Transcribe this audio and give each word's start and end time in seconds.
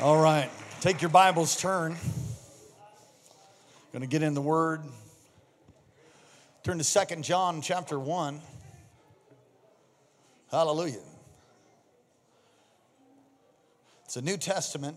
All 0.00 0.16
right. 0.16 0.48
Take 0.80 1.02
your 1.02 1.08
Bibles, 1.08 1.56
turn. 1.56 1.96
Going 3.92 4.02
to 4.02 4.06
get 4.06 4.22
in 4.22 4.32
the 4.32 4.40
Word. 4.40 4.82
Turn 6.62 6.78
to 6.78 6.84
Second 6.84 7.24
John 7.24 7.60
chapter 7.60 7.98
1. 7.98 8.40
Hallelujah. 10.52 11.00
It's 14.04 14.16
a 14.16 14.22
New 14.22 14.36
Testament. 14.36 14.96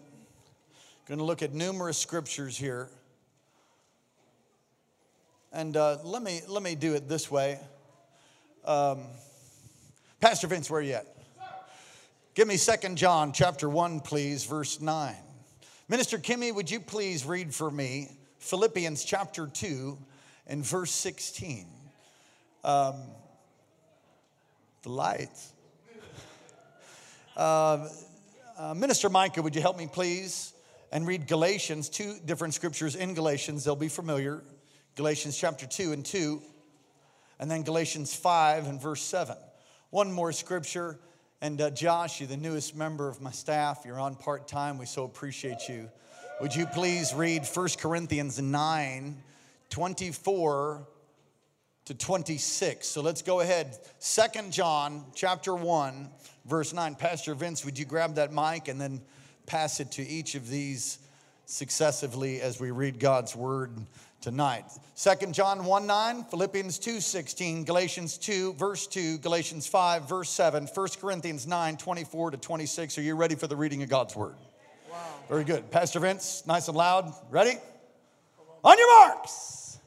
Going 1.08 1.18
to 1.18 1.26
look 1.26 1.42
at 1.42 1.52
numerous 1.52 1.98
scriptures 1.98 2.56
here. 2.56 2.88
And 5.52 5.76
uh, 5.76 5.98
let, 6.04 6.22
me, 6.22 6.42
let 6.48 6.62
me 6.62 6.76
do 6.76 6.94
it 6.94 7.10
this 7.10 7.32
way. 7.32 7.60
Um, 8.66 9.00
Pastor 10.20 10.46
Vince, 10.46 10.70
where 10.70 10.80
are 10.80 10.84
you 10.84 10.94
at? 10.94 11.08
Give 12.34 12.48
me 12.48 12.56
Second 12.56 12.96
John 12.96 13.34
chapter 13.34 13.68
1, 13.68 14.00
please, 14.00 14.46
verse 14.46 14.80
9. 14.80 15.14
Minister 15.90 16.18
Kimmy, 16.18 16.56
would 16.56 16.72
you 16.72 16.80
please 16.80 17.26
read 17.26 17.54
for 17.54 17.70
me 17.70 18.08
Philippians 18.38 19.04
chapter 19.04 19.48
2 19.48 19.98
and 20.48 20.66
verse 20.66 20.92
16? 20.92 21.68
Um, 22.64 22.96
the 24.84 24.90
lights. 24.90 25.52
Uh, 27.36 27.90
uh, 28.58 28.74
Minister 28.76 29.10
Micah, 29.10 29.42
would 29.42 29.54
you 29.54 29.62
help 29.62 29.78
me 29.78 29.90
please 29.92 30.54
and 30.94 31.06
read 31.06 31.28
Galatians, 31.28 31.90
two 31.90 32.16
different 32.24 32.54
scriptures 32.54 32.96
in 32.96 33.14
Galatians, 33.14 33.66
they'll 33.66 33.76
be 33.76 33.90
familiar. 33.90 34.42
Galatians 34.96 35.38
chapter 35.38 35.68
2 35.68 35.92
and 35.92 36.06
2, 36.06 36.42
and 37.42 37.52
then 37.52 37.64
Galatians 37.64 38.16
5 38.16 38.68
and 38.68 38.82
verse 38.82 39.02
7. 39.02 39.36
One 39.90 40.14
more 40.14 40.32
scripture, 40.32 40.98
and 41.44 41.60
uh, 41.60 41.72
Josh, 41.72 42.20
you're 42.20 42.28
the 42.28 42.38
newest 42.38 42.76
member 42.76 43.10
of 43.10 43.20
my 43.20 43.32
staff. 43.32 43.82
You're 43.84 44.00
on 44.00 44.14
part 44.14 44.48
time. 44.48 44.78
We 44.78 44.86
so 44.86 45.06
appreciate 45.06 45.68
you. 45.68 45.90
Would 46.40 46.56
you 46.56 46.68
please 46.68 47.16
read 47.16 47.46
1 47.46 47.68
Corinthians 47.80 48.40
9 48.40 49.18
24 49.72 50.88
to 51.86 51.94
26? 51.96 52.88
So 52.88 53.02
let's 53.02 53.24
go 53.24 53.40
ahead. 53.40 53.76
Second 53.98 54.54
John 54.54 55.04
chapter 55.16 55.56
1, 55.56 56.10
verse 56.46 56.74
9. 56.74 56.94
Pastor 56.94 57.34
Vince, 57.34 57.66
would 57.66 57.80
you 57.80 57.86
grab 57.86 58.16
that 58.16 58.32
mic 58.32 58.68
and 58.68 58.80
then 58.80 59.02
pass 59.48 59.80
it 59.80 59.92
to 59.94 60.08
each 60.08 60.36
of 60.36 60.48
these 60.48 61.00
successively 61.46 62.40
as 62.40 62.60
we 62.60 62.70
read 62.70 63.00
God's 63.00 63.36
word 63.36 63.80
tonight. 64.22 64.66
Second 64.94 65.34
John 65.34 65.66
1 65.66 65.88
9, 65.88 66.24
Philippians 66.26 66.80
2 66.80 67.02
16, 67.02 67.66
Galatians 67.66 68.18
2, 68.18 68.54
verse 68.54 68.88
2, 68.88 69.18
Galatians 69.18 69.68
5, 69.68 70.08
verse 70.08 70.30
7, 70.30 70.68
1 70.68 70.88
Corinthians 71.00 71.48
9 71.48 71.78
24 71.78 72.32
to 72.32 72.38
26. 72.38 72.98
Are 72.98 73.02
you 73.02 73.16
ready 73.16 73.36
for 73.36 73.48
the 73.48 73.56
reading 73.56 73.84
of 73.84 73.90
God's 73.90 74.16
word? 74.16 74.36
Wow. 74.90 74.98
Very 75.28 75.44
good. 75.44 75.70
Pastor 75.72 76.00
Vince, 76.00 76.44
nice 76.46 76.68
and 76.68 76.78
loud. 76.78 77.12
Ready? 77.30 77.58
On 78.64 78.78
your 78.78 79.08
marks. 79.08 79.80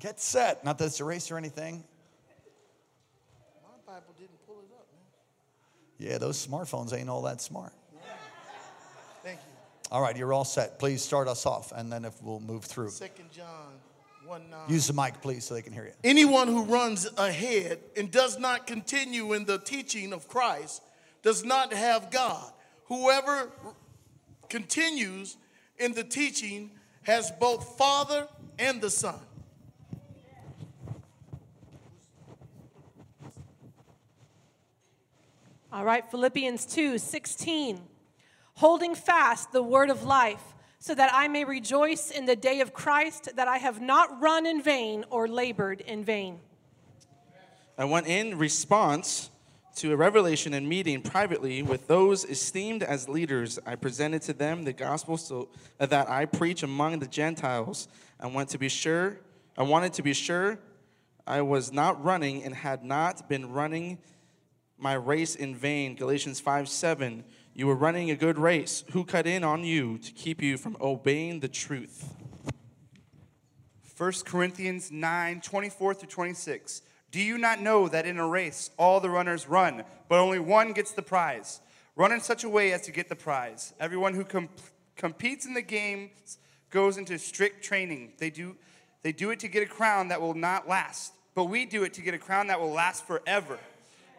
Get 0.00 0.20
set. 0.20 0.64
Not 0.64 0.78
that 0.78 0.86
it's 0.86 1.00
erased 1.00 1.30
or 1.30 1.38
anything. 1.38 1.84
My 3.62 3.94
Bible 3.94 4.14
didn't 4.18 4.46
pull 4.46 4.56
it 4.56 4.72
up, 4.74 4.86
man. 4.92 6.10
Yeah, 6.10 6.18
those 6.18 6.44
smartphones 6.44 6.92
ain't 6.92 7.08
all 7.08 7.22
that 7.22 7.40
smart. 7.40 7.72
Thank 9.22 9.38
you. 9.38 9.55
All 9.90 10.02
right, 10.02 10.16
you're 10.16 10.32
all 10.32 10.44
set. 10.44 10.78
Please 10.78 11.02
start 11.02 11.28
us 11.28 11.46
off, 11.46 11.72
and 11.72 11.92
then 11.92 12.04
if 12.04 12.20
we'll 12.22 12.40
move 12.40 12.64
through. 12.64 12.90
Second 12.90 13.30
John 13.30 13.74
1 14.24 14.50
9. 14.50 14.60
Use 14.68 14.88
the 14.88 14.92
mic, 14.92 15.20
please, 15.22 15.44
so 15.44 15.54
they 15.54 15.62
can 15.62 15.72
hear 15.72 15.84
you. 15.84 15.92
Anyone 16.02 16.48
who 16.48 16.64
runs 16.64 17.08
ahead 17.16 17.78
and 17.96 18.10
does 18.10 18.38
not 18.38 18.66
continue 18.66 19.32
in 19.32 19.44
the 19.44 19.58
teaching 19.58 20.12
of 20.12 20.26
Christ 20.28 20.82
does 21.22 21.44
not 21.44 21.72
have 21.72 22.10
God. 22.10 22.52
Whoever 22.86 23.50
continues 24.48 25.36
in 25.78 25.92
the 25.92 26.04
teaching 26.04 26.72
has 27.02 27.30
both 27.38 27.78
Father 27.78 28.26
and 28.58 28.80
the 28.80 28.90
Son. 28.90 29.20
All 35.72 35.84
right, 35.84 36.10
Philippians 36.10 36.66
2 36.66 36.98
16. 36.98 37.95
Holding 38.56 38.94
fast 38.94 39.52
the 39.52 39.62
word 39.62 39.90
of 39.90 40.02
life, 40.02 40.54
so 40.78 40.94
that 40.94 41.10
I 41.12 41.28
may 41.28 41.44
rejoice 41.44 42.10
in 42.10 42.26
the 42.26 42.36
day 42.36 42.60
of 42.60 42.72
Christ, 42.72 43.30
that 43.36 43.48
I 43.48 43.58
have 43.58 43.80
not 43.80 44.20
run 44.20 44.46
in 44.46 44.62
vain 44.62 45.04
or 45.10 45.28
labored 45.28 45.80
in 45.80 46.04
vain. 46.04 46.40
I 47.78 47.84
went 47.84 48.06
in 48.06 48.38
response 48.38 49.30
to 49.76 49.92
a 49.92 49.96
revelation 49.96 50.54
and 50.54 50.66
meeting 50.66 51.02
privately 51.02 51.62
with 51.62 51.86
those 51.86 52.24
esteemed 52.24 52.82
as 52.82 53.10
leaders, 53.10 53.58
I 53.66 53.74
presented 53.74 54.22
to 54.22 54.32
them 54.32 54.64
the 54.64 54.72
gospel 54.72 55.18
so 55.18 55.50
that 55.78 56.08
I 56.08 56.24
preach 56.24 56.62
among 56.62 56.98
the 56.98 57.06
Gentiles. 57.06 57.88
I 58.18 58.26
want 58.26 58.48
to 58.50 58.58
be 58.58 58.70
sure, 58.70 59.18
I 59.58 59.64
wanted 59.64 59.92
to 59.94 60.02
be 60.02 60.14
sure 60.14 60.58
I 61.26 61.42
was 61.42 61.72
not 61.72 62.02
running 62.02 62.42
and 62.44 62.54
had 62.54 62.84
not 62.84 63.28
been 63.28 63.52
running 63.52 63.98
my 64.78 64.94
race 64.94 65.34
in 65.34 65.54
vain. 65.54 65.94
Galatians 65.94 66.40
5 66.40 66.68
7. 66.68 67.24
You 67.56 67.66
were 67.66 67.74
running 67.74 68.10
a 68.10 68.16
good 68.16 68.36
race. 68.38 68.84
Who 68.90 69.02
cut 69.02 69.26
in 69.26 69.42
on 69.42 69.64
you 69.64 69.96
to 69.96 70.12
keep 70.12 70.42
you 70.42 70.58
from 70.58 70.76
obeying 70.78 71.40
the 71.40 71.48
truth? 71.48 72.14
1 73.96 74.12
Corinthians 74.26 74.92
9 74.92 75.40
24 75.40 75.94
through 75.94 76.08
26. 76.10 76.82
Do 77.10 77.18
you 77.18 77.38
not 77.38 77.62
know 77.62 77.88
that 77.88 78.04
in 78.04 78.18
a 78.18 78.28
race 78.28 78.68
all 78.76 79.00
the 79.00 79.08
runners 79.08 79.48
run, 79.48 79.84
but 80.10 80.18
only 80.18 80.38
one 80.38 80.74
gets 80.74 80.92
the 80.92 81.00
prize? 81.00 81.62
Run 81.94 82.12
in 82.12 82.20
such 82.20 82.44
a 82.44 82.48
way 82.50 82.74
as 82.74 82.82
to 82.82 82.92
get 82.92 83.08
the 83.08 83.16
prize. 83.16 83.72
Everyone 83.80 84.12
who 84.12 84.24
com- 84.24 84.50
competes 84.94 85.46
in 85.46 85.54
the 85.54 85.62
games 85.62 86.36
goes 86.68 86.98
into 86.98 87.18
strict 87.18 87.64
training. 87.64 88.12
They 88.18 88.28
do, 88.28 88.54
they 89.00 89.12
do 89.12 89.30
it 89.30 89.40
to 89.40 89.48
get 89.48 89.62
a 89.62 89.66
crown 89.66 90.08
that 90.08 90.20
will 90.20 90.34
not 90.34 90.68
last, 90.68 91.14
but 91.34 91.44
we 91.44 91.64
do 91.64 91.84
it 91.84 91.94
to 91.94 92.02
get 92.02 92.12
a 92.12 92.18
crown 92.18 92.48
that 92.48 92.60
will 92.60 92.72
last 92.72 93.06
forever. 93.06 93.58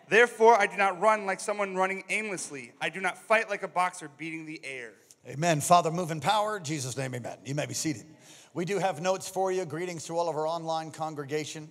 Therefore, 0.09 0.57
I 0.57 0.67
do 0.67 0.77
not 0.77 1.01
run 1.01 1.25
like 1.25 1.41
someone 1.41 1.75
running 1.75 2.03
aimlessly. 2.09 2.71
I 2.79 2.89
do 2.89 3.01
not 3.01 3.17
fight 3.17 3.49
like 3.49 3.63
a 3.63 3.67
boxer 3.67 4.09
beating 4.17 4.45
the 4.45 4.61
air. 4.63 4.93
Amen. 5.27 5.59
Father, 5.59 5.91
move 5.91 6.11
in 6.11 6.21
power. 6.21 6.55
In 6.57 6.63
Jesus' 6.63 6.95
name, 6.95 7.13
amen. 7.13 7.37
You 7.43 7.53
may 7.55 7.65
be 7.65 7.73
seated. 7.73 8.05
We 8.53 8.63
do 8.63 8.79
have 8.79 9.01
notes 9.01 9.27
for 9.27 9.51
you. 9.51 9.65
Greetings 9.65 10.05
to 10.05 10.17
all 10.17 10.29
of 10.29 10.37
our 10.37 10.47
online 10.47 10.91
congregation. 10.91 11.69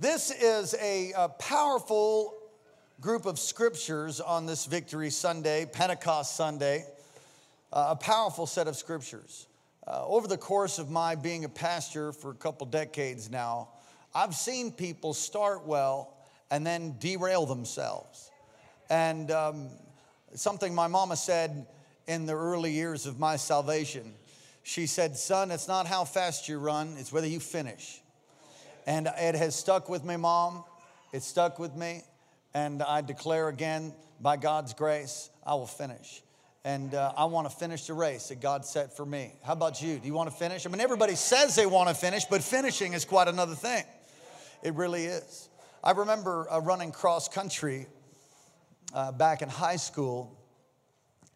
This 0.00 0.32
is 0.32 0.74
a, 0.80 1.12
a 1.16 1.28
powerful 1.28 2.34
group 3.00 3.24
of 3.24 3.38
scriptures 3.38 4.20
on 4.20 4.46
this 4.46 4.66
Victory 4.66 5.10
Sunday, 5.10 5.64
Pentecost 5.64 6.34
Sunday. 6.34 6.84
Uh, 7.72 7.90
a 7.90 7.96
powerful 7.96 8.46
set 8.46 8.66
of 8.66 8.74
scriptures. 8.74 9.46
Uh, 9.86 10.04
over 10.06 10.26
the 10.26 10.36
course 10.36 10.80
of 10.80 10.90
my 10.90 11.14
being 11.14 11.44
a 11.44 11.48
pastor 11.48 12.12
for 12.12 12.32
a 12.32 12.34
couple 12.34 12.66
decades 12.66 13.30
now, 13.30 13.68
I've 14.12 14.34
seen 14.34 14.72
people 14.72 15.14
start 15.14 15.64
well 15.64 16.16
and 16.50 16.66
then 16.66 16.96
derail 16.98 17.46
themselves. 17.46 18.30
And 18.88 19.30
um, 19.30 19.68
something 20.34 20.74
my 20.74 20.86
mama 20.86 21.16
said 21.16 21.66
in 22.06 22.26
the 22.26 22.34
early 22.34 22.72
years 22.72 23.06
of 23.06 23.18
my 23.18 23.36
salvation 23.36 24.14
she 24.62 24.86
said, 24.86 25.16
Son, 25.16 25.50
it's 25.50 25.68
not 25.68 25.86
how 25.86 26.04
fast 26.04 26.48
you 26.48 26.58
run, 26.58 26.94
it's 26.98 27.12
whether 27.12 27.26
you 27.26 27.40
finish. 27.40 28.00
And 28.86 29.08
it 29.18 29.34
has 29.34 29.54
stuck 29.54 29.88
with 29.88 30.04
me, 30.04 30.16
Mom. 30.16 30.64
It 31.12 31.22
stuck 31.22 31.58
with 31.58 31.74
me. 31.74 32.02
And 32.54 32.82
I 32.82 33.00
declare 33.00 33.48
again, 33.48 33.92
by 34.20 34.36
God's 34.36 34.74
grace, 34.74 35.30
I 35.44 35.54
will 35.54 35.66
finish. 35.66 36.22
And 36.64 36.94
uh, 36.94 37.12
I 37.16 37.24
want 37.24 37.48
to 37.50 37.56
finish 37.56 37.86
the 37.86 37.94
race 37.94 38.28
that 38.28 38.40
God 38.40 38.64
set 38.64 38.96
for 38.96 39.06
me. 39.06 39.32
How 39.42 39.54
about 39.54 39.82
you? 39.82 39.98
Do 39.98 40.06
you 40.06 40.14
want 40.14 40.30
to 40.30 40.36
finish? 40.36 40.66
I 40.66 40.68
mean, 40.68 40.80
everybody 40.80 41.14
says 41.14 41.56
they 41.56 41.66
want 41.66 41.88
to 41.88 41.94
finish, 41.94 42.24
but 42.26 42.42
finishing 42.42 42.92
is 42.92 43.04
quite 43.04 43.28
another 43.28 43.54
thing. 43.54 43.84
It 44.62 44.74
really 44.74 45.06
is. 45.06 45.48
I 45.82 45.92
remember 45.92 46.46
uh, 46.50 46.60
running 46.60 46.92
cross 46.92 47.26
country 47.26 47.86
uh, 48.92 49.12
back 49.12 49.40
in 49.40 49.48
high 49.48 49.76
school, 49.76 50.38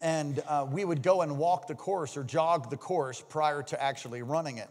and 0.03 0.43
uh, 0.47 0.67
we 0.71 0.85
would 0.85 1.03
go 1.03 1.23
and 1.23 1.39
walk 1.39 1.67
the 1.67 1.75
course 1.75 2.15
or 2.15 2.25
jog 2.25 2.69
the 2.69 2.77
course 2.77 3.25
prior 3.27 3.63
to 3.63 3.83
actually 3.83 4.21
running 4.21 4.59
it. 4.59 4.69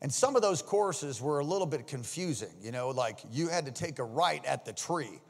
And 0.00 0.12
some 0.12 0.34
of 0.34 0.42
those 0.42 0.60
courses 0.60 1.20
were 1.20 1.38
a 1.38 1.44
little 1.44 1.68
bit 1.68 1.86
confusing, 1.86 2.50
you 2.60 2.72
know, 2.72 2.88
like 2.88 3.20
you 3.30 3.46
had 3.46 3.66
to 3.66 3.70
take 3.70 4.00
a 4.00 4.04
right 4.04 4.44
at 4.44 4.64
the 4.64 4.72
tree. 4.72 5.20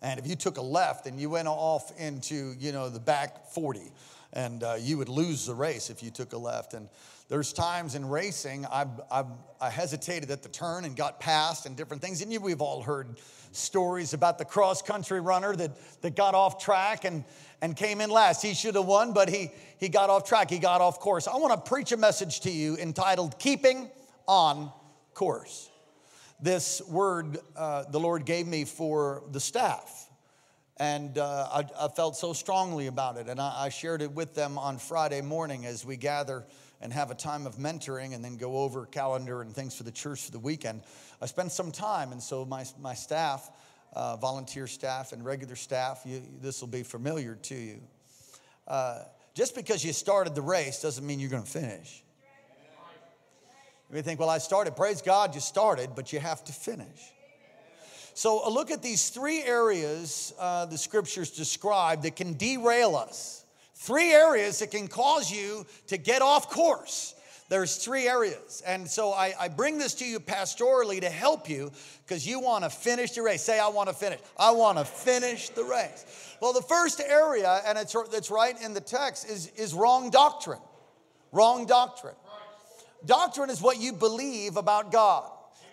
And 0.00 0.18
if 0.18 0.26
you 0.26 0.34
took 0.34 0.56
a 0.56 0.62
left, 0.62 1.04
then 1.04 1.18
you 1.18 1.28
went 1.28 1.46
off 1.46 1.92
into, 2.00 2.54
you 2.58 2.72
know, 2.72 2.88
the 2.88 3.00
back 3.00 3.48
40. 3.48 3.92
And 4.32 4.62
uh, 4.62 4.76
you 4.80 4.96
would 4.96 5.10
lose 5.10 5.44
the 5.44 5.54
race 5.54 5.90
if 5.90 6.02
you 6.02 6.10
took 6.10 6.32
a 6.32 6.38
left. 6.38 6.72
And 6.72 6.88
there's 7.32 7.54
times 7.54 7.94
in 7.94 8.06
racing 8.06 8.66
I, 8.66 8.84
I, 9.10 9.24
I 9.58 9.70
hesitated 9.70 10.30
at 10.30 10.42
the 10.42 10.50
turn 10.50 10.84
and 10.84 10.94
got 10.94 11.18
past 11.18 11.64
and 11.64 11.74
different 11.74 12.02
things. 12.02 12.20
And 12.20 12.42
we've 12.42 12.60
all 12.60 12.82
heard 12.82 13.18
stories 13.52 14.12
about 14.12 14.36
the 14.36 14.44
cross 14.44 14.82
country 14.82 15.18
runner 15.18 15.56
that, 15.56 15.70
that 16.02 16.14
got 16.14 16.34
off 16.34 16.62
track 16.62 17.06
and, 17.06 17.24
and 17.62 17.74
came 17.74 18.02
in 18.02 18.10
last. 18.10 18.42
He 18.42 18.52
should 18.52 18.74
have 18.74 18.84
won, 18.84 19.14
but 19.14 19.30
he, 19.30 19.50
he 19.78 19.88
got 19.88 20.10
off 20.10 20.28
track. 20.28 20.50
He 20.50 20.58
got 20.58 20.82
off 20.82 21.00
course. 21.00 21.26
I 21.26 21.34
want 21.38 21.54
to 21.54 21.70
preach 21.70 21.90
a 21.92 21.96
message 21.96 22.40
to 22.40 22.50
you 22.50 22.76
entitled 22.76 23.38
Keeping 23.38 23.90
on 24.28 24.70
Course. 25.14 25.70
This 26.38 26.82
word 26.86 27.38
uh, 27.56 27.84
the 27.84 27.98
Lord 27.98 28.26
gave 28.26 28.46
me 28.46 28.66
for 28.66 29.22
the 29.32 29.40
staff. 29.40 30.10
And 30.76 31.16
uh, 31.16 31.48
I, 31.50 31.86
I, 31.86 31.88
felt 31.88 32.16
so 32.16 32.34
strongly 32.34 32.88
about 32.88 33.16
it. 33.16 33.28
And 33.28 33.40
I, 33.40 33.64
I 33.64 33.68
shared 33.70 34.02
it 34.02 34.12
with 34.12 34.34
them 34.34 34.58
on 34.58 34.76
Friday 34.76 35.20
morning 35.22 35.64
as 35.64 35.84
we 35.84 35.96
gather 35.96 36.44
and 36.82 36.92
have 36.92 37.10
a 37.10 37.14
time 37.14 37.46
of 37.46 37.56
mentoring 37.56 38.14
and 38.14 38.24
then 38.24 38.36
go 38.36 38.58
over 38.58 38.84
calendar 38.86 39.40
and 39.40 39.54
things 39.54 39.74
for 39.74 39.84
the 39.84 39.90
church 39.90 40.24
for 40.24 40.32
the 40.32 40.38
weekend. 40.38 40.82
I 41.20 41.26
spent 41.26 41.52
some 41.52 41.70
time, 41.70 42.12
and 42.12 42.22
so 42.22 42.44
my, 42.44 42.64
my 42.80 42.94
staff, 42.94 43.50
uh, 43.94 44.16
volunteer 44.16 44.66
staff 44.66 45.12
and 45.12 45.24
regular 45.24 45.54
staff, 45.54 46.04
this 46.40 46.60
will 46.60 46.68
be 46.68 46.82
familiar 46.82 47.36
to 47.36 47.54
you. 47.54 47.80
Uh, 48.66 49.04
just 49.34 49.54
because 49.54 49.84
you 49.84 49.92
started 49.92 50.34
the 50.34 50.42
race 50.42 50.82
doesn't 50.82 51.06
mean 51.06 51.20
you're 51.20 51.30
going 51.30 51.44
to 51.44 51.50
finish. 51.50 52.02
You 53.92 54.00
think, 54.00 54.20
well, 54.20 54.30
I 54.30 54.38
started. 54.38 54.74
Praise 54.74 55.02
God, 55.02 55.34
you 55.34 55.40
started, 55.40 55.90
but 55.94 56.12
you 56.12 56.18
have 56.18 56.42
to 56.44 56.52
finish. 56.52 57.12
So, 58.14 58.46
a 58.46 58.50
look 58.50 58.70
at 58.70 58.82
these 58.82 59.10
three 59.10 59.42
areas 59.42 60.32
uh, 60.38 60.66
the 60.66 60.78
scriptures 60.78 61.30
describe 61.30 62.02
that 62.02 62.16
can 62.16 62.34
derail 62.34 62.96
us. 62.96 63.41
Three 63.82 64.12
areas 64.12 64.60
that 64.60 64.70
can 64.70 64.86
cause 64.86 65.28
you 65.28 65.66
to 65.88 65.96
get 65.96 66.22
off 66.22 66.48
course. 66.48 67.16
There's 67.48 67.78
three 67.78 68.06
areas. 68.06 68.62
And 68.64 68.88
so 68.88 69.10
I, 69.10 69.34
I 69.40 69.48
bring 69.48 69.76
this 69.76 69.94
to 69.94 70.04
you 70.04 70.20
pastorally 70.20 71.00
to 71.00 71.10
help 71.10 71.50
you 71.50 71.72
because 72.06 72.24
you 72.24 72.38
want 72.38 72.62
to 72.62 72.70
finish 72.70 73.10
the 73.10 73.22
race. 73.22 73.42
Say, 73.42 73.58
I 73.58 73.66
want 73.66 73.88
to 73.88 73.94
finish. 73.94 74.20
I 74.38 74.52
want 74.52 74.78
to 74.78 74.84
finish 74.84 75.48
the 75.48 75.64
race. 75.64 76.36
Well, 76.40 76.52
the 76.52 76.62
first 76.62 77.00
area, 77.00 77.60
and 77.66 77.76
it's, 77.76 77.96
it's 78.12 78.30
right 78.30 78.54
in 78.62 78.72
the 78.72 78.80
text, 78.80 79.28
is, 79.28 79.48
is 79.56 79.74
wrong 79.74 80.10
doctrine. 80.10 80.60
Wrong 81.32 81.66
doctrine. 81.66 82.14
Doctrine 83.04 83.50
is 83.50 83.60
what 83.60 83.80
you 83.80 83.92
believe 83.92 84.56
about 84.56 84.92
God. 84.92 85.28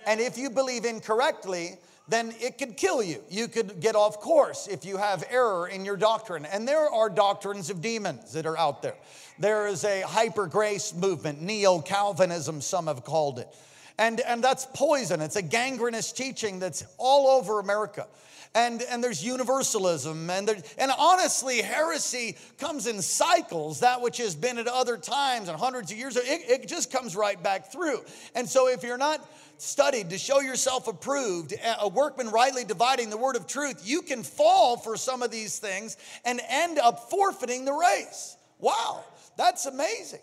And 0.08 0.20
if 0.20 0.36
you 0.36 0.50
believe 0.50 0.84
incorrectly, 0.84 1.78
then 2.10 2.34
it 2.40 2.58
could 2.58 2.76
kill 2.76 3.04
you. 3.04 3.24
You 3.30 3.48
could 3.48 3.80
get 3.80 3.96
off 3.96 4.20
course 4.20 4.68
if 4.68 4.84
you 4.84 4.98
have 4.98 5.24
error 5.30 5.68
in 5.68 5.86
your 5.86 5.98
doctrine. 5.98 6.46
And 6.46 6.68
there 6.68 6.90
are 6.90 7.10
doctrines 7.10 7.70
of 7.70 7.82
demons 7.82 8.34
that 8.34 8.46
are 8.46 8.58
out 8.58 8.82
there. 8.82 8.96
There 9.38 9.68
is 9.68 9.86
a 9.86 10.02
hyper 10.02 10.48
grace 10.48 10.94
movement, 10.94 11.42
neo 11.42 11.80
Calvinism, 11.80 12.62
some 12.62 12.88
have 12.88 13.04
called 13.04 13.40
it. 13.40 13.48
And, 13.98 14.22
and 14.22 14.44
that's 14.44 14.66
poison. 14.74 15.22
It's 15.22 15.36
a 15.36 15.42
gangrenous 15.42 16.12
teaching 16.12 16.60
that's 16.60 16.86
all 16.98 17.28
over 17.28 17.60
America. 17.60 18.08
And, 18.56 18.82
and 18.82 19.04
there's 19.04 19.24
universalism. 19.24 20.30
And, 20.30 20.48
there, 20.48 20.58
and 20.78 20.92
honestly, 20.98 21.62
heresy 21.62 22.38
comes 22.58 22.88
in 22.88 23.02
cycles. 23.02 23.82
That 23.82 24.02
which 24.02 24.18
has 24.18 24.36
been 24.36 24.58
at 24.58 24.68
other 24.68 24.98
times 24.98 25.50
and 25.50 25.60
hundreds 25.60 25.92
of 25.92 25.98
years, 25.98 26.16
it, 26.16 26.24
it 26.26 26.68
just 26.68 26.92
comes 26.92 27.16
right 27.16 27.42
back 27.42 27.72
through. 27.72 28.00
And 28.34 28.50
so 28.50 28.68
if 28.68 28.84
you're 28.84 28.98
not 28.98 29.30
studied 29.62 30.10
to 30.12 30.18
show 30.18 30.40
yourself 30.40 30.88
approved, 30.88 31.54
a 31.80 31.88
workman 31.88 32.30
rightly 32.30 32.64
dividing 32.64 33.10
the 33.10 33.18
word 33.18 33.36
of 33.36 33.48
truth, 33.48 33.82
you 33.84 34.02
can 34.02 34.24
fall 34.24 34.78
for 34.78 34.98
some 34.98 35.22
of 35.22 35.32
these 35.32 35.60
things 35.60 35.98
and 36.26 36.42
end 36.50 36.80
up 36.80 37.10
forfeiting 37.10 37.66
the 37.66 37.74
race. 37.74 38.38
Wow, 38.60 39.04
that's 39.38 39.66
amazing. 39.66 40.22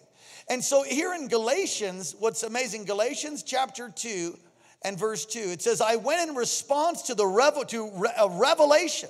And 0.49 0.63
so 0.63 0.83
here 0.83 1.15
in 1.15 1.29
Galatians, 1.29 2.15
what's 2.19 2.43
amazing, 2.43 2.85
Galatians 2.85 3.43
chapter 3.43 3.89
2 3.89 4.39
and 4.83 4.99
verse 4.99 5.27
2, 5.27 5.39
it 5.39 5.63
says, 5.63 5.81
I 5.81 5.97
went 5.97 6.29
in 6.29 6.37
response 6.37 7.03
to 7.03 7.15
the 7.15 7.27
revel- 7.27 7.65
to 7.67 8.05
a 8.19 8.29
revelation 8.29 9.09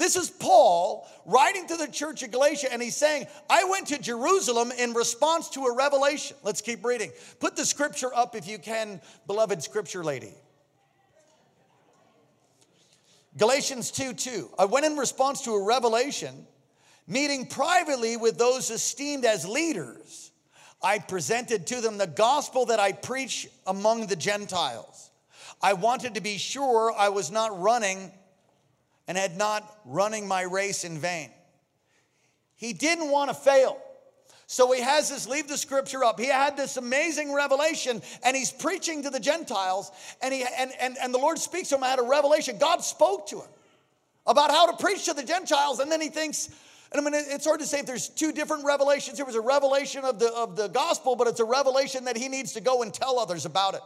this 0.00 0.16
is 0.16 0.30
Paul 0.30 1.06
writing 1.26 1.66
to 1.68 1.76
the 1.76 1.86
church 1.86 2.22
of 2.22 2.30
Galatia, 2.30 2.72
and 2.72 2.80
he's 2.82 2.96
saying, 2.96 3.26
I 3.48 3.64
went 3.64 3.88
to 3.88 3.98
Jerusalem 3.98 4.72
in 4.76 4.94
response 4.94 5.50
to 5.50 5.66
a 5.66 5.74
revelation. 5.74 6.36
Let's 6.42 6.60
keep 6.60 6.84
reading. 6.84 7.12
Put 7.38 7.54
the 7.54 7.66
scripture 7.66 8.14
up 8.14 8.34
if 8.34 8.48
you 8.48 8.58
can, 8.58 9.00
beloved 9.26 9.62
scripture 9.62 10.02
lady. 10.02 10.32
Galatians 13.36 13.90
2 13.90 14.14
2. 14.14 14.50
I 14.58 14.64
went 14.64 14.86
in 14.86 14.96
response 14.96 15.42
to 15.42 15.52
a 15.52 15.64
revelation, 15.64 16.46
meeting 17.06 17.46
privately 17.46 18.16
with 18.16 18.38
those 18.38 18.70
esteemed 18.70 19.24
as 19.24 19.46
leaders. 19.46 20.32
I 20.82 20.98
presented 20.98 21.66
to 21.68 21.80
them 21.80 21.98
the 21.98 22.06
gospel 22.06 22.66
that 22.66 22.80
I 22.80 22.92
preach 22.92 23.48
among 23.66 24.06
the 24.06 24.16
Gentiles. 24.16 25.10
I 25.62 25.74
wanted 25.74 26.14
to 26.14 26.22
be 26.22 26.38
sure 26.38 26.92
I 26.96 27.10
was 27.10 27.30
not 27.30 27.60
running 27.60 28.10
and 29.10 29.18
had 29.18 29.36
not 29.36 29.68
running 29.84 30.28
my 30.28 30.42
race 30.42 30.84
in 30.84 30.96
vain. 30.96 31.32
He 32.54 32.72
didn't 32.72 33.10
want 33.10 33.28
to 33.28 33.34
fail. 33.34 33.76
So 34.46 34.70
he 34.70 34.80
has 34.80 35.10
this, 35.10 35.26
leave 35.26 35.48
the 35.48 35.58
scripture 35.58 36.04
up. 36.04 36.20
He 36.20 36.26
had 36.26 36.56
this 36.56 36.76
amazing 36.76 37.34
revelation 37.34 38.02
and 38.22 38.36
he's 38.36 38.52
preaching 38.52 39.02
to 39.02 39.10
the 39.10 39.18
Gentiles 39.18 39.90
and, 40.22 40.32
he, 40.32 40.44
and, 40.56 40.70
and, 40.78 40.96
and 41.02 41.12
the 41.12 41.18
Lord 41.18 41.40
speaks 41.40 41.70
to 41.70 41.74
him. 41.74 41.82
I 41.82 41.88
had 41.88 41.98
a 41.98 42.04
revelation. 42.04 42.56
God 42.58 42.84
spoke 42.84 43.26
to 43.30 43.40
him 43.40 43.48
about 44.28 44.52
how 44.52 44.70
to 44.70 44.76
preach 44.80 45.06
to 45.06 45.12
the 45.12 45.24
Gentiles. 45.24 45.80
And 45.80 45.90
then 45.90 46.00
he 46.00 46.08
thinks, 46.08 46.48
and 46.92 47.04
I 47.04 47.10
mean, 47.10 47.20
it's 47.26 47.46
hard 47.46 47.58
to 47.58 47.66
say 47.66 47.80
if 47.80 47.86
there's 47.86 48.08
two 48.08 48.30
different 48.30 48.64
revelations. 48.64 49.16
There 49.16 49.26
was 49.26 49.34
a 49.34 49.40
revelation 49.40 50.04
of 50.04 50.20
the, 50.20 50.32
of 50.34 50.54
the 50.54 50.68
gospel, 50.68 51.16
but 51.16 51.26
it's 51.26 51.40
a 51.40 51.44
revelation 51.44 52.04
that 52.04 52.16
he 52.16 52.28
needs 52.28 52.52
to 52.52 52.60
go 52.60 52.82
and 52.82 52.94
tell 52.94 53.18
others 53.18 53.44
about 53.44 53.74
it. 53.74 53.80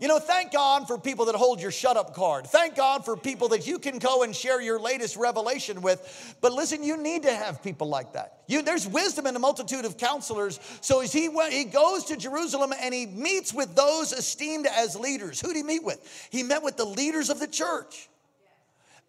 You 0.00 0.06
know, 0.06 0.20
thank 0.20 0.52
God 0.52 0.86
for 0.86 0.96
people 0.96 1.24
that 1.24 1.34
hold 1.34 1.60
your 1.60 1.72
shut 1.72 1.96
up 1.96 2.14
card. 2.14 2.46
Thank 2.46 2.76
God 2.76 3.04
for 3.04 3.16
people 3.16 3.48
that 3.48 3.66
you 3.66 3.80
can 3.80 3.98
go 3.98 4.22
and 4.22 4.34
share 4.34 4.60
your 4.60 4.78
latest 4.78 5.16
revelation 5.16 5.82
with. 5.82 6.36
But 6.40 6.52
listen, 6.52 6.84
you 6.84 6.96
need 6.96 7.24
to 7.24 7.34
have 7.34 7.64
people 7.64 7.88
like 7.88 8.12
that. 8.12 8.42
You, 8.46 8.62
there's 8.62 8.86
wisdom 8.86 9.26
in 9.26 9.34
a 9.34 9.40
multitude 9.40 9.84
of 9.84 9.98
counselors. 9.98 10.60
So 10.82 11.00
as 11.00 11.12
he, 11.12 11.28
went, 11.28 11.52
he 11.52 11.64
goes 11.64 12.04
to 12.06 12.16
Jerusalem 12.16 12.72
and 12.80 12.94
he 12.94 13.06
meets 13.06 13.52
with 13.52 13.74
those 13.74 14.12
esteemed 14.12 14.68
as 14.72 14.94
leaders. 14.94 15.40
Who 15.40 15.48
did 15.48 15.56
he 15.56 15.62
meet 15.64 15.82
with? 15.82 16.28
He 16.30 16.44
met 16.44 16.62
with 16.62 16.76
the 16.76 16.86
leaders 16.86 17.28
of 17.28 17.40
the 17.40 17.48
church. 17.48 18.08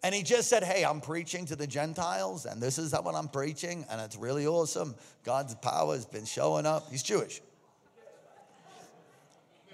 And 0.02 0.14
he 0.14 0.22
just 0.22 0.48
said, 0.48 0.64
Hey, 0.64 0.84
I'm 0.84 1.00
preaching 1.00 1.44
to 1.46 1.56
the 1.56 1.66
Gentiles, 1.66 2.46
and 2.46 2.60
this 2.60 2.78
is 2.78 2.94
what 2.94 3.14
I'm 3.14 3.28
preaching, 3.28 3.84
and 3.90 4.00
it's 4.00 4.16
really 4.16 4.46
awesome. 4.46 4.94
God's 5.24 5.54
power 5.56 5.92
has 5.94 6.06
been 6.06 6.24
showing 6.24 6.64
up. 6.64 6.90
He's 6.90 7.02
Jewish. 7.02 7.42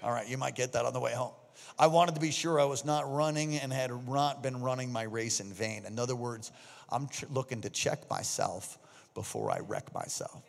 All 0.03 0.11
right, 0.11 0.27
you 0.27 0.37
might 0.37 0.55
get 0.55 0.73
that 0.73 0.85
on 0.85 0.93
the 0.93 0.99
way 0.99 1.13
home. 1.13 1.33
I 1.79 1.87
wanted 1.87 2.15
to 2.15 2.21
be 2.21 2.31
sure 2.31 2.59
I 2.59 2.65
was 2.65 2.85
not 2.85 3.11
running 3.11 3.55
and 3.55 3.73
had 3.73 3.91
not 4.07 4.43
been 4.43 4.61
running 4.61 4.91
my 4.91 5.03
race 5.03 5.39
in 5.39 5.51
vain. 5.51 5.85
In 5.85 5.99
other 5.99 6.15
words, 6.15 6.51
I'm 6.89 7.07
tr- 7.07 7.25
looking 7.31 7.61
to 7.61 7.69
check 7.69 8.09
myself 8.09 8.77
before 9.13 9.51
I 9.51 9.59
wreck 9.59 9.93
myself. 9.93 10.43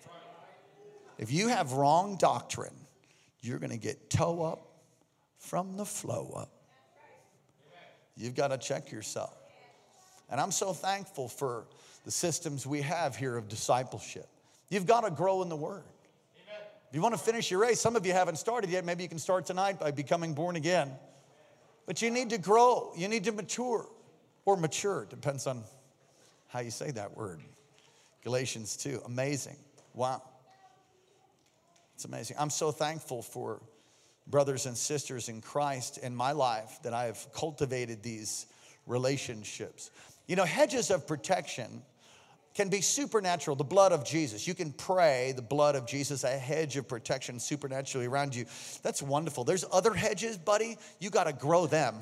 If 1.19 1.33
you 1.33 1.49
have 1.49 1.73
wrong 1.73 2.17
doctrine, 2.17 2.75
you're 3.41 3.59
going 3.59 3.71
to 3.71 3.79
get 3.79 4.11
toe 4.11 4.43
up 4.43 4.69
from 5.39 5.77
the 5.77 5.85
flow 5.85 6.33
up. 6.37 6.51
You've 8.17 8.35
got 8.35 8.49
to 8.49 8.59
check 8.59 8.91
yourself. 8.91 9.35
And 10.31 10.41
I'm 10.41 10.51
so 10.51 10.73
thankful 10.73 11.29
for 11.29 11.67
the 12.05 12.11
systems 12.11 12.67
we 12.67 12.83
have 12.83 13.17
here 13.17 13.37
of 13.37 13.49
discipleship. 13.49 14.29
You've 14.69 14.87
got 14.87 15.03
to 15.03 15.11
grow 15.11 15.43
in 15.43 15.49
the 15.49 15.57
Word. 15.57 15.85
If 16.89 16.95
you 16.95 17.03
want 17.03 17.15
to 17.15 17.21
finish 17.21 17.51
your 17.51 17.61
race, 17.61 17.81
some 17.81 17.97
of 17.97 18.07
you 18.07 18.15
haven't 18.15 18.37
started 18.37 18.71
yet. 18.71 18.85
Maybe 18.85 19.03
you 19.03 19.11
can 19.11 19.19
start 19.19 19.45
tonight 19.45 19.79
by 19.79 19.91
becoming 19.91 20.33
born 20.33 20.57
again. 20.57 20.91
But 21.85 22.01
you 22.01 22.11
need 22.11 22.31
to 22.31 22.39
grow, 22.39 22.93
you 22.97 23.09
need 23.09 23.25
to 23.25 23.33
mature, 23.33 23.87
or 24.47 24.57
mature, 24.57 25.07
depends 25.11 25.47
on 25.47 25.65
how 26.49 26.61
you 26.61 26.71
say 26.71 26.91
that 26.93 27.15
word. 27.15 27.41
Galatians 28.25 28.77
2, 28.79 29.03
amazing. 29.05 29.57
Wow. 29.95 30.23
It's 31.95 32.07
amazing. 32.07 32.37
I'm 32.39 32.51
so 32.51 32.71
thankful 32.71 33.21
for 33.21 33.61
brothers 34.27 34.65
and 34.65 34.77
sisters 34.77 35.29
in 35.29 35.41
Christ 35.43 35.99
in 35.99 36.15
my 36.15 36.33
life 36.33 36.79
that 36.85 36.95
I 36.95 37.05
have 37.05 37.27
cultivated 37.35 38.03
these 38.03 38.47
relationships. 38.87 39.91
You 40.27 40.37
know, 40.37 40.45
hedges 40.45 40.91
of 40.91 41.07
protection 41.07 41.83
can 42.59 42.69
be 42.69 42.81
supernatural, 42.81 43.55
the 43.55 43.63
blood 43.63 43.93
of 43.93 44.05
Jesus. 44.05 44.49
You 44.49 44.53
can 44.53 44.73
pray 44.73 45.33
the 45.37 45.43
blood 45.43 45.77
of 45.77 45.87
Jesus, 45.87 46.25
a 46.25 46.37
hedge 46.37 46.77
of 46.77 46.89
protection 46.89 47.39
supernaturally 47.39 48.09
around 48.09 48.35
you. 48.35 48.47
That's 48.83 49.01
wonderful. 49.01 49.45
There's 49.45 49.65
other 49.71 49.95
hedges, 49.95 50.37
buddy. 50.37 50.77
You 50.99 51.11
got 51.11 51.29
to 51.29 51.33
grow 51.33 51.69
them. 51.69 51.95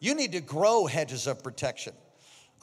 You 0.00 0.14
need 0.14 0.32
to 0.32 0.40
grow 0.40 0.86
hedges 0.86 1.26
of 1.26 1.42
protection. 1.42 1.92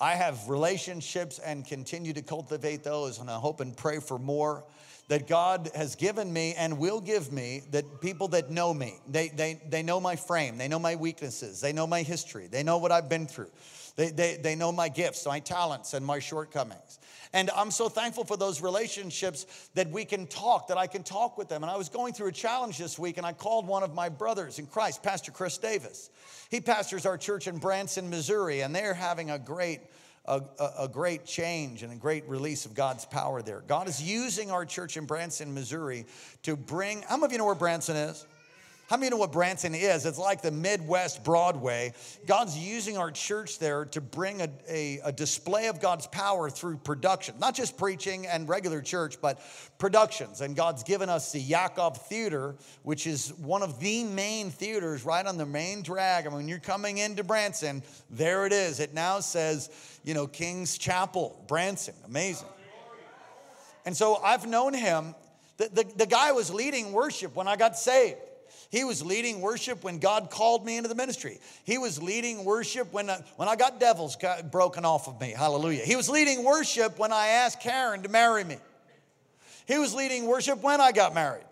I 0.02 0.16
have 0.16 0.50
relationships 0.50 1.38
and 1.38 1.64
continue 1.68 2.14
to 2.14 2.24
cultivate 2.24 2.84
those, 2.84 3.20
and 3.20 3.30
I 3.30 3.36
hope 3.36 3.60
and 3.60 3.78
pray 3.78 4.00
for 4.00 4.18
more 4.18 4.64
that 5.08 5.28
God 5.28 5.70
has 5.76 5.96
given 5.96 6.34
me 6.34 6.56
and 6.58 6.80
will 6.80 7.00
give 7.00 7.32
me 7.32 7.62
that 7.70 8.02
people 8.02 8.28
that 8.30 8.50
know 8.50 8.74
me, 8.74 8.96
they, 9.08 9.28
they, 9.28 9.62
they 9.70 9.84
know 9.84 10.00
my 10.00 10.16
frame, 10.16 10.58
they 10.58 10.68
know 10.68 10.80
my 10.80 10.96
weaknesses, 10.96 11.62
they 11.62 11.74
know 11.74 11.86
my 11.86 12.02
history, 12.02 12.48
they 12.48 12.64
know 12.64 12.80
what 12.80 12.92
I've 12.92 13.08
been 13.08 13.28
through. 13.28 13.52
They, 14.00 14.12
they, 14.12 14.38
they 14.38 14.56
know 14.56 14.72
my 14.72 14.88
gifts, 14.88 15.26
my 15.26 15.42
talents, 15.42 15.94
and 15.94 16.06
my 16.06 16.20
shortcomings. 16.20 17.00
And 17.34 17.50
I'm 17.54 17.70
so 17.70 17.90
thankful 17.90 18.24
for 18.24 18.38
those 18.38 18.62
relationships 18.62 19.70
that 19.74 19.92
we 19.92 20.06
can 20.06 20.26
talk, 20.26 20.70
that 20.70 20.78
I 20.78 20.88
can 20.88 21.04
talk 21.04 21.38
with 21.38 21.50
them. 21.50 21.64
And 21.64 21.70
I 21.70 21.76
was 21.76 21.90
going 21.90 22.14
through 22.14 22.28
a 22.28 22.32
challenge 22.32 22.78
this 22.78 22.98
week, 22.98 23.18
and 23.18 23.26
I 23.26 23.34
called 23.34 23.68
one 23.68 23.84
of 23.84 23.94
my 23.94 24.08
brothers 24.08 24.58
in 24.58 24.68
Christ, 24.68 25.04
Pastor 25.04 25.34
Chris 25.34 25.58
Davis. 25.58 26.12
He 26.50 26.62
pastors 26.62 27.06
our 27.06 27.18
church 27.18 27.46
in 27.46 27.58
Branson, 27.58 28.10
Missouri, 28.10 28.62
and 28.62 28.74
they're 28.74 28.94
having 28.94 29.32
a 29.32 29.38
great 29.38 29.82
a, 30.24 30.42
a, 30.78 30.88
great 30.88 31.26
change 31.26 31.82
and 31.82 31.92
a 31.92 31.96
great 31.96 32.28
release 32.30 32.66
of 32.66 32.76
God's 32.76 33.04
power 33.04 33.42
there. 33.42 33.64
God 33.68 33.88
is 33.88 34.02
using 34.02 34.52
our 34.52 34.64
church 34.64 34.96
in 34.96 35.06
Branson, 35.06 35.56
Missouri 35.56 36.06
to 36.44 36.56
bring, 36.56 37.02
how 37.02 37.16
many 37.16 37.26
of 37.26 37.32
you 37.32 37.38
know 37.40 37.46
where 37.46 37.56
Branson 37.56 37.96
is? 37.96 38.28
How 38.90 38.98
many 38.98 39.12
know 39.12 39.18
what 39.18 39.32
Branson 39.32 39.76
is? 39.76 40.08
It's 40.08 40.18
like 40.18 40.42
the 40.42 40.50
Midwest 40.50 41.24
Broadway. 41.24 41.94
God's 42.26 42.58
using 42.58 42.98
our 42.98 43.12
church 43.12 43.60
there 43.60 43.86
to 43.86 44.02
bring 44.02 44.42
a, 44.42 44.50
a, 44.68 45.00
a, 45.04 45.12
display 45.12 45.68
of 45.68 45.80
God's 45.80 46.08
power 46.08 46.50
through 46.50 46.78
production, 46.78 47.36
not 47.38 47.54
just 47.54 47.78
preaching 47.78 48.26
and 48.26 48.50
regular 48.50 48.82
church, 48.82 49.22
but 49.22 49.40
productions. 49.78 50.42
And 50.42 50.56
God's 50.56 50.82
given 50.82 51.08
us 51.08 51.32
the 51.32 51.40
Yakov 51.40 51.98
Theater, 52.08 52.56
which 52.82 53.06
is 53.06 53.32
one 53.36 53.62
of 53.62 53.80
the 53.80 54.06
main 54.06 54.50
theaters 54.50 55.06
right 55.06 55.24
on 55.24 55.38
the 55.38 55.46
main 55.46 55.84
drag. 55.84 56.26
I 56.26 56.30
mean, 56.30 56.38
when 56.38 56.48
you're 56.48 56.58
coming 56.58 56.98
into 56.98 57.24
Branson, 57.24 57.84
there 58.10 58.48
it 58.48 58.52
is. 58.52 58.80
It 58.80 58.96
now 58.96 59.20
says, 59.20 59.70
you 60.04 60.16
know, 60.16 60.26
King's 60.26 60.80
Chapel, 60.80 61.46
Branson. 61.48 61.94
Amazing. 62.08 62.48
And 63.86 63.96
so 63.96 64.16
I've 64.16 64.48
known 64.48 64.74
him. 64.74 65.14
The, 65.58 65.70
the, 65.72 65.92
the 65.96 66.06
guy 66.08 66.32
was 66.32 66.52
leading 66.52 66.92
worship 66.92 67.36
when 67.36 67.48
I 67.48 67.56
got 67.56 67.78
saved. 67.78 68.18
He 68.70 68.84
was 68.84 69.04
leading 69.04 69.42
worship 69.42 69.84
when 69.84 69.98
God 69.98 70.30
called 70.30 70.64
me 70.64 70.78
into 70.78 70.90
the 70.90 70.96
ministry. 70.96 71.40
He 71.64 71.80
was 71.80 72.02
leading 72.02 72.46
worship 72.46 72.94
when, 72.94 73.10
I, 73.10 73.14
uh, 73.14 73.22
when 73.36 73.50
I 73.50 73.56
got 73.56 73.80
devils 73.80 74.16
got 74.16 74.52
broken 74.52 74.86
off 74.86 75.08
of 75.08 75.20
me. 75.20 75.34
Hallelujah. 75.36 75.84
He 75.84 75.96
was 75.96 76.08
leading 76.08 76.44
worship 76.44 77.00
when 77.00 77.12
I 77.12 77.28
asked 77.28 77.62
Karen 77.62 78.04
to 78.04 78.10
marry 78.10 78.44
me. 78.44 78.58
He 79.66 79.80
was 79.80 79.96
leading 79.96 80.28
worship 80.28 80.62
when 80.62 80.82
I 80.82 80.92
got 80.92 81.16
married. 81.16 81.46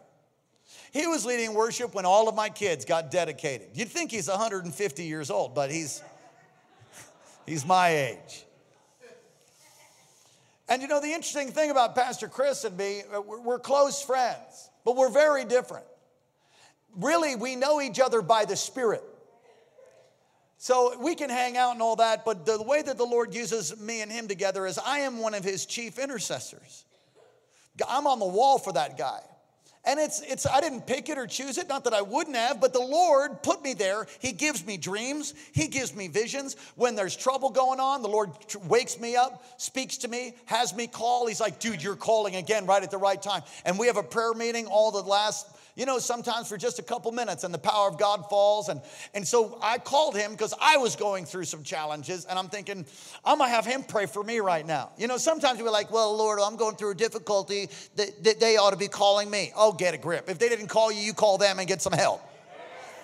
He 0.93 1.07
was 1.07 1.25
leading 1.25 1.55
worship 1.55 1.95
when 1.95 2.05
all 2.05 2.29
of 2.29 2.35
my 2.35 2.49
kids 2.49 2.85
got 2.85 3.09
dedicated. 3.09 3.69
You'd 3.73 3.89
think 3.89 4.11
he's 4.11 4.27
150 4.27 5.03
years 5.03 5.31
old, 5.31 5.55
but 5.55 5.71
he's, 5.71 6.03
he's 7.47 7.65
my 7.65 7.89
age. 7.89 8.45
And 10.69 10.83
you 10.83 10.87
know, 10.87 11.01
the 11.01 11.07
interesting 11.07 11.49
thing 11.49 11.71
about 11.71 11.95
Pastor 11.95 12.27
Chris 12.27 12.63
and 12.63 12.77
me, 12.77 13.01
uh, 13.11 13.21
we're 13.21 13.59
close 13.59 14.03
friends, 14.03 14.69
but 14.85 14.95
we're 14.95 15.09
very 15.09 15.45
different 15.45 15.85
really, 16.99 17.35
we 17.35 17.55
know 17.55 17.81
each 17.81 17.99
other 17.99 18.21
by 18.21 18.45
the 18.45 18.55
Spirit. 18.55 19.03
So 20.57 20.97
we 20.99 21.15
can 21.15 21.29
hang 21.29 21.55
out 21.55 21.73
and 21.73 21.81
all 21.81 21.97
that, 21.97 22.25
but 22.25 22.45
the 22.45 22.61
way 22.61 22.81
that 22.81 22.97
the 22.97 23.05
Lord 23.05 23.33
uses 23.33 23.79
me 23.79 24.01
and 24.01 24.11
him 24.11 24.27
together 24.27 24.65
is 24.65 24.79
I 24.79 24.99
am 24.99 25.19
one 25.19 25.35
of 25.35 25.43
his 25.43 25.65
chief 25.65 25.99
intercessors. 25.99 26.85
I'm 27.87 28.07
on 28.07 28.19
the 28.19 28.25
wall 28.25 28.57
for 28.57 28.73
that 28.73 28.97
guy. 28.97 29.19
And 29.85 30.01
it's, 30.01 30.21
it's, 30.21 30.45
I 30.45 30.59
didn't 30.59 30.85
pick 30.85 31.07
it 31.07 31.17
or 31.17 31.27
choose 31.27 31.57
it, 31.57 31.69
not 31.69 31.85
that 31.85 31.93
I 31.93 32.01
wouldn't 32.01 32.35
have, 32.35 32.59
but 32.59 32.73
the 32.73 32.81
Lord 32.81 33.41
put 33.41 33.63
me 33.63 33.73
there. 33.73 34.05
He 34.19 34.33
gives 34.33 34.65
me 34.65 34.75
dreams, 34.75 35.33
He 35.53 35.67
gives 35.67 35.95
me 35.95 36.09
visions. 36.09 36.57
When 36.75 36.95
there's 36.95 37.15
trouble 37.15 37.51
going 37.51 37.79
on, 37.79 38.01
the 38.01 38.09
Lord 38.09 38.31
wakes 38.67 38.99
me 38.99 39.15
up, 39.15 39.45
speaks 39.55 39.95
to 39.99 40.09
me, 40.09 40.33
has 40.45 40.75
me 40.75 40.87
call. 40.87 41.25
He's 41.27 41.39
like, 41.39 41.59
dude, 41.59 41.81
you're 41.81 41.95
calling 41.95 42.35
again 42.35 42.65
right 42.65 42.83
at 42.83 42.91
the 42.91 42.97
right 42.97 43.21
time. 43.21 43.43
And 43.63 43.79
we 43.79 43.87
have 43.87 43.95
a 43.95 44.03
prayer 44.03 44.33
meeting 44.33 44.65
all 44.65 44.91
the 44.91 45.03
last 45.03 45.47
you 45.77 45.85
know, 45.85 45.99
sometimes 45.99 46.49
for 46.49 46.57
just 46.57 46.79
a 46.79 46.81
couple 46.81 47.11
minutes 47.11 47.43
and 47.43 47.53
the 47.53 47.59
power 47.59 47.87
of 47.87 47.99
God 47.99 48.27
falls. 48.29 48.67
And, 48.67 48.81
and 49.13 49.25
so 49.25 49.59
I 49.61 49.77
called 49.77 50.17
him 50.17 50.31
because 50.31 50.53
I 50.59 50.77
was 50.77 50.95
going 50.95 51.25
through 51.25 51.43
some 51.45 51.61
challenges 51.61 52.25
and 52.25 52.37
I'm 52.37 52.49
thinking, 52.49 52.83
I'm 53.23 53.37
gonna 53.37 53.51
have 53.51 53.65
him 53.65 53.83
pray 53.83 54.07
for 54.07 54.23
me 54.23 54.39
right 54.39 54.65
now. 54.65 54.89
You 54.97 55.07
know, 55.07 55.17
sometimes 55.17 55.61
we're 55.61 55.69
like, 55.69 55.91
well, 55.91 56.17
Lord, 56.17 56.39
I'm 56.41 56.55
going 56.55 56.75
through 56.77 56.91
a 56.91 56.95
difficulty 56.95 57.69
that 57.95 58.39
they 58.39 58.57
ought 58.57 58.71
to 58.71 58.77
be 58.77 58.87
calling 58.87 59.29
me. 59.29 59.53
Oh, 59.55 59.71
get 59.71 59.93
a 59.93 59.99
grip. 59.99 60.29
If 60.29 60.39
they 60.39 60.49
didn't 60.49 60.67
call 60.67 60.91
you, 60.91 60.99
you 60.99 61.13
call 61.13 61.37
them 61.37 61.59
and 61.59 61.67
get 61.67 61.83
some 61.83 61.93
help. 61.93 62.21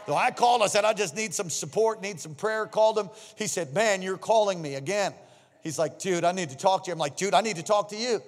So 0.07 0.15
I 0.15 0.31
called, 0.31 0.63
I 0.63 0.67
said, 0.67 0.83
I 0.83 0.93
just 0.93 1.15
need 1.15 1.33
some 1.33 1.51
support, 1.51 2.01
need 2.01 2.19
some 2.19 2.33
prayer. 2.33 2.65
Called 2.65 2.97
him. 2.97 3.09
He 3.37 3.45
said, 3.45 3.73
Man, 3.73 4.01
you're 4.01 4.17
calling 4.17 4.59
me 4.59 4.75
again. 4.75 5.13
He's 5.61 5.77
like, 5.77 5.99
Dude, 5.99 6.23
I 6.23 6.31
need 6.31 6.49
to 6.49 6.57
talk 6.57 6.85
to 6.85 6.87
you. 6.89 6.93
I'm 6.93 6.99
like, 6.99 7.17
Dude, 7.17 7.35
I 7.35 7.41
need 7.41 7.57
to 7.57 7.63
talk 7.63 7.89
to 7.89 7.95
you. 7.95 8.21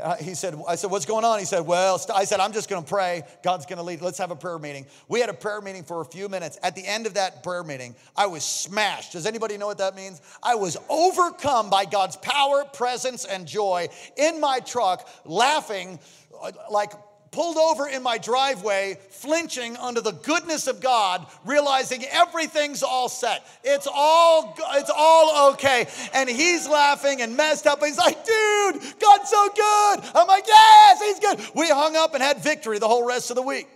Uh, 0.00 0.14
he 0.16 0.34
said, 0.34 0.54
I 0.68 0.74
said, 0.74 0.90
what's 0.90 1.06
going 1.06 1.24
on? 1.24 1.38
He 1.38 1.46
said, 1.46 1.66
well, 1.66 1.98
I 2.14 2.24
said, 2.24 2.38
I'm 2.38 2.52
just 2.52 2.68
going 2.68 2.82
to 2.82 2.88
pray. 2.88 3.22
God's 3.42 3.64
going 3.64 3.78
to 3.78 3.82
lead. 3.82 4.02
Let's 4.02 4.18
have 4.18 4.30
a 4.30 4.36
prayer 4.36 4.58
meeting. 4.58 4.84
We 5.08 5.20
had 5.20 5.30
a 5.30 5.34
prayer 5.34 5.62
meeting 5.62 5.84
for 5.84 6.02
a 6.02 6.04
few 6.04 6.28
minutes. 6.28 6.58
At 6.62 6.76
the 6.76 6.86
end 6.86 7.06
of 7.06 7.14
that 7.14 7.42
prayer 7.42 7.64
meeting, 7.64 7.94
I 8.14 8.26
was 8.26 8.44
smashed. 8.44 9.12
Does 9.12 9.24
anybody 9.24 9.56
know 9.56 9.66
what 9.66 9.78
that 9.78 9.96
means? 9.96 10.20
I 10.42 10.54
was 10.54 10.76
overcome 10.90 11.70
by 11.70 11.86
God's 11.86 12.16
power, 12.16 12.64
presence, 12.64 13.24
and 13.24 13.46
joy 13.46 13.88
in 14.16 14.38
my 14.38 14.60
truck, 14.60 15.08
laughing 15.24 15.98
uh, 16.42 16.52
like 16.70 16.92
pulled 17.30 17.56
over 17.56 17.88
in 17.88 18.02
my 18.02 18.18
driveway, 18.18 18.98
flinching 19.10 19.76
under 19.76 20.00
the 20.00 20.12
goodness 20.12 20.66
of 20.66 20.80
God, 20.80 21.26
realizing 21.44 22.04
everything's 22.04 22.82
all 22.82 23.08
set. 23.08 23.46
It's 23.64 23.88
all 23.92 24.56
it's 24.72 24.90
all 24.94 25.52
okay. 25.52 25.86
And 26.14 26.28
he's 26.28 26.68
laughing 26.68 27.22
and 27.22 27.36
messed 27.36 27.66
up. 27.66 27.82
He's 27.82 27.98
like, 27.98 28.24
dude, 28.24 28.80
God's 29.00 29.28
so 29.28 29.48
good. 29.48 30.10
I'm 30.14 30.26
like, 30.26 30.44
yes, 30.46 31.02
he's 31.02 31.20
good. 31.20 31.40
We 31.54 31.68
hung 31.68 31.96
up 31.96 32.14
and 32.14 32.22
had 32.22 32.38
victory 32.38 32.78
the 32.78 32.88
whole 32.88 33.06
rest 33.06 33.30
of 33.30 33.36
the 33.36 33.42
week. 33.42 33.68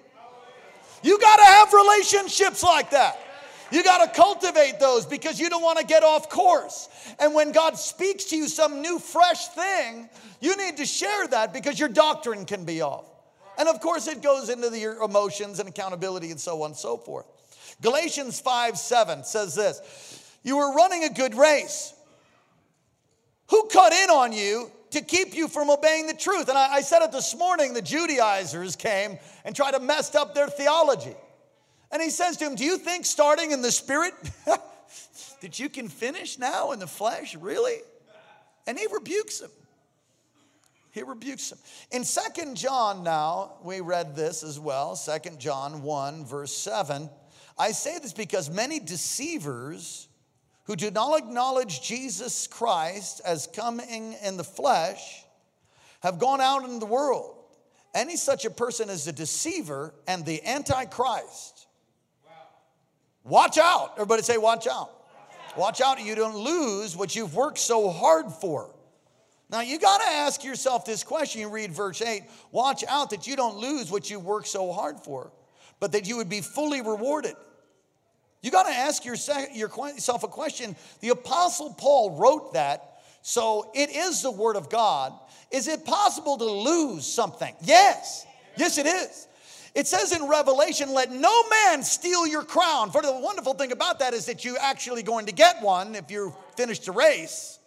You 1.02 1.18
got 1.18 1.36
to 1.36 1.44
have 1.44 1.72
relationships 1.72 2.62
like 2.62 2.90
that. 2.90 3.18
You 3.70 3.84
got 3.84 4.04
to 4.04 4.20
cultivate 4.20 4.80
those 4.80 5.06
because 5.06 5.38
you 5.38 5.48
don't 5.48 5.62
want 5.62 5.78
to 5.78 5.84
get 5.84 6.02
off 6.02 6.28
course. 6.28 6.88
And 7.18 7.34
when 7.34 7.52
God 7.52 7.78
speaks 7.78 8.24
to 8.26 8.36
you 8.36 8.48
some 8.48 8.82
new, 8.82 8.98
fresh 8.98 9.48
thing, 9.48 10.08
you 10.40 10.56
need 10.56 10.78
to 10.78 10.86
share 10.86 11.26
that 11.28 11.52
because 11.52 11.78
your 11.78 11.88
doctrine 11.88 12.44
can 12.44 12.64
be 12.64 12.80
off. 12.82 13.09
And 13.60 13.68
of 13.68 13.82
course, 13.82 14.08
it 14.08 14.22
goes 14.22 14.48
into 14.48 14.70
the 14.70 14.96
emotions 15.04 15.60
and 15.60 15.68
accountability 15.68 16.30
and 16.30 16.40
so 16.40 16.62
on 16.62 16.70
and 16.70 16.76
so 16.76 16.96
forth. 16.96 17.26
Galatians 17.82 18.40
5 18.40 18.78
7 18.78 19.22
says 19.22 19.54
this 19.54 20.32
You 20.42 20.56
were 20.56 20.74
running 20.74 21.04
a 21.04 21.10
good 21.10 21.34
race. 21.34 21.92
Who 23.50 23.68
cut 23.70 23.92
in 23.92 24.08
on 24.08 24.32
you 24.32 24.70
to 24.92 25.02
keep 25.02 25.34
you 25.34 25.46
from 25.46 25.68
obeying 25.68 26.06
the 26.06 26.14
truth? 26.14 26.48
And 26.48 26.56
I, 26.56 26.76
I 26.76 26.80
said 26.80 27.02
it 27.02 27.12
this 27.12 27.36
morning 27.36 27.74
the 27.74 27.82
Judaizers 27.82 28.76
came 28.76 29.18
and 29.44 29.54
tried 29.54 29.72
to 29.72 29.80
mess 29.80 30.14
up 30.14 30.34
their 30.34 30.48
theology. 30.48 31.14
And 31.92 32.00
he 32.00 32.08
says 32.08 32.38
to 32.38 32.46
him, 32.46 32.54
Do 32.54 32.64
you 32.64 32.78
think 32.78 33.04
starting 33.04 33.50
in 33.50 33.60
the 33.60 33.72
spirit 33.72 34.14
that 35.42 35.60
you 35.60 35.68
can 35.68 35.90
finish 35.90 36.38
now 36.38 36.72
in 36.72 36.78
the 36.78 36.86
flesh? 36.86 37.34
Really? 37.34 37.76
And 38.66 38.78
he 38.78 38.86
rebukes 38.90 39.42
him. 39.42 39.50
He 40.92 41.02
rebukes 41.02 41.52
him. 41.52 41.58
In 41.92 42.04
Second 42.04 42.56
John 42.56 43.04
now, 43.04 43.54
we 43.62 43.80
read 43.80 44.16
this 44.16 44.42
as 44.42 44.58
well, 44.58 44.96
Second 44.96 45.38
John 45.38 45.82
1, 45.82 46.24
verse 46.24 46.56
7. 46.56 47.08
I 47.56 47.72
say 47.72 47.98
this 47.98 48.12
because 48.12 48.50
many 48.50 48.80
deceivers 48.80 50.08
who 50.64 50.76
do 50.76 50.90
not 50.90 51.18
acknowledge 51.18 51.82
Jesus 51.82 52.46
Christ 52.46 53.20
as 53.24 53.46
coming 53.46 54.14
in 54.24 54.36
the 54.36 54.44
flesh 54.44 55.24
have 56.00 56.18
gone 56.18 56.40
out 56.40 56.64
in 56.64 56.78
the 56.78 56.86
world. 56.86 57.36
Any 57.94 58.16
such 58.16 58.44
a 58.44 58.50
person 58.50 58.88
is 58.88 59.06
a 59.06 59.12
deceiver 59.12 59.94
and 60.06 60.24
the 60.24 60.44
antichrist. 60.46 61.66
Wow. 62.24 62.32
Watch 63.24 63.58
out. 63.58 63.92
Everybody 63.94 64.22
say, 64.22 64.38
watch 64.38 64.66
out. 64.66 64.90
Watch 64.90 65.00
out. 65.50 65.58
Watch 65.58 65.80
out 65.80 66.00
you 66.00 66.14
don't 66.14 66.36
lose 66.36 66.96
what 66.96 67.16
you've 67.16 67.34
worked 67.34 67.58
so 67.58 67.90
hard 67.90 68.30
for. 68.30 68.74
Now, 69.50 69.62
you 69.62 69.80
got 69.80 69.98
to 69.98 70.06
ask 70.06 70.44
yourself 70.44 70.84
this 70.84 71.02
question. 71.02 71.40
You 71.40 71.48
read 71.48 71.72
verse 71.72 72.00
8 72.00 72.22
watch 72.52 72.84
out 72.88 73.10
that 73.10 73.26
you 73.26 73.34
don't 73.34 73.58
lose 73.58 73.90
what 73.90 74.08
you 74.08 74.20
worked 74.20 74.46
so 74.46 74.72
hard 74.72 75.00
for, 75.00 75.32
but 75.80 75.92
that 75.92 76.06
you 76.06 76.16
would 76.18 76.28
be 76.28 76.40
fully 76.40 76.82
rewarded. 76.82 77.34
You 78.42 78.50
got 78.50 78.62
to 78.64 78.72
ask 78.72 79.04
yourself 79.04 80.22
a 80.22 80.28
question. 80.28 80.76
The 81.00 81.10
Apostle 81.10 81.74
Paul 81.74 82.16
wrote 82.16 82.54
that, 82.54 83.02
so 83.22 83.70
it 83.74 83.90
is 83.90 84.22
the 84.22 84.30
Word 84.30 84.56
of 84.56 84.70
God. 84.70 85.12
Is 85.50 85.66
it 85.66 85.84
possible 85.84 86.38
to 86.38 86.44
lose 86.44 87.04
something? 87.04 87.54
Yes. 87.62 88.24
Yes, 88.56 88.78
it 88.78 88.86
is. 88.86 89.26
It 89.74 89.86
says 89.86 90.12
in 90.12 90.28
Revelation, 90.28 90.94
let 90.94 91.12
no 91.12 91.48
man 91.48 91.82
steal 91.82 92.26
your 92.26 92.44
crown. 92.44 92.90
For 92.90 93.02
the 93.02 93.12
wonderful 93.12 93.54
thing 93.54 93.72
about 93.72 93.98
that 93.98 94.14
is 94.14 94.26
that 94.26 94.44
you're 94.44 94.58
actually 94.58 95.02
going 95.02 95.26
to 95.26 95.32
get 95.32 95.60
one 95.60 95.94
if 95.94 96.10
you 96.10 96.34
finish 96.56 96.78
the 96.80 96.92
race 96.92 97.59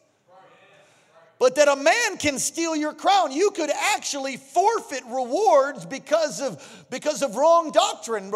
but 1.44 1.56
that 1.56 1.68
a 1.68 1.76
man 1.76 2.16
can 2.20 2.40
steal 2.40 2.74
your 2.74 2.94
crown. 2.94 3.30
You 3.34 3.52
could 3.52 3.70
actually 3.70 4.38
forfeit 4.38 5.04
rewards 5.08 5.86
because 5.86 6.40
of, 6.40 6.86
because 6.90 7.22
of 7.22 7.36
wrong 7.36 7.72
doctrine, 7.72 8.32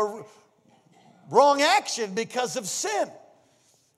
wrong 1.30 1.62
action, 1.62 2.14
because 2.14 2.58
of 2.58 2.68
sin. 2.68 3.10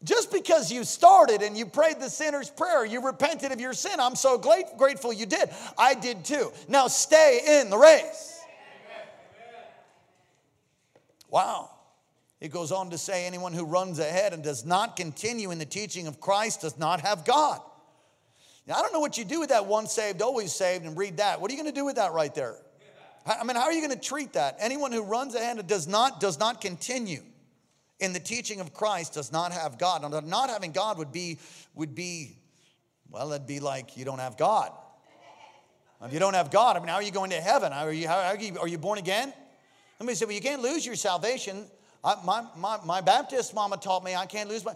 Just 0.04 0.32
because 0.32 0.72
you 0.72 0.84
started 0.84 1.42
and 1.42 1.58
you 1.58 1.66
prayed 1.66 2.00
the 2.00 2.08
sinner's 2.08 2.52
prayer, 2.52 2.86
you 2.86 3.04
repented 3.04 3.52
of 3.52 3.60
your 3.60 3.74
sin, 3.74 4.00
I'm 4.00 4.16
so 4.16 4.38
grateful 4.38 5.12
you 5.12 5.26
did. 5.26 5.50
I 5.76 5.96
did 5.96 6.24
too. 6.24 6.52
Now 6.68 6.86
stay 6.86 7.62
in 7.62 7.72
the 7.72 7.80
race. 7.80 8.40
Wow. 11.32 11.72
It 12.40 12.50
goes 12.50 12.72
on 12.72 12.92
to 12.92 12.98
say 13.00 13.26
anyone 13.26 13.54
who 13.54 13.66
runs 13.66 13.98
ahead 13.98 14.34
and 14.34 14.44
does 14.44 14.68
not 14.68 14.96
continue 14.96 15.50
in 15.50 15.58
the 15.58 15.66
teaching 15.66 16.06
of 16.06 16.20
Christ 16.20 16.62
does 16.62 16.78
not 16.78 17.02
have 17.02 17.26
God. 17.26 17.60
Now, 18.70 18.76
I 18.76 18.82
don't 18.84 18.94
know 18.94 19.00
what 19.00 19.18
you 19.18 19.26
do 19.26 19.40
with 19.40 19.50
that 19.50 19.66
once 19.66 19.92
saved, 19.92 20.22
always 20.22 20.54
saved, 20.54 20.86
and 20.86 20.96
read 20.96 21.18
that. 21.18 21.42
What 21.42 21.50
are 21.50 21.56
you 21.56 21.60
going 21.60 21.74
to 21.74 21.78
do 21.78 21.86
with 21.86 21.96
that 21.96 22.14
right 22.14 22.34
there? 22.36 22.56
I 23.26 23.44
mean, 23.44 23.56
how 23.56 23.64
are 23.64 23.74
you 23.74 23.86
going 23.86 24.00
to 24.00 24.08
treat 24.08 24.34
that? 24.34 24.58
Anyone 24.60 24.92
who 24.92 25.02
runs 25.02 25.34
ahead 25.34 25.58
and 25.58 25.68
does 25.68 25.88
not, 25.88 26.20
does 26.20 26.38
not 26.40 26.62
continue 26.62 27.24
in 28.00 28.14
the 28.14 28.20
teaching 28.20 28.60
of 28.60 28.74
Christ 28.74 29.16
does 29.16 29.32
not 29.32 29.52
have 29.52 29.80
God. 29.80 30.04
Now, 30.04 30.20
not 30.20 30.50
having 30.50 30.72
God 30.72 31.00
would 31.00 31.12
be, 31.12 31.40
would 31.74 31.96
be, 31.96 32.38
well, 33.10 33.34
it'd 33.34 33.48
be 33.48 33.60
like 33.60 33.98
you 33.98 34.06
don't 34.06 34.20
have 34.20 34.38
God. 34.38 34.72
If 36.02 36.14
you 36.14 36.20
don't 36.20 36.36
have 36.36 36.50
God, 36.50 36.78
I 36.78 36.80
mean, 36.80 36.88
how 36.88 36.96
are 36.96 37.04
you 37.04 37.12
going 37.12 37.32
to 37.32 37.42
heaven? 37.42 37.74
Are 37.74 37.92
you, 37.92 38.08
how, 38.08 38.20
are 38.20 38.38
you, 38.38 38.58
are 38.60 38.68
you 38.68 38.78
born 38.78 39.00
again? 39.00 39.34
Somebody 39.98 40.16
said, 40.16 40.28
well, 40.28 40.36
you 40.36 40.42
can't 40.42 40.62
lose 40.62 40.86
your 40.86 40.96
salvation. 40.96 41.66
I, 42.04 42.16
my, 42.24 42.46
my, 42.56 42.78
my 42.86 43.02
Baptist 43.02 43.54
mama 43.54 43.78
taught 43.78 44.04
me 44.04 44.16
I 44.16 44.28
can't 44.28 44.48
lose 44.48 44.64
my. 44.64 44.76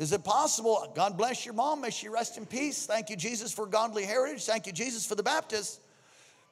Is 0.00 0.12
it 0.12 0.24
possible? 0.24 0.90
God 0.94 1.18
bless 1.18 1.44
your 1.44 1.52
mom. 1.52 1.82
May 1.82 1.90
she 1.90 2.08
rest 2.08 2.38
in 2.38 2.46
peace. 2.46 2.86
Thank 2.86 3.10
you, 3.10 3.16
Jesus, 3.16 3.52
for 3.52 3.66
godly 3.66 4.06
heritage. 4.06 4.46
Thank 4.46 4.66
you, 4.66 4.72
Jesus, 4.72 5.04
for 5.04 5.14
the 5.14 5.22
Baptist. 5.22 5.78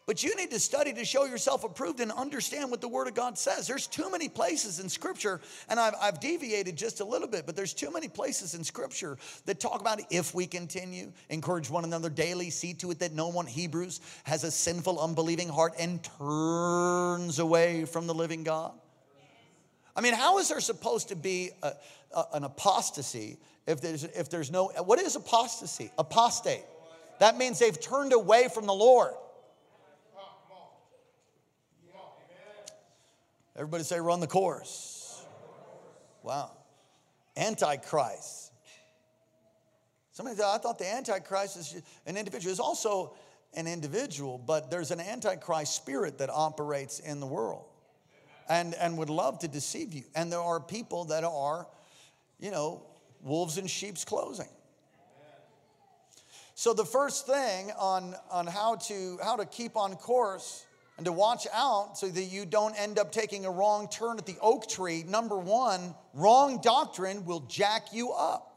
But 0.04 0.22
you 0.22 0.36
need 0.36 0.50
to 0.50 0.60
study 0.60 0.92
to 0.92 1.04
show 1.04 1.24
yourself 1.24 1.64
approved 1.64 2.00
and 2.00 2.12
understand 2.12 2.70
what 2.70 2.82
the 2.82 2.88
Word 2.88 3.08
of 3.08 3.14
God 3.14 3.38
says. 3.38 3.66
There's 3.66 3.86
too 3.86 4.10
many 4.10 4.28
places 4.28 4.80
in 4.80 4.90
Scripture, 4.90 5.40
and 5.70 5.80
I've, 5.80 5.94
I've 5.98 6.20
deviated 6.20 6.76
just 6.76 7.00
a 7.00 7.04
little 7.06 7.26
bit, 7.26 7.46
but 7.46 7.56
there's 7.56 7.72
too 7.72 7.90
many 7.90 8.08
places 8.08 8.52
in 8.52 8.64
Scripture 8.64 9.16
that 9.46 9.60
talk 9.60 9.80
about 9.80 10.00
if 10.10 10.34
we 10.34 10.46
continue, 10.46 11.10
encourage 11.30 11.70
one 11.70 11.84
another 11.84 12.10
daily, 12.10 12.50
see 12.50 12.74
to 12.74 12.90
it 12.90 12.98
that 12.98 13.12
no 13.14 13.28
one, 13.28 13.46
Hebrews, 13.46 14.02
has 14.24 14.44
a 14.44 14.50
sinful, 14.50 15.00
unbelieving 15.00 15.48
heart 15.48 15.72
and 15.78 16.06
turns 16.18 17.38
away 17.38 17.86
from 17.86 18.06
the 18.06 18.14
living 18.14 18.44
God. 18.44 18.72
I 19.98 20.00
mean, 20.00 20.14
how 20.14 20.38
is 20.38 20.48
there 20.48 20.60
supposed 20.60 21.08
to 21.08 21.16
be 21.16 21.50
a, 21.62 21.72
an 22.32 22.44
apostasy 22.44 23.38
if 23.66 23.80
there's, 23.80 24.04
if 24.04 24.30
there's 24.30 24.50
no, 24.50 24.68
what 24.84 24.98
is 24.98 25.14
apostasy? 25.14 25.90
Apostate. 25.98 26.64
That 27.20 27.36
means 27.36 27.58
they've 27.58 27.78
turned 27.78 28.12
away 28.12 28.48
from 28.52 28.66
the 28.66 28.74
Lord. 28.74 29.12
Everybody 33.56 33.82
say, 33.82 33.98
run 33.98 34.20
the 34.20 34.26
course. 34.26 35.20
Wow. 36.22 36.52
Antichrist. 37.36 38.52
Somebody 40.12 40.36
said, 40.36 40.46
I 40.46 40.58
thought 40.58 40.78
the 40.78 40.92
Antichrist 40.92 41.56
is 41.56 41.82
an 42.06 42.16
individual. 42.16 42.52
Is 42.52 42.60
also 42.60 43.14
an 43.54 43.66
individual, 43.66 44.38
but 44.38 44.70
there's 44.70 44.90
an 44.90 45.00
Antichrist 45.00 45.74
spirit 45.74 46.18
that 46.18 46.30
operates 46.30 47.00
in 47.00 47.20
the 47.20 47.26
world 47.26 47.64
and, 48.48 48.74
and 48.74 48.96
would 48.98 49.10
love 49.10 49.40
to 49.40 49.48
deceive 49.48 49.92
you. 49.92 50.04
And 50.14 50.32
there 50.32 50.40
are 50.40 50.60
people 50.60 51.06
that 51.06 51.24
are, 51.24 51.66
you 52.38 52.50
know, 52.50 52.82
wolves 53.22 53.58
in 53.58 53.66
sheep's 53.66 54.04
clothing. 54.04 54.48
So 56.54 56.74
the 56.74 56.84
first 56.84 57.26
thing 57.26 57.70
on, 57.78 58.16
on 58.30 58.46
how, 58.46 58.76
to, 58.88 59.18
how 59.22 59.36
to 59.36 59.46
keep 59.46 59.76
on 59.76 59.94
course 59.94 60.66
and 60.96 61.06
to 61.06 61.12
watch 61.12 61.46
out 61.54 61.96
so 61.96 62.08
that 62.08 62.22
you 62.24 62.44
don't 62.44 62.74
end 62.74 62.98
up 62.98 63.12
taking 63.12 63.46
a 63.46 63.50
wrong 63.50 63.88
turn 63.88 64.18
at 64.18 64.26
the 64.26 64.36
oak 64.42 64.68
tree. 64.68 65.04
Number 65.06 65.38
one, 65.38 65.94
wrong 66.14 66.60
doctrine 66.60 67.24
will 67.24 67.40
jack 67.42 67.92
you 67.92 68.10
up. 68.10 68.47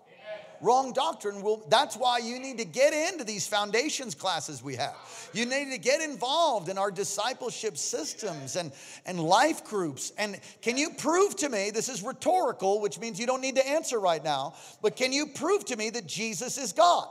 Wrong 0.61 0.93
doctrine 0.93 1.41
will, 1.41 1.65
that's 1.69 1.95
why 1.95 2.19
you 2.19 2.39
need 2.39 2.59
to 2.59 2.65
get 2.65 2.93
into 2.93 3.23
these 3.23 3.47
foundations 3.47 4.13
classes 4.13 4.61
we 4.61 4.75
have. 4.75 4.95
You 5.33 5.45
need 5.45 5.71
to 5.71 5.79
get 5.79 6.01
involved 6.01 6.69
in 6.69 6.77
our 6.77 6.91
discipleship 6.91 7.77
systems 7.77 8.55
and, 8.55 8.71
and 9.07 9.19
life 9.19 9.65
groups. 9.65 10.13
And 10.19 10.39
can 10.61 10.77
you 10.77 10.91
prove 10.91 11.35
to 11.37 11.49
me, 11.49 11.71
this 11.71 11.89
is 11.89 12.03
rhetorical, 12.03 12.79
which 12.79 12.99
means 12.99 13.19
you 13.19 13.25
don't 13.25 13.41
need 13.41 13.55
to 13.55 13.67
answer 13.67 13.99
right 13.99 14.23
now, 14.23 14.53
but 14.83 14.95
can 14.95 15.11
you 15.11 15.27
prove 15.27 15.65
to 15.65 15.75
me 15.75 15.89
that 15.89 16.05
Jesus 16.05 16.59
is 16.59 16.73
God? 16.73 17.07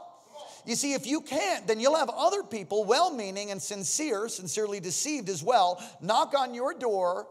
You 0.64 0.76
see, 0.76 0.92
if 0.92 1.07
you 1.07 1.21
can't, 1.21 1.66
then 1.66 1.80
you'll 1.80 1.97
have 1.97 2.11
other 2.11 2.42
people, 2.42 2.85
well 2.85 3.12
meaning 3.12 3.50
and 3.50 3.61
sincere, 3.61 4.28
sincerely 4.28 4.78
deceived 4.78 5.28
as 5.28 5.42
well, 5.42 5.83
knock 6.00 6.35
on 6.37 6.54
your 6.54 6.75
door 6.75 7.26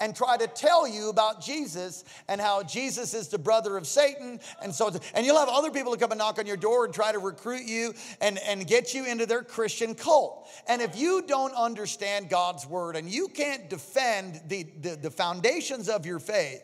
and 0.00 0.14
try 0.14 0.36
to 0.36 0.46
tell 0.46 0.86
you 0.86 1.08
about 1.08 1.40
Jesus 1.40 2.04
and 2.28 2.40
how 2.40 2.62
Jesus 2.62 3.14
is 3.14 3.28
the 3.28 3.38
brother 3.38 3.76
of 3.76 3.86
Satan. 3.86 4.40
And 4.62 4.74
so, 4.74 4.90
and 5.14 5.24
you'll 5.24 5.38
have 5.38 5.48
other 5.48 5.70
people 5.70 5.92
who 5.92 5.98
come 5.98 6.12
and 6.12 6.18
knock 6.18 6.38
on 6.38 6.46
your 6.46 6.56
door 6.56 6.84
and 6.84 6.94
try 6.94 7.12
to 7.12 7.18
recruit 7.18 7.64
you 7.64 7.94
and, 8.20 8.38
and 8.38 8.66
get 8.66 8.94
you 8.94 9.06
into 9.06 9.26
their 9.26 9.42
Christian 9.42 9.94
cult. 9.94 10.48
And 10.68 10.82
if 10.82 10.96
you 10.98 11.22
don't 11.26 11.54
understand 11.54 12.28
God's 12.28 12.66
word 12.66 12.96
and 12.96 13.08
you 13.08 13.28
can't 13.28 13.68
defend 13.70 14.40
the, 14.48 14.66
the, 14.80 14.96
the 14.96 15.10
foundations 15.10 15.88
of 15.88 16.06
your 16.06 16.18
faith, 16.18 16.62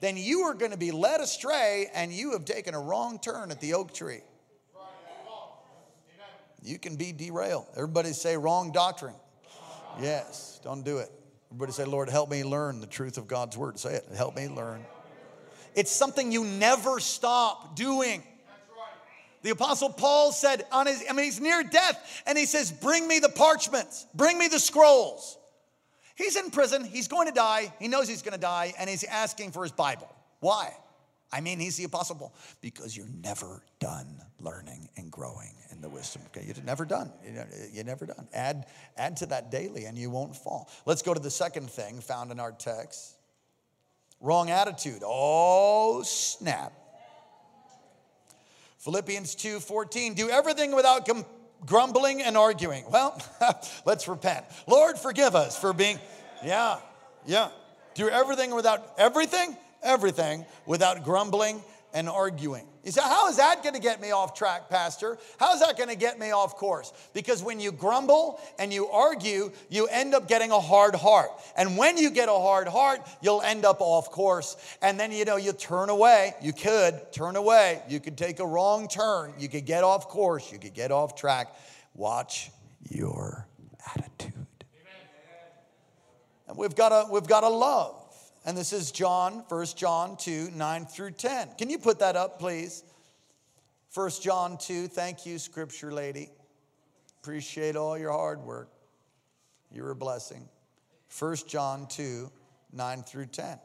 then 0.00 0.16
you 0.16 0.42
are 0.42 0.54
going 0.54 0.72
to 0.72 0.76
be 0.76 0.90
led 0.90 1.20
astray 1.20 1.88
and 1.94 2.12
you 2.12 2.32
have 2.32 2.44
taken 2.44 2.74
a 2.74 2.80
wrong 2.80 3.18
turn 3.18 3.50
at 3.50 3.60
the 3.60 3.74
oak 3.74 3.94
tree 3.94 4.20
you 6.64 6.78
can 6.78 6.96
be 6.96 7.12
derailed. 7.12 7.66
Everybody 7.74 8.12
say 8.12 8.36
wrong 8.36 8.72
doctrine. 8.72 9.14
Yes, 10.00 10.60
don't 10.64 10.82
do 10.82 10.98
it. 10.98 11.10
Everybody 11.54 11.70
say, 11.70 11.84
Lord, 11.84 12.08
help 12.08 12.32
me 12.32 12.42
learn 12.42 12.80
the 12.80 12.86
truth 12.88 13.16
of 13.16 13.28
God's 13.28 13.56
word. 13.56 13.78
Say 13.78 13.94
it. 13.94 14.08
Help 14.16 14.34
me 14.34 14.48
learn. 14.48 14.84
It's 15.76 15.92
something 15.92 16.32
you 16.32 16.42
never 16.42 16.98
stop 16.98 17.76
doing. 17.76 18.24
The 19.42 19.50
apostle 19.50 19.90
Paul 19.90 20.32
said 20.32 20.66
on 20.72 20.88
his, 20.88 21.04
I 21.08 21.12
mean, 21.12 21.26
he's 21.26 21.40
near 21.40 21.62
death, 21.62 22.24
and 22.26 22.36
he 22.36 22.44
says, 22.44 22.72
Bring 22.72 23.06
me 23.06 23.20
the 23.20 23.28
parchments, 23.28 24.04
bring 24.16 24.36
me 24.36 24.48
the 24.48 24.58
scrolls. 24.58 25.38
He's 26.16 26.34
in 26.34 26.50
prison, 26.50 26.82
he's 26.82 27.06
going 27.06 27.28
to 27.28 27.34
die, 27.34 27.72
he 27.78 27.86
knows 27.86 28.08
he's 28.08 28.22
going 28.22 28.34
to 28.34 28.40
die, 28.40 28.74
and 28.76 28.90
he's 28.90 29.04
asking 29.04 29.52
for 29.52 29.62
his 29.62 29.70
Bible. 29.70 30.12
Why? 30.40 30.74
I 31.32 31.40
mean, 31.40 31.60
he's 31.60 31.76
the 31.76 31.84
apostle 31.84 32.16
Paul 32.16 32.34
because 32.62 32.96
you're 32.96 33.06
never 33.22 33.62
done 33.78 34.20
learning 34.40 34.88
and 34.96 35.08
growing 35.08 35.54
in 35.62 35.63
the 35.84 35.90
wisdom. 35.90 36.22
Okay, 36.28 36.44
you're 36.46 36.64
never 36.64 36.84
done. 36.84 37.12
You're 37.72 37.84
never 37.84 38.06
done. 38.06 38.26
Add, 38.32 38.66
add 38.96 39.18
to 39.18 39.26
that 39.26 39.50
daily, 39.50 39.84
and 39.84 39.96
you 39.98 40.10
won't 40.10 40.34
fall. 40.34 40.68
Let's 40.86 41.02
go 41.02 41.12
to 41.12 41.20
the 41.20 41.30
second 41.30 41.70
thing 41.70 42.00
found 42.00 42.32
in 42.32 42.40
our 42.40 42.52
text. 42.52 43.14
Wrong 44.20 44.50
attitude. 44.50 45.02
Oh 45.04 46.02
snap. 46.02 46.72
Philippians 48.78 49.34
2 49.34 49.60
14. 49.60 50.14
Do 50.14 50.30
everything 50.30 50.74
without 50.74 51.06
com- 51.06 51.26
grumbling 51.66 52.22
and 52.22 52.36
arguing. 52.36 52.84
Well, 52.90 53.20
let's 53.86 54.08
repent. 54.08 54.46
Lord, 54.66 54.98
forgive 54.98 55.34
us 55.36 55.58
for 55.58 55.74
being, 55.74 55.98
yeah, 56.42 56.78
yeah. 57.26 57.50
Do 57.94 58.08
everything 58.08 58.54
without 58.54 58.94
everything 58.96 59.56
everything 59.84 60.46
without 60.66 61.04
grumbling 61.04 61.62
and 61.94 62.08
arguing. 62.08 62.66
You 62.84 62.90
say, 62.90 63.00
How 63.00 63.28
is 63.28 63.36
that 63.36 63.62
going 63.62 63.74
to 63.74 63.80
get 63.80 64.00
me 64.00 64.10
off 64.10 64.34
track, 64.34 64.68
Pastor? 64.68 65.16
How 65.38 65.54
is 65.54 65.60
that 65.60 65.78
going 65.78 65.88
to 65.88 65.96
get 65.96 66.18
me 66.18 66.32
off 66.32 66.56
course? 66.56 66.92
Because 67.14 67.42
when 67.42 67.60
you 67.60 67.72
grumble 67.72 68.40
and 68.58 68.72
you 68.72 68.88
argue, 68.88 69.52
you 69.70 69.86
end 69.86 70.14
up 70.14 70.28
getting 70.28 70.50
a 70.50 70.60
hard 70.60 70.94
heart. 70.94 71.30
And 71.56 71.78
when 71.78 71.96
you 71.96 72.10
get 72.10 72.28
a 72.28 72.32
hard 72.32 72.68
heart, 72.68 73.00
you'll 73.22 73.40
end 73.40 73.64
up 73.64 73.80
off 73.80 74.10
course. 74.10 74.56
And 74.82 74.98
then, 75.00 75.12
you 75.12 75.24
know, 75.24 75.36
you 75.36 75.52
turn 75.52 75.88
away. 75.88 76.34
You 76.42 76.52
could 76.52 77.12
turn 77.12 77.36
away. 77.36 77.80
You 77.88 78.00
could 78.00 78.18
take 78.18 78.40
a 78.40 78.46
wrong 78.46 78.88
turn. 78.88 79.32
You 79.38 79.48
could 79.48 79.64
get 79.64 79.84
off 79.84 80.08
course. 80.08 80.52
You 80.52 80.58
could 80.58 80.74
get 80.74 80.90
off 80.90 81.14
track. 81.14 81.54
Watch 81.94 82.50
your 82.90 83.46
attitude. 83.96 84.32
And 86.48 86.58
we've 86.58 86.74
got 86.74 86.90
to, 86.90 87.10
we've 87.10 87.26
got 87.26 87.40
to 87.40 87.48
love 87.48 88.03
and 88.44 88.56
this 88.56 88.72
is 88.72 88.92
John, 88.92 89.44
1 89.48 89.66
John 89.76 90.16
2, 90.16 90.50
9 90.54 90.86
through 90.86 91.12
10. 91.12 91.50
Can 91.56 91.70
you 91.70 91.78
put 91.78 91.98
that 92.00 92.16
up, 92.16 92.38
please? 92.38 92.84
1 93.94 94.10
John 94.20 94.58
2, 94.58 94.88
thank 94.88 95.24
you, 95.24 95.38
scripture 95.38 95.92
lady. 95.92 96.30
Appreciate 97.22 97.76
all 97.76 97.96
your 97.96 98.12
hard 98.12 98.40
work. 98.40 98.68
You're 99.70 99.92
a 99.92 99.96
blessing. 99.96 100.48
1 101.18 101.36
John 101.48 101.86
2, 101.86 102.30
9 102.72 103.02
through 103.02 103.26
10. 103.26 103.58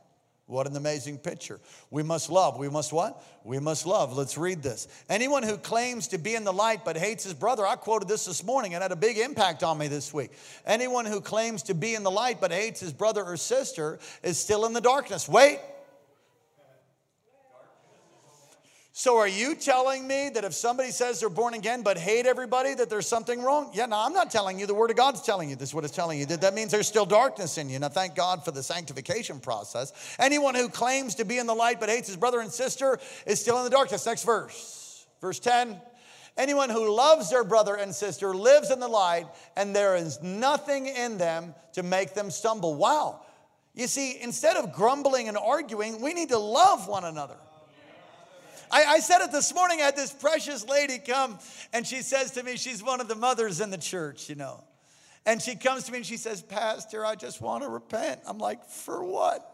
What 0.49 0.65
an 0.65 0.75
amazing 0.75 1.19
picture. 1.19 1.59
We 1.91 2.01
must 2.01 2.31
love. 2.31 2.57
We 2.57 2.69
must 2.69 2.91
what? 2.91 3.23
We 3.43 3.59
must 3.59 3.85
love. 3.85 4.17
Let's 4.17 4.35
read 4.35 4.63
this. 4.63 4.87
Anyone 5.07 5.43
who 5.43 5.57
claims 5.57 6.07
to 6.07 6.17
be 6.17 6.33
in 6.33 6.43
the 6.43 6.51
light 6.51 6.83
but 6.83 6.97
hates 6.97 7.23
his 7.23 7.35
brother, 7.35 7.67
I 7.67 7.75
quoted 7.75 8.07
this 8.07 8.25
this 8.25 8.43
morning 8.43 8.73
and 8.73 8.81
had 8.81 8.91
a 8.91 8.95
big 8.95 9.19
impact 9.19 9.61
on 9.61 9.77
me 9.77 9.87
this 9.87 10.11
week. 10.11 10.31
Anyone 10.65 11.05
who 11.05 11.21
claims 11.21 11.61
to 11.63 11.75
be 11.75 11.93
in 11.93 12.01
the 12.01 12.09
light 12.09 12.41
but 12.41 12.51
hates 12.51 12.79
his 12.79 12.91
brother 12.91 13.23
or 13.23 13.37
sister 13.37 13.99
is 14.23 14.39
still 14.39 14.65
in 14.65 14.73
the 14.73 14.81
darkness. 14.81 15.29
Wait, 15.29 15.59
So 18.99 19.15
are 19.15 19.29
you 19.29 19.55
telling 19.55 20.05
me 20.05 20.27
that 20.33 20.43
if 20.43 20.53
somebody 20.53 20.91
says 20.91 21.21
they're 21.21 21.29
born 21.29 21.53
again 21.53 21.83
but 21.83 21.97
hate 21.97 22.25
everybody, 22.25 22.73
that 22.73 22.89
there's 22.89 23.07
something 23.07 23.41
wrong? 23.41 23.71
Yeah, 23.73 23.85
no, 23.85 23.97
I'm 23.97 24.11
not 24.11 24.29
telling 24.29 24.59
you. 24.59 24.65
The 24.65 24.73
Word 24.73 24.89
of 24.91 24.97
God's 24.97 25.21
telling 25.21 25.49
you 25.49 25.55
this 25.55 25.69
is 25.69 25.73
what 25.73 25.85
it's 25.85 25.95
telling 25.95 26.19
you. 26.19 26.25
That, 26.25 26.41
that 26.41 26.53
means 26.53 26.69
there's 26.69 26.89
still 26.89 27.05
darkness 27.05 27.57
in 27.57 27.69
you. 27.69 27.79
Now, 27.79 27.87
thank 27.87 28.13
God 28.13 28.43
for 28.43 28.51
the 28.51 28.61
sanctification 28.61 29.39
process. 29.39 29.93
Anyone 30.19 30.53
who 30.53 30.67
claims 30.67 31.15
to 31.15 31.23
be 31.23 31.37
in 31.37 31.47
the 31.47 31.53
light 31.53 31.79
but 31.79 31.87
hates 31.87 32.07
his 32.07 32.17
brother 32.17 32.41
and 32.41 32.51
sister 32.51 32.99
is 33.25 33.39
still 33.39 33.57
in 33.59 33.63
the 33.63 33.69
darkness. 33.69 34.05
Next 34.05 34.25
verse. 34.25 35.05
Verse 35.21 35.39
10. 35.39 35.79
Anyone 36.35 36.69
who 36.69 36.93
loves 36.93 37.29
their 37.29 37.45
brother 37.45 37.75
and 37.75 37.95
sister 37.95 38.35
lives 38.35 38.69
in 38.69 38.81
the 38.81 38.89
light, 38.89 39.27
and 39.55 39.73
there 39.73 39.95
is 39.95 40.21
nothing 40.21 40.87
in 40.87 41.17
them 41.17 41.55
to 41.71 41.83
make 41.83 42.15
them 42.15 42.29
stumble. 42.29 42.75
Wow. 42.75 43.21
You 43.73 43.87
see, 43.87 44.19
instead 44.21 44.57
of 44.57 44.73
grumbling 44.73 45.29
and 45.29 45.37
arguing, 45.37 46.01
we 46.01 46.13
need 46.13 46.29
to 46.29 46.37
love 46.37 46.89
one 46.89 47.05
another. 47.05 47.37
I, 48.71 48.85
I 48.85 48.99
said 48.99 49.21
it 49.21 49.31
this 49.31 49.53
morning. 49.53 49.79
I 49.81 49.85
had 49.85 49.95
this 49.95 50.11
precious 50.11 50.67
lady 50.67 50.99
come 50.99 51.39
and 51.73 51.85
she 51.85 52.01
says 52.01 52.31
to 52.31 52.43
me, 52.43 52.57
she's 52.57 52.83
one 52.83 53.01
of 53.01 53.07
the 53.07 53.15
mothers 53.15 53.61
in 53.61 53.69
the 53.69 53.77
church, 53.77 54.29
you 54.29 54.35
know. 54.35 54.63
And 55.25 55.41
she 55.41 55.55
comes 55.55 55.83
to 55.85 55.91
me 55.91 55.99
and 55.99 56.05
she 56.05 56.17
says, 56.17 56.41
Pastor, 56.41 57.05
I 57.05 57.15
just 57.15 57.41
want 57.41 57.63
to 57.63 57.69
repent. 57.69 58.21
I'm 58.25 58.37
like, 58.37 58.65
for 58.65 59.03
what? 59.03 59.45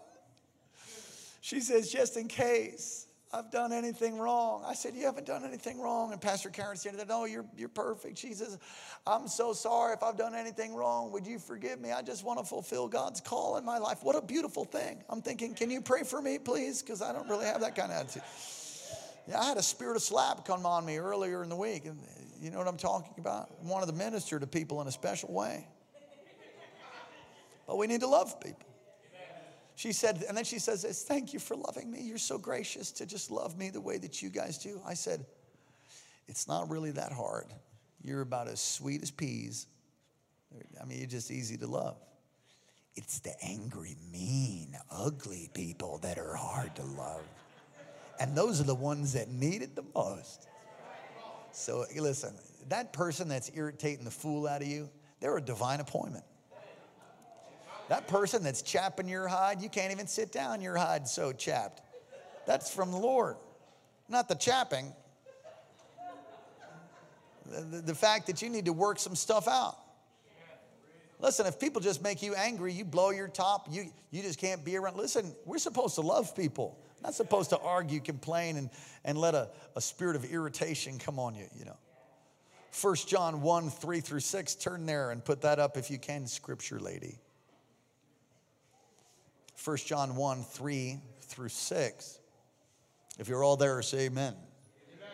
She 1.42 1.60
says, 1.60 1.92
just 1.92 2.18
in 2.18 2.28
case. 2.28 3.06
I've 3.36 3.52
done 3.52 3.74
anything 3.74 4.18
wrong. 4.18 4.64
I 4.66 4.74
said, 4.74 4.96
You 4.96 5.06
haven't 5.06 5.26
done 5.26 5.44
anything 5.44 5.82
wrong. 5.82 6.14
And 6.14 6.22
Pastor 6.22 6.50
Karen 6.50 6.78
said, 6.78 6.96
No, 7.08 7.26
you're, 7.26 7.46
you're 7.58 7.68
perfect. 7.68 8.18
She 8.18 8.34
says, 8.34 8.58
I'm 9.06 9.28
so 9.28 9.52
sorry 9.52 9.94
if 9.94 10.04
I've 10.04 10.18
done 10.18 10.34
anything 10.34 10.74
wrong. 10.74 11.12
Would 11.12 11.28
you 11.28 11.38
forgive 11.38 11.82
me? 11.82 11.92
I 11.92 12.02
just 12.02 12.24
want 12.24 12.40
to 12.40 12.46
fulfill 12.46 12.88
God's 12.88 13.20
call 13.20 13.58
in 13.58 13.66
my 13.66 13.78
life. 13.78 14.00
What 14.04 14.16
a 14.16 14.22
beautiful 14.22 14.64
thing. 14.64 15.04
I'm 15.10 15.22
thinking, 15.22 15.54
Can 15.54 15.70
you 15.70 15.82
pray 15.82 16.04
for 16.04 16.22
me, 16.22 16.40
please? 16.40 16.82
Because 16.82 17.02
I 17.02 17.12
don't 17.12 17.28
really 17.28 17.46
have 17.46 17.60
that 17.60 17.76
kind 17.76 17.92
of 17.92 17.98
attitude. 17.98 18.24
Yeah, 19.28 19.40
I 19.40 19.46
had 19.46 19.58
a 19.58 19.64
spirit 19.64 19.96
of 19.96 20.04
slap 20.04 20.46
come 20.46 20.66
on 20.66 20.86
me 20.86 20.98
earlier 20.98 21.42
in 21.44 21.50
the 21.50 21.56
week. 21.56 21.86
And 21.86 22.00
you 22.40 22.52
know 22.52 22.60
what 22.60 22.68
I'm 22.68 22.78
talking 22.78 23.14
about? 23.18 23.50
I 23.64 23.68
wanted 23.68 23.88
to 23.88 23.94
minister 23.94 24.40
to 24.40 24.48
people 24.48 24.82
in 24.82 24.88
a 24.88 24.92
special 24.92 25.34
way. 25.34 25.68
But 27.66 27.78
we 27.78 27.88
need 27.88 28.02
to 28.02 28.08
love 28.08 28.40
people. 28.40 28.68
She 29.78 29.92
said, 29.92 30.24
and 30.28 30.38
then 30.38 30.46
she 30.46 30.60
says 30.60 30.84
this, 30.84 31.04
thank 31.04 31.34
you 31.34 31.40
for 31.40 31.56
loving 31.56 31.92
me. 31.92 32.00
You're 32.02 32.18
so 32.18 32.38
gracious 32.38 32.92
to 32.94 33.06
just 33.06 33.30
love 33.30 33.58
me 33.58 33.70
the 33.70 33.82
way 33.82 33.98
that 33.98 34.22
you 34.22 34.30
guys 34.30 34.58
do. 34.58 34.80
I 34.86 34.94
said, 34.94 35.26
it's 36.28 36.48
not 36.48 36.70
really 36.70 36.92
that 36.92 37.12
hard. 37.12 37.48
You're 38.02 38.22
about 38.22 38.48
as 38.48 38.62
sweet 38.62 39.02
as 39.02 39.12
peas. 39.12 39.68
I 40.82 40.86
mean, 40.86 41.00
you're 41.00 41.08
just 41.08 41.30
easy 41.30 41.58
to 41.58 41.68
love. 41.68 41.98
It's 42.96 43.20
the 43.20 43.34
angry, 43.44 43.98
mean, 44.14 44.78
ugly 44.90 45.50
people 45.54 45.98
that 46.04 46.18
are 46.18 46.36
hard 46.36 46.74
to 46.78 46.84
love. 46.84 47.24
And 48.20 48.36
those 48.36 48.62
are 48.62 48.64
the 48.66 48.76
ones 48.76 49.14
that 49.14 49.30
need 49.30 49.62
it 49.62 49.76
the 49.76 49.86
most. 49.94 50.48
So 51.52 51.86
listen, 51.96 52.34
that 52.70 52.94
person 52.94 53.28
that's 53.28 53.52
irritating 53.54 54.06
the 54.06 54.12
fool 54.12 54.48
out 54.48 54.62
of 54.62 54.68
you, 54.68 54.90
they're 55.20 55.38
a 55.38 55.42
divine 55.42 55.80
appointment. 55.80 56.26
That 57.88 58.08
person 58.08 58.44
that's 58.44 58.62
chapping 58.62 59.08
your 59.08 59.28
hide, 59.28 59.62
you 59.62 59.70
can't 59.70 59.92
even 59.92 60.08
sit 60.08 60.32
down, 60.32 60.62
your 60.62 60.76
hide's 60.76 61.12
so 61.12 61.32
chapped. 61.32 61.82
That's 62.48 62.74
from 62.74 62.92
the 62.92 62.98
Lord, 62.98 63.38
not 64.10 64.28
the 64.28 64.36
chapping. 64.36 64.92
The, 67.46 67.62
the, 67.62 67.82
the 67.82 67.96
fact 67.96 68.28
that 68.28 68.42
you 68.42 68.50
need 68.50 68.66
to 68.66 68.74
work 68.74 68.98
some 68.98 69.16
stuff 69.16 69.48
out. 69.48 69.78
Listen, 71.20 71.46
if 71.46 71.60
people 71.60 71.80
just 71.80 72.04
make 72.04 72.22
you 72.22 72.34
angry, 72.34 72.74
you 72.74 72.84
blow 72.84 73.12
your 73.12 73.28
top, 73.28 73.68
you, 73.70 73.92
you 74.12 74.22
just 74.22 74.40
can't 74.40 74.66
be 74.66 74.76
around. 74.76 74.98
Listen, 74.98 75.34
we're 75.46 75.60
supposed 75.60 75.96
to 75.96 76.02
love 76.02 76.36
people, 76.36 76.78
not 77.06 77.14
supposed 77.14 77.52
to 77.52 77.60
argue, 77.60 78.00
complain, 78.00 78.58
and, 78.58 78.70
and 79.04 79.16
let 79.16 79.36
a, 79.36 79.50
a 79.76 79.82
spirit 79.82 80.16
of 80.16 80.26
irritation 80.26 80.98
come 80.98 81.20
on 81.20 81.36
you, 81.36 81.46
you 81.56 81.64
know. 81.64 81.78
1 82.82 82.96
John 83.08 83.44
1, 83.44 83.70
3 83.70 84.00
through 84.00 84.20
6, 84.20 84.56
turn 84.56 84.88
there 84.88 85.12
and 85.12 85.24
put 85.24 85.42
that 85.42 85.60
up 85.60 85.78
if 85.78 85.92
you 85.92 86.00
can, 86.00 86.26
scripture 86.26 86.80
lady. 86.80 87.20
1 89.64 89.78
John 89.78 90.16
1 90.16 90.44
3 90.44 91.00
through 91.22 91.50
6. 91.50 92.20
If 93.20 93.30
you're 93.30 93.44
all 93.44 93.56
there, 93.56 93.82
say 93.84 94.06
amen. 94.06 94.34
amen. 94.34 95.10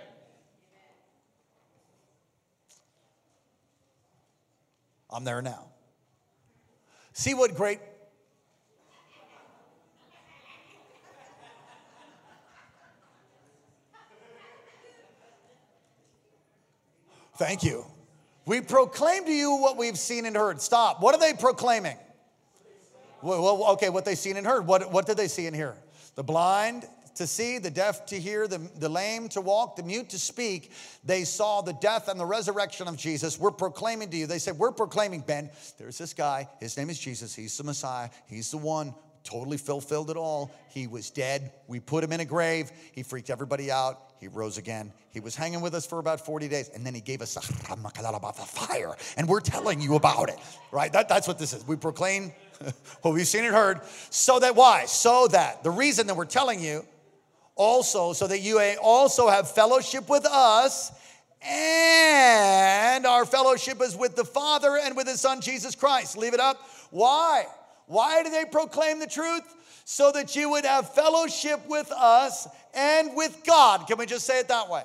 I'm 5.09 5.25
there 5.25 5.41
now. 5.41 5.65
See 7.11 7.33
what 7.33 7.53
great. 7.53 7.79
Thank 17.37 17.63
you. 17.63 17.85
We 18.45 18.61
proclaim 18.61 19.25
to 19.25 19.31
you 19.31 19.55
what 19.57 19.77
we've 19.77 19.97
seen 19.97 20.25
and 20.25 20.35
heard. 20.35 20.61
Stop. 20.61 21.01
What 21.01 21.15
are 21.15 21.19
they 21.19 21.33
proclaiming? 21.33 21.97
Well, 23.21 23.71
okay, 23.73 23.89
what 23.89 24.03
they 24.03 24.15
seen 24.15 24.37
and 24.37 24.45
heard. 24.45 24.65
What, 24.65 24.91
what 24.91 25.05
did 25.05 25.17
they 25.17 25.27
see 25.27 25.45
and 25.45 25.55
hear? 25.55 25.75
The 26.15 26.23
blind 26.23 26.85
to 27.15 27.27
see, 27.27 27.59
the 27.59 27.69
deaf 27.69 28.05
to 28.07 28.19
hear, 28.19 28.47
the, 28.47 28.57
the 28.79 28.89
lame 28.89 29.29
to 29.29 29.41
walk, 29.41 29.75
the 29.75 29.83
mute 29.83 30.09
to 30.09 30.19
speak. 30.19 30.71
They 31.03 31.23
saw 31.23 31.61
the 31.61 31.73
death 31.73 32.07
and 32.07 32.19
the 32.19 32.25
resurrection 32.25 32.87
of 32.87 32.97
Jesus. 32.97 33.39
We're 33.39 33.51
proclaiming 33.51 34.09
to 34.09 34.17
you. 34.17 34.27
They 34.27 34.39
said, 34.39 34.57
We're 34.57 34.71
proclaiming, 34.71 35.21
Ben, 35.21 35.49
there's 35.77 35.97
this 35.97 36.13
guy. 36.13 36.49
His 36.59 36.77
name 36.77 36.89
is 36.89 36.99
Jesus. 36.99 37.35
He's 37.35 37.55
the 37.57 37.63
Messiah. 37.63 38.09
He's 38.27 38.49
the 38.51 38.57
one 38.57 38.95
totally 39.23 39.57
fulfilled 39.57 40.09
it 40.09 40.17
all. 40.17 40.51
He 40.69 40.87
was 40.87 41.09
dead. 41.09 41.51
We 41.67 41.79
put 41.79 42.03
him 42.03 42.11
in 42.11 42.19
a 42.19 42.25
grave. 42.25 42.71
He 42.93 43.03
freaked 43.03 43.29
everybody 43.29 43.71
out. 43.71 43.97
He 44.19 44.27
rose 44.27 44.57
again. 44.57 44.93
He 45.09 45.19
was 45.19 45.35
hanging 45.35 45.61
with 45.61 45.73
us 45.73 45.85
for 45.85 45.97
about 45.97 46.23
40 46.23 46.47
days, 46.47 46.69
and 46.69 46.85
then 46.85 46.93
he 46.93 47.01
gave 47.01 47.21
us 47.21 47.35
a 47.37 47.41
fire, 47.41 48.95
and 49.17 49.27
we're 49.27 49.39
telling 49.39 49.81
you 49.81 49.95
about 49.95 50.29
it, 50.29 50.37
right? 50.71 50.93
That, 50.93 51.09
that's 51.09 51.27
what 51.27 51.39
this 51.39 51.53
is. 51.53 51.67
We 51.67 51.75
proclaim 51.75 52.31
what 53.01 53.15
we've 53.15 53.27
seen 53.27 53.43
and 53.43 53.53
heard. 53.53 53.81
So 54.11 54.39
that 54.39 54.55
why? 54.55 54.85
So 54.85 55.27
that 55.29 55.63
the 55.63 55.71
reason 55.71 56.05
that 56.07 56.15
we're 56.15 56.25
telling 56.25 56.59
you 56.59 56.85
also, 57.55 58.13
so 58.13 58.27
that 58.27 58.39
you 58.41 58.59
also 58.81 59.27
have 59.27 59.49
fellowship 59.49 60.07
with 60.07 60.25
us, 60.25 60.91
and 61.43 63.05
our 63.07 63.25
fellowship 63.25 63.81
is 63.81 63.95
with 63.95 64.15
the 64.15 64.25
Father 64.25 64.77
and 64.77 64.95
with 64.95 65.07
His 65.07 65.19
Son 65.19 65.41
Jesus 65.41 65.73
Christ. 65.75 66.15
Leave 66.15 66.35
it 66.35 66.39
up. 66.39 66.57
Why? 66.91 67.45
Why 67.87 68.23
do 68.23 68.29
they 68.29 68.45
proclaim 68.45 68.99
the 68.99 69.07
truth? 69.07 69.43
So 69.85 70.11
that 70.11 70.35
you 70.35 70.49
would 70.51 70.65
have 70.65 70.93
fellowship 70.93 71.59
with 71.67 71.91
us 71.91 72.47
and 72.73 73.15
with 73.15 73.43
God. 73.45 73.87
Can 73.87 73.97
we 73.97 74.05
just 74.05 74.25
say 74.25 74.39
it 74.39 74.47
that 74.47 74.69
way? 74.69 74.83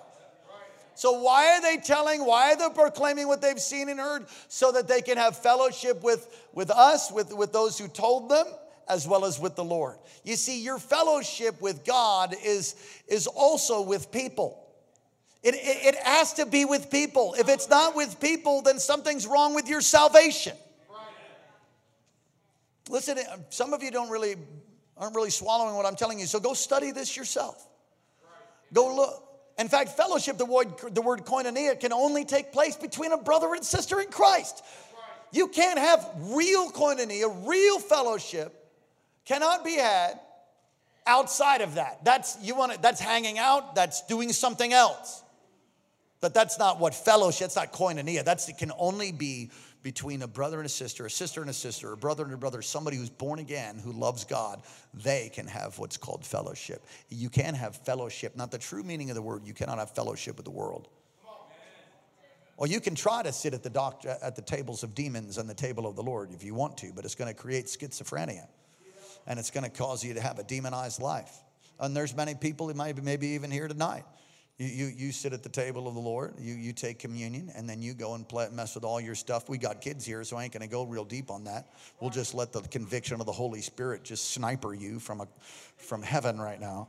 So, 0.96 1.20
why 1.20 1.56
are 1.56 1.60
they 1.60 1.76
telling, 1.76 2.24
why 2.24 2.52
are 2.52 2.56
they 2.56 2.74
proclaiming 2.74 3.28
what 3.28 3.42
they've 3.42 3.60
seen 3.60 3.90
and 3.90 4.00
heard? 4.00 4.24
So 4.48 4.72
that 4.72 4.88
they 4.88 5.02
can 5.02 5.18
have 5.18 5.36
fellowship 5.36 6.02
with, 6.02 6.26
with 6.54 6.70
us, 6.70 7.12
with, 7.12 7.34
with 7.34 7.52
those 7.52 7.78
who 7.78 7.86
told 7.86 8.30
them, 8.30 8.46
as 8.88 9.06
well 9.06 9.26
as 9.26 9.38
with 9.38 9.56
the 9.56 9.64
Lord. 9.64 9.96
You 10.24 10.36
see, 10.36 10.62
your 10.62 10.78
fellowship 10.78 11.60
with 11.60 11.84
God 11.84 12.34
is, 12.42 12.76
is 13.08 13.26
also 13.26 13.82
with 13.82 14.10
people. 14.10 14.66
It, 15.42 15.54
it, 15.54 15.94
it 15.94 16.02
has 16.02 16.32
to 16.34 16.46
be 16.46 16.64
with 16.64 16.90
people. 16.90 17.34
If 17.38 17.50
it's 17.50 17.68
not 17.68 17.94
with 17.94 18.18
people, 18.18 18.62
then 18.62 18.78
something's 18.78 19.26
wrong 19.26 19.54
with 19.54 19.68
your 19.68 19.82
salvation. 19.82 20.56
Listen, 22.88 23.18
uh, 23.18 23.36
some 23.50 23.72
of 23.72 23.82
you 23.82 23.90
don't 23.90 24.10
really 24.10 24.36
aren't 24.96 25.14
really 25.14 25.30
swallowing 25.30 25.74
what 25.74 25.86
I'm 25.86 25.96
telling 25.96 26.18
you. 26.18 26.26
So 26.26 26.40
go 26.40 26.54
study 26.54 26.90
this 26.90 27.16
yourself. 27.16 27.68
Go 28.72 28.94
look. 28.94 29.22
In 29.58 29.68
fact, 29.68 29.90
fellowship, 29.90 30.36
the 30.36 30.44
word, 30.44 30.68
the 30.92 31.00
word 31.00 31.24
koinonia, 31.24 31.78
can 31.78 31.92
only 31.92 32.24
take 32.24 32.52
place 32.52 32.76
between 32.76 33.12
a 33.12 33.18
brother 33.18 33.54
and 33.54 33.64
sister 33.64 34.00
in 34.00 34.08
Christ. 34.08 34.62
You 35.32 35.48
can't 35.48 35.78
have 35.78 36.08
real 36.18 36.70
koinonia, 36.70 37.46
real 37.46 37.78
fellowship, 37.78 38.54
cannot 39.24 39.64
be 39.64 39.74
had 39.74 40.20
outside 41.06 41.62
of 41.62 41.76
that. 41.76 42.04
That's 42.04 42.36
you 42.42 42.54
want 42.54 42.72
it, 42.72 42.82
that's 42.82 43.00
hanging 43.00 43.38
out, 43.38 43.74
that's 43.74 44.02
doing 44.06 44.32
something 44.32 44.72
else. 44.72 45.22
But 46.20 46.34
that's 46.34 46.58
not 46.58 46.80
what 46.80 46.94
fellowship, 46.94 47.40
that's 47.40 47.56
not 47.56 47.72
koinonia. 47.72 48.24
That's 48.24 48.48
it 48.48 48.58
can 48.58 48.72
only 48.78 49.12
be 49.12 49.50
between 49.82 50.22
a 50.22 50.26
brother 50.26 50.56
and 50.56 50.66
a 50.66 50.70
sister, 50.70 51.06
a 51.06 51.10
sister 51.10 51.42
and 51.42 51.50
a 51.50 51.52
sister, 51.52 51.92
a 51.92 51.96
brother 51.96 52.24
and 52.24 52.34
a 52.34 52.36
brother, 52.36 52.60
somebody 52.62 52.96
who's 52.96 53.10
born 53.10 53.38
again, 53.38 53.78
who 53.78 53.92
loves 53.92 54.24
God, 54.24 54.62
they 54.94 55.30
can 55.32 55.46
have 55.46 55.78
what's 55.78 55.96
called 55.96 56.24
fellowship. 56.24 56.84
You 57.08 57.28
can 57.28 57.54
have 57.54 57.76
fellowship, 57.76 58.36
not 58.36 58.50
the 58.50 58.58
true 58.58 58.82
meaning 58.82 59.10
of 59.10 59.14
the 59.14 59.22
word, 59.22 59.46
you 59.46 59.54
cannot 59.54 59.78
have 59.78 59.92
fellowship 59.92 60.36
with 60.36 60.44
the 60.44 60.50
world. 60.50 60.88
Or 62.56 62.66
you 62.66 62.80
can 62.80 62.94
try 62.94 63.22
to 63.22 63.32
sit 63.32 63.52
at 63.52 63.62
the, 63.62 63.70
doctor, 63.70 64.16
at 64.22 64.34
the 64.34 64.42
tables 64.42 64.82
of 64.82 64.94
demons 64.94 65.36
and 65.38 65.48
the 65.48 65.54
table 65.54 65.86
of 65.86 65.94
the 65.94 66.02
Lord 66.02 66.32
if 66.32 66.42
you 66.42 66.54
want 66.54 66.78
to, 66.78 66.90
but 66.94 67.04
it's 67.04 67.14
going 67.14 67.32
to 67.32 67.40
create 67.40 67.66
schizophrenia. 67.66 68.46
And 69.26 69.38
it's 69.38 69.50
going 69.50 69.64
to 69.64 69.70
cause 69.70 70.04
you 70.04 70.14
to 70.14 70.20
have 70.20 70.38
a 70.38 70.44
demonized 70.44 71.00
life. 71.00 71.32
And 71.78 71.94
there's 71.94 72.16
many 72.16 72.34
people, 72.34 72.72
maybe, 72.74 73.02
maybe 73.02 73.28
even 73.28 73.50
here 73.50 73.68
tonight, 73.68 74.04
you, 74.58 74.66
you, 74.66 74.86
you 74.86 75.12
sit 75.12 75.34
at 75.34 75.42
the 75.42 75.50
table 75.50 75.86
of 75.86 75.94
the 75.94 76.00
Lord, 76.00 76.34
you, 76.38 76.54
you 76.54 76.72
take 76.72 76.98
communion, 76.98 77.50
and 77.54 77.68
then 77.68 77.82
you 77.82 77.92
go 77.92 78.14
and 78.14 78.26
play, 78.26 78.48
mess 78.50 78.74
with 78.74 78.84
all 78.84 79.00
your 79.00 79.14
stuff. 79.14 79.48
We 79.48 79.58
got 79.58 79.82
kids 79.82 80.04
here, 80.06 80.24
so 80.24 80.38
I 80.38 80.44
ain't 80.44 80.52
gonna 80.52 80.66
go 80.66 80.84
real 80.84 81.04
deep 81.04 81.30
on 81.30 81.44
that. 81.44 81.74
We'll 82.00 82.10
just 82.10 82.34
let 82.34 82.52
the 82.52 82.62
conviction 82.62 83.20
of 83.20 83.26
the 83.26 83.32
Holy 83.32 83.60
Spirit 83.60 84.02
just 84.02 84.30
sniper 84.30 84.72
you 84.72 84.98
from, 84.98 85.20
a, 85.20 85.28
from 85.76 86.02
heaven 86.02 86.40
right 86.40 86.60
now. 86.60 86.88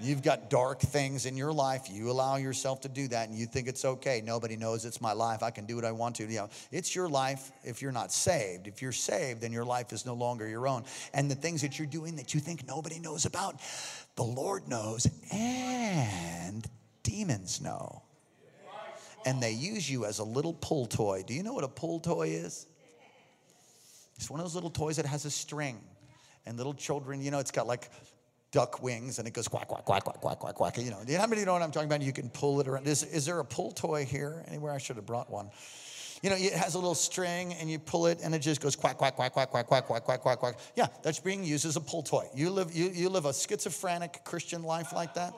You've 0.00 0.22
got 0.22 0.48
dark 0.48 0.78
things 0.78 1.26
in 1.26 1.36
your 1.36 1.52
life. 1.52 1.88
You 1.90 2.10
allow 2.10 2.36
yourself 2.36 2.82
to 2.82 2.88
do 2.88 3.08
that 3.08 3.28
and 3.28 3.36
you 3.36 3.46
think 3.46 3.66
it's 3.66 3.84
okay. 3.84 4.22
Nobody 4.24 4.56
knows 4.56 4.84
it's 4.84 5.00
my 5.00 5.12
life. 5.12 5.42
I 5.42 5.50
can 5.50 5.66
do 5.66 5.74
what 5.74 5.84
I 5.84 5.90
want 5.90 6.14
to. 6.16 6.22
You 6.24 6.36
know, 6.36 6.50
it's 6.70 6.94
your 6.94 7.08
life 7.08 7.50
if 7.64 7.82
you're 7.82 7.90
not 7.90 8.12
saved. 8.12 8.68
If 8.68 8.80
you're 8.80 8.92
saved, 8.92 9.40
then 9.40 9.52
your 9.52 9.64
life 9.64 9.92
is 9.92 10.06
no 10.06 10.14
longer 10.14 10.46
your 10.46 10.68
own. 10.68 10.84
And 11.12 11.28
the 11.28 11.34
things 11.34 11.62
that 11.62 11.80
you're 11.80 11.88
doing 11.88 12.14
that 12.16 12.32
you 12.32 12.38
think 12.38 12.66
nobody 12.66 13.00
knows 13.00 13.26
about, 13.26 13.60
the 14.14 14.22
Lord 14.22 14.68
knows 14.68 15.08
and 15.32 16.64
demons 17.08 17.60
know. 17.60 18.02
And 19.24 19.42
they 19.42 19.52
use 19.52 19.90
you 19.90 20.04
as 20.04 20.20
a 20.20 20.24
little 20.24 20.54
pull 20.54 20.86
toy. 20.86 21.24
Do 21.26 21.34
you 21.34 21.42
know 21.42 21.52
what 21.52 21.64
a 21.64 21.68
pull 21.68 22.00
toy 22.00 22.28
is? 22.28 22.66
It's 24.16 24.30
one 24.30 24.40
of 24.40 24.44
those 24.44 24.54
little 24.54 24.70
toys 24.70 24.96
that 24.96 25.06
has 25.06 25.24
a 25.24 25.30
string. 25.30 25.80
And 26.46 26.56
little 26.56 26.74
children, 26.74 27.20
you 27.20 27.30
know, 27.30 27.38
it's 27.38 27.50
got 27.50 27.66
like 27.66 27.90
duck 28.52 28.82
wings 28.82 29.18
and 29.18 29.28
it 29.28 29.32
goes 29.32 29.48
quack, 29.48 29.68
quack, 29.68 29.84
quack, 29.84 30.04
quack, 30.04 30.20
quack, 30.20 30.38
quack, 30.38 30.54
quack. 30.54 30.78
You 30.78 30.90
know, 30.90 31.18
how 31.18 31.26
many 31.26 31.44
know 31.44 31.52
what 31.52 31.62
I'm 31.62 31.70
talking 31.70 31.88
about? 31.88 32.02
You 32.02 32.12
can 32.12 32.30
pull 32.30 32.60
it 32.60 32.68
around. 32.68 32.86
Is, 32.86 33.02
is 33.02 33.26
there 33.26 33.38
a 33.40 33.44
pull 33.44 33.72
toy 33.72 34.04
here? 34.04 34.44
Anywhere 34.48 34.72
I 34.72 34.78
should 34.78 34.96
have 34.96 35.06
brought 35.06 35.30
one. 35.30 35.50
You 36.22 36.30
know, 36.30 36.36
it 36.36 36.52
has 36.52 36.74
a 36.74 36.78
little 36.78 36.96
string 36.96 37.54
and 37.54 37.70
you 37.70 37.78
pull 37.78 38.06
it 38.06 38.18
and 38.22 38.34
it 38.34 38.40
just 38.40 38.60
goes 38.60 38.74
quack, 38.74 38.96
quack, 38.96 39.14
quack, 39.14 39.32
quack, 39.32 39.50
quack, 39.50 39.66
quack, 39.66 39.86
quack, 39.86 40.04
quack, 40.04 40.20
quack, 40.20 40.38
quack. 40.38 40.58
Yeah, 40.74 40.88
that's 41.02 41.20
being 41.20 41.44
used 41.44 41.64
as 41.64 41.76
a 41.76 41.80
pull 41.80 42.02
toy. 42.02 42.26
You 42.34 42.50
live, 42.50 42.74
you, 42.74 42.90
you 42.90 43.08
live 43.08 43.24
a 43.24 43.32
schizophrenic 43.32 44.24
Christian 44.24 44.64
life 44.64 44.92
like 44.92 45.14
that, 45.14 45.32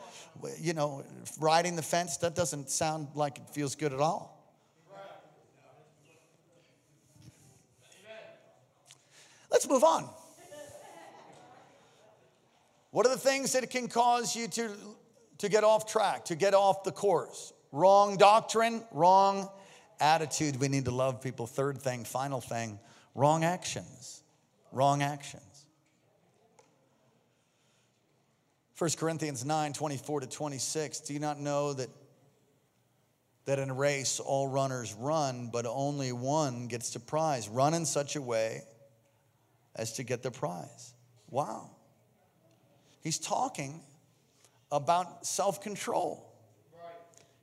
you 0.59 0.73
know, 0.73 1.05
riding 1.39 1.77
the 1.77 1.83
fence, 1.83 2.17
that 2.19 2.35
doesn't 2.35 2.71
sound 2.71 3.09
like 3.15 3.39
it 3.39 3.51
feels 3.51 3.75
good 3.75 3.93
at 3.93 4.01
all. 4.01 4.39
Let's 9.51 9.69
move 9.69 9.85
on. 9.85 10.09
What 12.93 13.07
are 13.07 13.11
the 13.11 13.21
things 13.21 13.53
that 13.53 13.69
can 13.71 13.89
cause 13.89 14.35
you 14.35 14.49
to, 14.49 14.71
to 15.39 15.49
get 15.49 15.63
off 15.63 15.91
track, 15.91 16.25
to 16.27 16.35
get 16.35 16.55
off 16.55 16.85
the 16.85 16.93
course? 16.93 17.53
Wrong 17.71 18.17
doctrine, 18.17 18.83
wrong 18.91 19.49
attitude. 20.01 20.59
We 20.61 20.69
need 20.69 20.87
to 20.87 20.91
love 20.91 21.23
people. 21.23 21.47
Third 21.47 21.79
thing, 21.79 22.05
final 22.05 22.41
thing, 22.41 22.79
wrong 23.15 23.45
actions. 23.45 24.23
Wrong 24.73 25.03
actions. 25.03 25.43
1 28.79 28.91
Corinthians 28.97 29.45
9 29.45 29.75
24 29.75 30.21
to 30.21 30.27
26. 30.27 31.01
Do 31.01 31.13
you 31.13 31.21
not 31.21 31.39
know 31.39 31.75
that, 31.75 31.91
that 33.45 33.59
in 33.59 33.69
a 33.69 33.75
race 33.75 34.21
all 34.21 34.49
runners 34.49 34.95
run, 34.95 35.51
but 35.53 35.67
only 35.67 36.13
one 36.13 36.67
gets 36.67 36.91
the 36.95 37.01
prize? 37.01 37.49
Run 37.49 37.75
in 37.75 37.85
such 37.85 38.17
a 38.17 38.23
way 38.23 38.63
as 39.77 39.93
to 39.95 40.03
get 40.03 40.23
the 40.23 40.31
prize. 40.31 40.95
Wow. 41.29 41.71
He's 43.03 43.19
talking 43.19 43.83
about 44.73 45.27
self 45.27 45.61
control. 45.61 46.30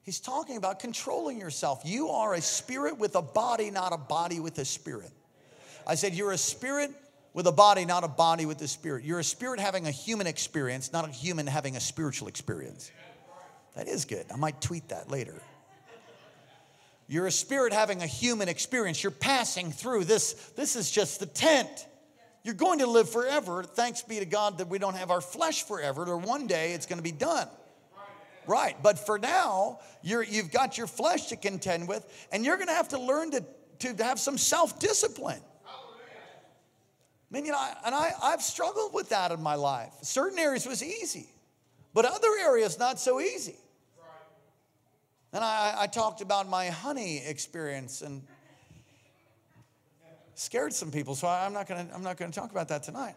He's 0.08 0.22
talking 0.22 0.56
about 0.56 0.80
controlling 0.80 1.38
yourself. 1.38 1.82
You 1.84 2.08
are 2.08 2.34
a 2.34 2.40
spirit 2.40 2.98
with 2.98 3.16
a 3.16 3.22
body, 3.22 3.72
not 3.72 3.92
a 3.92 3.98
body 3.98 4.40
with 4.40 4.58
a 4.58 4.64
spirit. 4.64 5.12
I 5.86 5.96
said, 5.96 6.14
You're 6.14 6.32
a 6.32 6.38
spirit 6.38 6.92
with 7.34 7.46
a 7.46 7.52
body, 7.52 7.84
not 7.84 8.06
a 8.06 8.08
body 8.08 8.46
with 8.46 8.62
a 8.62 8.70
spirit. 8.70 9.04
You're 9.04 9.20
a 9.20 9.24
spirit 9.24 9.60
having 9.60 9.86
a 9.86 9.92
human 9.92 10.26
experience, 10.26 10.94
not 10.94 11.10
a 11.10 11.12
human 11.12 11.46
having 11.46 11.76
a 11.76 11.82
spiritual 11.82 12.30
experience. 12.30 12.90
That 13.76 13.90
is 13.90 14.06
good. 14.06 14.26
I 14.34 14.38
might 14.38 14.62
tweet 14.62 14.88
that 14.88 15.12
later. 15.12 15.42
You're 17.10 17.28
a 17.28 17.32
spirit 17.32 17.74
having 17.74 18.02
a 18.02 18.08
human 18.08 18.48
experience. 18.48 19.04
You're 19.04 19.12
passing 19.12 19.74
through. 19.74 20.06
This, 20.06 20.36
this 20.56 20.78
is 20.78 20.90
just 20.90 21.20
the 21.20 21.26
tent. 21.26 21.86
You're 22.46 22.56
going 22.56 22.80
to 22.80 22.88
live 22.88 23.10
forever. 23.10 23.62
Thanks 23.62 24.04
be 24.04 24.20
to 24.20 24.26
God 24.26 24.60
that 24.60 24.70
we 24.70 24.80
don't 24.80 24.96
have 24.96 25.12
our 25.12 25.20
flesh 25.20 25.64
forever, 25.64 26.06
or 26.06 26.16
one 26.16 26.48
day 26.48 26.72
it's 26.72 26.86
going 26.86 27.00
to 27.00 27.04
be 27.04 27.12
done. 27.12 27.50
Right. 28.48 28.82
But 28.82 28.98
for 28.98 29.20
now, 29.20 29.80
you're, 30.02 30.24
you've 30.24 30.52
got 30.52 30.78
your 30.78 30.88
flesh 30.88 31.28
to 31.28 31.36
contend 31.36 31.88
with, 31.88 32.06
and 32.32 32.46
you're 32.46 32.56
going 32.56 32.70
to 32.70 32.74
have 32.74 32.90
to 32.90 33.00
learn 33.00 33.32
to, 33.32 33.44
to 33.80 34.04
have 34.04 34.20
some 34.20 34.38
self 34.38 34.80
discipline. 34.80 35.42
I 37.30 37.36
mean, 37.36 37.46
you 37.46 37.52
know, 37.52 37.72
and 37.86 37.94
I, 37.94 38.14
I've 38.24 38.42
struggled 38.42 38.94
with 38.94 39.10
that 39.10 39.32
in 39.32 39.42
my 39.44 39.56
life. 39.56 39.92
Certain 40.02 40.40
areas 40.40 40.66
was 40.66 40.82
easy, 40.82 41.28
but 41.94 42.06
other 42.06 42.30
areas 42.42 42.80
not 42.80 43.02
so 43.02 43.20
easy. 43.20 43.58
And 45.34 45.44
I, 45.44 45.76
I 45.80 45.88
talked 45.88 46.22
about 46.22 46.48
my 46.48 46.68
honey 46.68 47.22
experience 47.26 48.02
and 48.02 48.24
scared 50.36 50.74
some 50.74 50.90
people, 50.90 51.16
so 51.16 51.28
I'm 51.28 51.52
not 51.52 51.68
gonna, 51.68 51.90
I'm 51.94 52.02
not 52.02 52.16
gonna 52.16 52.32
talk 52.32 52.52
about 52.52 52.70
that 52.70 52.84
tonight. 52.84 53.16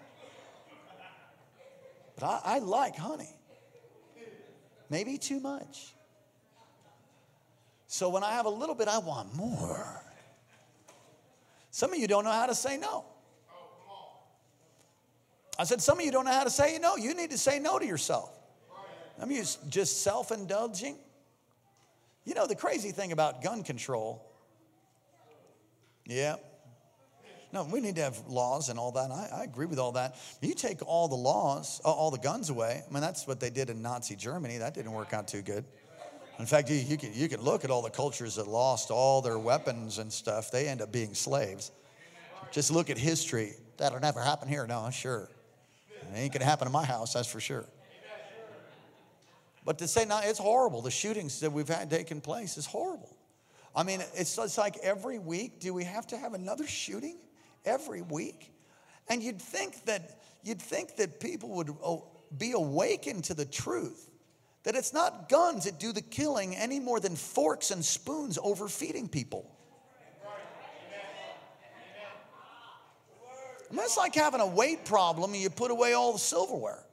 But 2.16 2.26
I, 2.26 2.40
I 2.44 2.58
like 2.58 2.96
honey 2.96 3.36
maybe 4.90 5.16
too 5.16 5.40
much. 5.40 5.94
So 7.86 8.08
when 8.08 8.22
I 8.22 8.32
have 8.32 8.46
a 8.46 8.50
little 8.50 8.74
bit, 8.74 8.88
I 8.88 8.98
want 8.98 9.34
more. 9.34 10.04
Some 11.70 11.92
of 11.92 11.98
you 11.98 12.06
don't 12.06 12.24
know 12.24 12.32
how 12.32 12.46
to 12.46 12.54
say 12.54 12.76
no. 12.76 13.04
I 15.58 15.64
said, 15.64 15.80
some 15.80 15.98
of 15.98 16.04
you 16.04 16.10
don't 16.10 16.24
know 16.24 16.32
how 16.32 16.44
to 16.44 16.50
say 16.50 16.78
no. 16.80 16.96
You 16.96 17.14
need 17.14 17.30
to 17.30 17.38
say 17.38 17.58
no 17.58 17.78
to 17.78 17.86
yourself. 17.86 18.30
Of 19.20 19.30
you 19.30 19.44
just 19.68 20.02
self 20.02 20.32
indulging. 20.32 20.96
You 22.24 22.34
know, 22.34 22.46
the 22.46 22.54
crazy 22.54 22.92
thing 22.92 23.12
about 23.12 23.42
gun 23.42 23.62
control, 23.62 24.24
yeah, 26.06 26.36
no, 27.52 27.64
we 27.64 27.80
need 27.80 27.96
to 27.96 28.02
have 28.02 28.18
laws 28.28 28.68
and 28.68 28.78
all 28.78 28.92
that. 28.92 29.10
I, 29.10 29.40
I, 29.40 29.44
agree 29.44 29.66
with 29.66 29.78
all 29.78 29.92
that. 29.92 30.16
You 30.40 30.54
take 30.54 30.86
all 30.86 31.08
the 31.08 31.16
laws, 31.16 31.80
all 31.84 32.10
the 32.10 32.18
guns 32.18 32.48
away. 32.48 32.82
I 32.88 32.92
mean, 32.92 33.00
that's 33.00 33.26
what 33.26 33.40
they 33.40 33.50
did 33.50 33.70
in 33.70 33.82
Nazi 33.82 34.14
Germany. 34.14 34.58
That 34.58 34.74
didn't 34.74 34.92
work 34.92 35.12
out 35.12 35.26
too 35.26 35.42
good. 35.42 35.64
In 36.38 36.46
fact, 36.46 36.70
you, 36.70 36.76
you, 36.76 36.96
can, 36.96 37.12
you 37.12 37.28
can 37.28 37.42
look 37.42 37.64
at 37.64 37.70
all 37.70 37.82
the 37.82 37.90
cultures 37.90 38.36
that 38.36 38.46
lost 38.46 38.90
all 38.90 39.20
their 39.20 39.38
weapons 39.38 39.98
and 39.98 40.12
stuff. 40.12 40.50
They 40.50 40.68
end 40.68 40.80
up 40.80 40.92
being 40.92 41.12
slaves. 41.12 41.72
Just 42.52 42.70
look 42.70 42.88
at 42.88 42.96
history. 42.96 43.54
That'll 43.76 44.00
never 44.00 44.22
happen 44.22 44.48
here. 44.48 44.66
No, 44.66 44.88
sure. 44.90 45.28
It 45.90 46.16
ain't 46.16 46.32
going 46.32 46.40
to 46.40 46.46
happen 46.46 46.66
in 46.66 46.72
my 46.72 46.84
house, 46.84 47.12
that's 47.12 47.30
for 47.30 47.40
sure. 47.40 47.66
But 49.64 49.78
to 49.78 49.88
say, 49.88 50.04
no, 50.06 50.20
it's 50.22 50.38
horrible. 50.38 50.82
The 50.82 50.90
shootings 50.90 51.40
that 51.40 51.52
we've 51.52 51.68
had 51.68 51.90
taking 51.90 52.20
place 52.20 52.56
is 52.56 52.64
horrible. 52.64 53.14
I 53.74 53.82
mean, 53.82 54.00
it's, 54.14 54.36
it's 54.38 54.58
like 54.58 54.78
every 54.78 55.18
week, 55.18 55.60
do 55.60 55.74
we 55.74 55.84
have 55.84 56.06
to 56.08 56.16
have 56.16 56.34
another 56.34 56.66
shooting? 56.66 57.18
Every 57.64 58.02
week. 58.02 58.52
And 59.08 59.22
you'd 59.22 59.40
think 59.40 59.84
that 59.86 60.20
you'd 60.42 60.62
think 60.62 60.96
that 60.96 61.20
people 61.20 61.50
would 61.50 61.70
oh, 61.82 62.06
be 62.36 62.52
awakened 62.52 63.24
to 63.24 63.34
the 63.34 63.44
truth 63.44 64.10
that 64.62 64.74
it's 64.74 64.92
not 64.92 65.28
guns 65.28 65.64
that 65.64 65.78
do 65.78 65.92
the 65.92 66.02
killing 66.02 66.54
any 66.54 66.80
more 66.80 67.00
than 67.00 67.16
forks 67.16 67.70
and 67.70 67.84
spoons 67.84 68.38
overfeeding 68.42 69.08
people. 69.08 69.50
I 73.70 73.72
mean, 73.72 73.84
it's 73.84 73.96
like 73.96 74.16
having 74.16 74.40
a 74.40 74.46
weight 74.46 74.84
problem 74.84 75.32
and 75.32 75.40
you 75.40 75.48
put 75.48 75.70
away 75.70 75.92
all 75.92 76.12
the 76.12 76.18
silverware. 76.18 76.84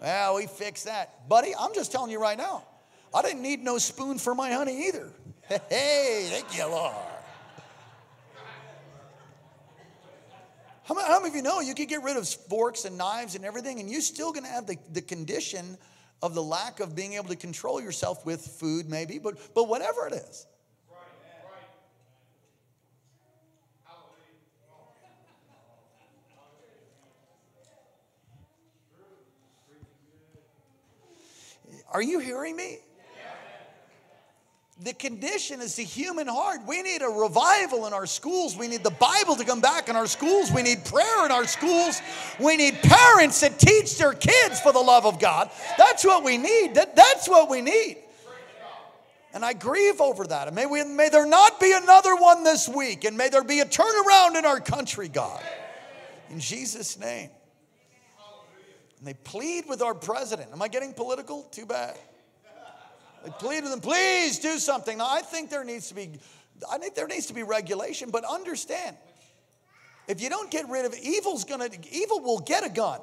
Well, 0.00 0.36
we 0.36 0.46
fix 0.46 0.84
that. 0.84 1.26
Buddy, 1.28 1.54
I'm 1.58 1.74
just 1.74 1.90
telling 1.90 2.10
you 2.10 2.20
right 2.20 2.36
now, 2.36 2.64
I 3.14 3.22
didn't 3.22 3.42
need 3.42 3.60
no 3.60 3.78
spoon 3.78 4.18
for 4.18 4.34
my 4.34 4.52
honey 4.52 4.88
either. 4.88 5.08
Hey, 5.68 6.28
thank 6.30 6.56
you, 6.56 6.66
Lord. 6.66 6.94
How 10.84 10.94
many, 10.94 11.06
how 11.06 11.20
many 11.20 11.30
of 11.30 11.36
you 11.36 11.42
know 11.42 11.60
you 11.60 11.74
could 11.74 11.88
get 11.88 12.02
rid 12.02 12.16
of 12.16 12.28
forks 12.28 12.84
and 12.84 12.98
knives 12.98 13.34
and 13.34 13.44
everything, 13.44 13.78
and 13.80 13.88
you're 13.88 14.00
still 14.00 14.32
going 14.32 14.44
to 14.44 14.50
have 14.50 14.66
the, 14.66 14.76
the 14.92 15.02
condition 15.02 15.78
of 16.22 16.34
the 16.34 16.42
lack 16.42 16.80
of 16.80 16.94
being 16.94 17.14
able 17.14 17.28
to 17.28 17.36
control 17.36 17.80
yourself 17.80 18.24
with 18.26 18.40
food, 18.40 18.88
maybe, 18.88 19.18
but, 19.18 19.36
but 19.54 19.68
whatever 19.68 20.06
it 20.06 20.14
is. 20.14 20.46
Are 31.92 32.02
you 32.02 32.20
hearing 32.20 32.56
me? 32.56 32.78
The 34.82 34.92
condition 34.94 35.60
is 35.60 35.76
the 35.76 35.84
human 35.84 36.26
heart. 36.26 36.60
We 36.66 36.82
need 36.82 37.02
a 37.02 37.08
revival 37.08 37.86
in 37.86 37.92
our 37.92 38.06
schools. 38.06 38.56
We 38.56 38.66
need 38.68 38.82
the 38.82 38.90
Bible 38.90 39.36
to 39.36 39.44
come 39.44 39.60
back 39.60 39.88
in 39.88 39.96
our 39.96 40.06
schools. 40.06 40.50
We 40.50 40.62
need 40.62 40.84
prayer 40.84 41.24
in 41.24 41.30
our 41.30 41.46
schools. 41.46 42.00
We 42.40 42.56
need 42.56 42.74
parents 42.82 43.40
that 43.40 43.58
teach 43.58 43.96
their 43.98 44.12
kids 44.12 44.60
for 44.60 44.72
the 44.72 44.80
love 44.80 45.06
of 45.06 45.20
God. 45.20 45.50
That's 45.78 46.04
what 46.04 46.24
we 46.24 46.36
need. 46.36 46.74
That, 46.74 46.96
that's 46.96 47.28
what 47.28 47.48
we 47.48 47.60
need. 47.60 47.98
And 49.34 49.44
I 49.44 49.52
grieve 49.52 50.00
over 50.00 50.24
that. 50.24 50.48
And 50.48 50.56
may, 50.56 50.66
we, 50.66 50.84
may 50.84 51.08
there 51.08 51.26
not 51.26 51.60
be 51.60 51.72
another 51.72 52.16
one 52.16 52.44
this 52.44 52.68
week. 52.68 53.04
And 53.04 53.16
may 53.16 53.28
there 53.28 53.44
be 53.44 53.60
a 53.60 53.64
turnaround 53.64 54.36
in 54.36 54.44
our 54.44 54.60
country, 54.60 55.08
God. 55.08 55.40
In 56.30 56.40
Jesus' 56.40 56.98
name. 56.98 57.30
And 58.98 59.06
they 59.06 59.14
plead 59.14 59.64
with 59.68 59.80
our 59.80 59.94
president. 59.94 60.50
Am 60.52 60.60
I 60.60 60.68
getting 60.68 60.92
political? 60.92 61.42
Too 61.44 61.66
bad. 61.66 61.96
Plead 63.38 63.62
with 63.62 63.70
them, 63.70 63.80
please 63.80 64.38
do 64.38 64.58
something. 64.58 64.98
Now, 64.98 65.08
I 65.08 65.22
think 65.22 65.50
there 65.50 65.64
needs 65.64 65.88
to 65.88 65.94
be, 65.94 66.10
I 66.70 66.78
think 66.78 66.94
there 66.94 67.06
needs 67.06 67.26
to 67.26 67.34
be 67.34 67.42
regulation, 67.42 68.10
but 68.10 68.24
understand, 68.24 68.96
if 70.08 70.20
you 70.20 70.28
don't 70.28 70.50
get 70.50 70.68
rid 70.68 70.84
of 70.84 70.94
evil's 70.94 71.44
gonna, 71.44 71.68
evil 71.90 72.20
will 72.20 72.40
get 72.40 72.66
a 72.66 72.68
gun 72.68 73.00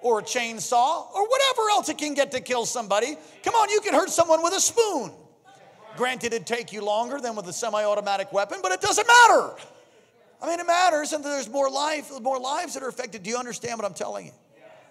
or 0.00 0.20
a 0.20 0.22
chainsaw 0.22 1.14
or 1.14 1.28
whatever 1.28 1.70
else 1.70 1.88
it 1.88 1.98
can 1.98 2.14
get 2.14 2.32
to 2.32 2.40
kill 2.40 2.66
somebody. 2.66 3.16
Come 3.42 3.54
on, 3.54 3.68
you 3.68 3.80
can 3.80 3.94
hurt 3.94 4.10
someone 4.10 4.42
with 4.42 4.54
a 4.54 4.60
spoon. 4.60 5.12
Granted, 5.96 6.32
it'd 6.32 6.46
take 6.46 6.72
you 6.72 6.82
longer 6.82 7.20
than 7.20 7.36
with 7.36 7.46
a 7.48 7.52
semi-automatic 7.52 8.32
weapon, 8.32 8.60
but 8.62 8.72
it 8.72 8.80
doesn't 8.80 9.06
matter. 9.06 9.54
I 10.40 10.46
mean, 10.46 10.58
it 10.58 10.66
matters, 10.66 11.12
and 11.12 11.22
there's 11.22 11.48
more 11.48 11.70
life, 11.70 12.10
more 12.20 12.40
lives 12.40 12.74
that 12.74 12.82
are 12.82 12.88
affected. 12.88 13.22
Do 13.22 13.30
you 13.30 13.36
understand 13.36 13.78
what 13.78 13.84
I'm 13.84 13.94
telling 13.94 14.26
you? 14.26 14.32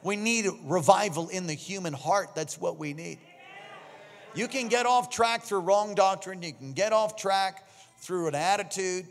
We 0.03 0.15
need 0.15 0.45
revival 0.63 1.27
in 1.29 1.47
the 1.47 1.53
human 1.53 1.93
heart. 1.93 2.35
That's 2.35 2.59
what 2.59 2.77
we 2.77 2.93
need. 2.93 3.19
You 4.33 4.47
can 4.47 4.69
get 4.69 4.85
off 4.85 5.09
track 5.09 5.43
through 5.43 5.59
wrong 5.59 5.93
doctrine. 5.93 6.41
You 6.41 6.53
can 6.53 6.73
get 6.73 6.93
off 6.93 7.15
track 7.15 7.67
through 7.99 8.27
an 8.27 8.35
attitude. 8.35 9.07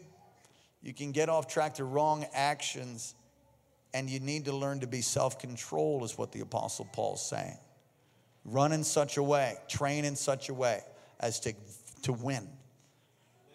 You 0.83 0.95
can 0.95 1.13
get 1.13 1.29
off 1.29 1.47
track 1.47 1.77
through 1.77 1.87
wrong 1.87 2.25
actions. 2.33 3.15
And 3.93 4.09
you 4.09 4.21
need 4.21 4.47
to 4.47 4.53
learn 4.53 4.81
to 4.81 4.87
be 4.87 5.03
self 5.03 5.39
control, 5.39 6.05
is 6.05 6.17
what 6.17 6.33
the 6.33 6.41
Apostle 6.41 6.89
Paul's 6.93 7.29
saying. 7.29 7.59
Run 8.45 8.73
in 8.73 8.85
such 8.85 9.17
a 9.17 9.23
way, 9.23 9.57
train 9.69 10.05
in 10.05 10.17
such 10.17 10.49
a 10.49 10.55
way 10.55 10.81
as 11.19 11.41
to, 11.41 11.53
to 12.03 12.13
win. 12.13 12.49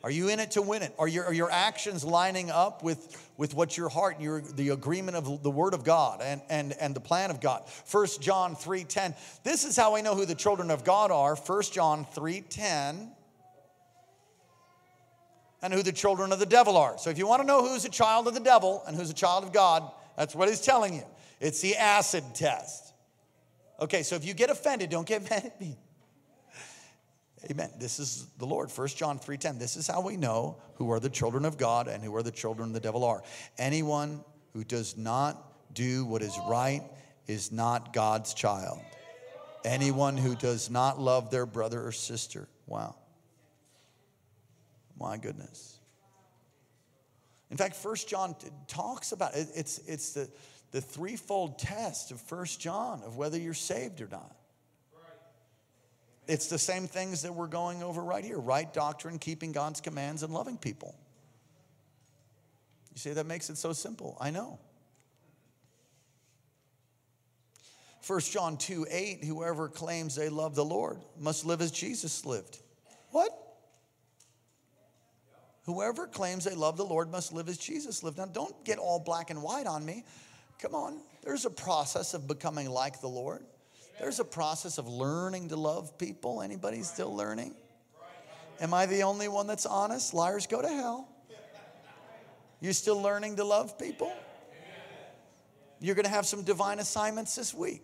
Are 0.06 0.12
you 0.12 0.30
in 0.30 0.39
it 0.39 0.52
to 0.52 0.62
win 0.62 0.84
it? 0.84 0.94
Are 1.00 1.08
your, 1.08 1.26
are 1.26 1.34
your 1.34 1.50
actions 1.50 2.04
lining 2.04 2.52
up 2.52 2.84
with, 2.84 3.28
with 3.38 3.56
what 3.56 3.76
your 3.76 3.89
heart, 3.89 4.13
and 4.13 4.24
your, 4.24 4.39
the 4.39 4.70
agreement 4.70 5.18
of 5.18 5.41
the 5.41 5.50
word 5.50 5.74
of 5.74 5.84
God 5.84 6.22
and, 6.22 6.44
and, 6.48 6.74
and 6.74 6.96
the 6.96 7.00
plan 7.00 7.32
of 7.32 7.41
God? 7.41 7.63
1 7.89 8.08
John 8.22 8.56
3.10. 8.56 9.15
This 9.44 9.65
is 9.65 9.76
how 9.76 9.96
we 9.96 10.04
know 10.04 10.13
who 10.13 10.28
the 10.28 10.36
children 10.36 10.70
of 10.70 10.84
God 10.84 11.10
are. 11.10 11.36
1 11.36 11.62
John 11.72 12.06
3.10 12.15 13.10
and 15.63 15.74
who 15.74 15.82
the 15.82 15.91
children 15.91 16.32
of 16.32 16.38
the 16.38 16.46
devil 16.46 16.78
are. 16.78 17.00
So 17.00 17.10
if 17.10 17.18
you 17.18 17.26
want 17.26 17.41
to 17.41 17.48
know 17.48 17.68
who's 17.68 17.84
a 17.84 17.89
child 17.89 18.28
of 18.28 18.36
the 18.36 18.39
devil 18.39 18.84
and 18.86 18.96
who's 18.96 19.10
a 19.10 19.15
child 19.15 19.44
of 19.44 19.54
God, 19.54 19.91
that's 20.15 20.36
what 20.36 20.50
he's 20.50 20.62
telling 20.62 20.94
you. 20.94 21.06
It's 21.39 21.62
the 21.62 21.78
acid 21.78 22.24
test. 22.36 22.94
Okay, 23.80 24.04
so 24.04 24.15
if 24.15 24.24
you 24.24 24.36
get 24.36 24.52
offended, 24.52 24.91
don't 24.91 25.08
get 25.08 25.24
mad 25.32 25.46
at 25.46 25.60
me. 25.60 25.80
Amen. 27.49 27.71
This 27.77 27.99
is 27.99 28.25
the 28.38 28.45
Lord. 28.45 28.71
1 28.71 28.88
John 28.89 29.19
3:10. 29.19 29.60
This 29.60 29.75
is 29.75 29.88
how 29.88 30.01
we 30.01 30.17
know 30.17 30.58
who 30.75 30.91
are 30.91 30.99
the 30.99 31.10
children 31.10 31.45
of 31.45 31.58
God 31.58 31.88
and 31.88 32.03
who 32.03 32.15
are 32.15 32.23
the 32.23 32.31
children 32.31 32.69
of 32.69 32.73
the 32.73 32.79
devil 32.79 33.03
are. 33.03 33.23
Anyone 33.58 34.23
who 34.53 34.63
does 34.63 34.97
not 34.97 35.73
do 35.73 36.05
what 36.05 36.21
is 36.21 36.38
right 36.47 36.81
is 37.27 37.51
not 37.51 37.93
God's 37.93 38.34
child. 38.34 38.79
Anyone 39.63 40.17
who 40.17 40.36
does 40.36 40.69
not 40.69 40.99
love 40.99 41.29
their 41.29 41.45
brother 41.45 41.86
or 41.86 41.91
sister. 41.91 42.47
Wow. 42.67 42.95
My 44.99 45.17
goodness. 45.17 45.79
In 47.51 47.58
fact, 47.58 47.75
1 47.84 47.95
John 48.08 48.36
talks 48.67 49.12
about 49.12 49.36
it. 49.36 49.47
It's, 49.55 49.79
it's 49.88 50.13
the, 50.13 50.29
the 50.71 50.81
threefold 50.81 51.60
test 51.60 52.12
of 52.12 52.21
1 52.31 52.45
John 52.60 53.01
of 53.03 53.17
whether 53.17 53.38
you're 53.38 53.53
saved 53.53 54.01
or 54.01 54.08
not. 54.08 54.36
It's 56.28 56.48
the 56.48 56.58
same 56.58 56.88
things 56.88 57.22
that 57.22 57.34
we're 57.34 57.48
going 57.48 57.84
over 57.84 58.04
right 58.04 58.24
here 58.24 58.40
right 58.40 58.72
doctrine, 58.74 59.20
keeping 59.20 59.52
God's 59.52 59.82
commands, 59.82 60.24
and 60.24 60.34
loving 60.34 60.58
people. 60.58 60.96
You 62.94 63.00
see, 63.00 63.12
that 63.12 63.26
makes 63.26 63.50
it 63.50 63.58
so 63.58 63.74
simple. 63.74 64.18
I 64.20 64.32
know. 64.32 64.60
1 68.08 68.20
John 68.22 68.58
2 68.58 68.86
8, 68.90 69.24
whoever 69.24 69.68
claims 69.68 70.16
they 70.16 70.30
love 70.30 70.56
the 70.56 70.66
Lord 70.66 71.00
must 71.20 71.46
live 71.46 71.62
as 71.62 71.72
Jesus 71.72 72.26
lived. 72.26 72.60
What? 73.10 73.32
Whoever 75.66 76.06
claims 76.06 76.44
they 76.44 76.54
love 76.54 76.78
the 76.78 76.86
Lord 76.86 77.12
must 77.12 77.34
live 77.34 77.50
as 77.50 77.58
Jesus 77.58 78.04
lived. 78.04 78.18
Now, 78.18 78.26
don't 78.26 78.64
get 78.64 78.78
all 78.78 79.00
black 79.00 79.32
and 79.32 79.42
white 79.42 79.66
on 79.66 79.84
me. 79.84 80.04
Come 80.60 80.76
on. 80.76 81.02
There's 81.24 81.46
a 81.46 81.50
process 81.50 82.14
of 82.14 82.28
becoming 82.28 82.70
like 82.70 83.02
the 83.02 83.08
Lord. 83.08 83.44
There's 83.99 84.19
a 84.19 84.25
process 84.25 84.77
of 84.77 84.88
learning 84.88 85.49
to 85.49 85.55
love 85.55 85.97
people. 85.97 86.41
Anybody 86.41 86.81
still 86.84 87.15
learning? 87.15 87.55
Am 88.60 88.73
I 88.73 88.86
the 88.86 89.03
only 89.03 89.27
one 89.27 89.47
that's 89.47 89.65
honest? 89.65 90.13
Liars 90.13 90.47
go 90.47 90.62
to 90.62 90.67
hell. 90.67 91.10
You 92.62 92.73
still 92.73 93.01
learning 93.01 93.36
to 93.38 93.43
love 93.43 93.77
people? 93.77 94.12
You're 95.79 95.95
going 95.95 96.05
to 96.05 96.12
have 96.12 96.25
some 96.25 96.43
divine 96.43 96.79
assignments 96.79 97.36
this 97.36 97.53
week. 97.53 97.81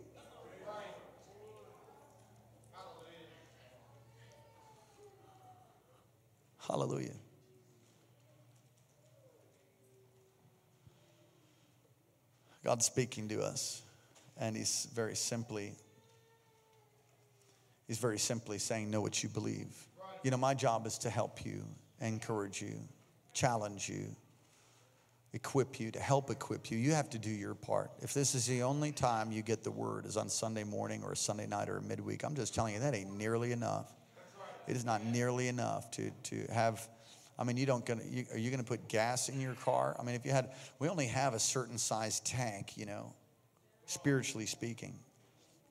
Hallelujah. 6.67 7.15
God's 12.63 12.85
speaking 12.85 13.27
to 13.29 13.41
us, 13.41 13.81
and 14.39 14.55
He's 14.55 14.87
very 14.93 15.15
simply 15.15 15.73
He's 17.91 17.97
very 17.97 18.19
simply 18.19 18.57
saying, 18.57 18.89
Know 18.89 19.01
what 19.01 19.21
you 19.21 19.27
believe. 19.27 19.67
You 20.23 20.31
know, 20.31 20.37
my 20.37 20.53
job 20.53 20.87
is 20.87 20.97
to 20.99 21.09
help 21.09 21.45
you, 21.45 21.65
encourage 21.99 22.61
you, 22.61 22.79
challenge 23.33 23.89
you, 23.89 24.15
equip 25.33 25.77
you, 25.77 25.91
to 25.91 25.99
help 25.99 26.29
equip 26.29 26.71
you. 26.71 26.77
You 26.77 26.93
have 26.93 27.09
to 27.09 27.19
do 27.19 27.29
your 27.29 27.53
part. 27.53 27.91
If 27.99 28.13
this 28.13 28.33
is 28.33 28.47
the 28.47 28.63
only 28.63 28.93
time 28.93 29.33
you 29.33 29.41
get 29.41 29.65
the 29.65 29.71
word 29.71 30.05
is 30.05 30.15
on 30.15 30.29
Sunday 30.29 30.63
morning 30.63 31.03
or 31.03 31.11
a 31.11 31.17
Sunday 31.17 31.47
night 31.47 31.67
or 31.67 31.79
a 31.79 31.81
midweek, 31.81 32.23
I'm 32.23 32.33
just 32.33 32.55
telling 32.55 32.75
you 32.75 32.79
that 32.79 32.95
ain't 32.95 33.17
nearly 33.17 33.51
enough. 33.51 33.91
It 34.69 34.77
is 34.77 34.85
not 34.85 35.03
nearly 35.03 35.49
enough 35.49 35.91
to, 35.91 36.11
to 36.11 36.47
have. 36.49 36.87
I 37.37 37.43
mean, 37.43 37.57
you 37.57 37.65
don't 37.65 37.85
gonna, 37.85 38.03
you, 38.09 38.23
are 38.31 38.37
you 38.37 38.55
to 38.55 38.63
put 38.63 38.87
gas 38.87 39.27
in 39.27 39.41
your 39.41 39.55
car? 39.55 39.97
I 39.99 40.03
mean, 40.03 40.15
if 40.15 40.25
you 40.25 40.31
had, 40.31 40.53
we 40.79 40.87
only 40.87 41.07
have 41.07 41.33
a 41.33 41.39
certain 41.39 41.77
size 41.77 42.21
tank, 42.21 42.77
you 42.77 42.85
know, 42.85 43.11
spiritually 43.85 44.45
speaking. 44.45 44.97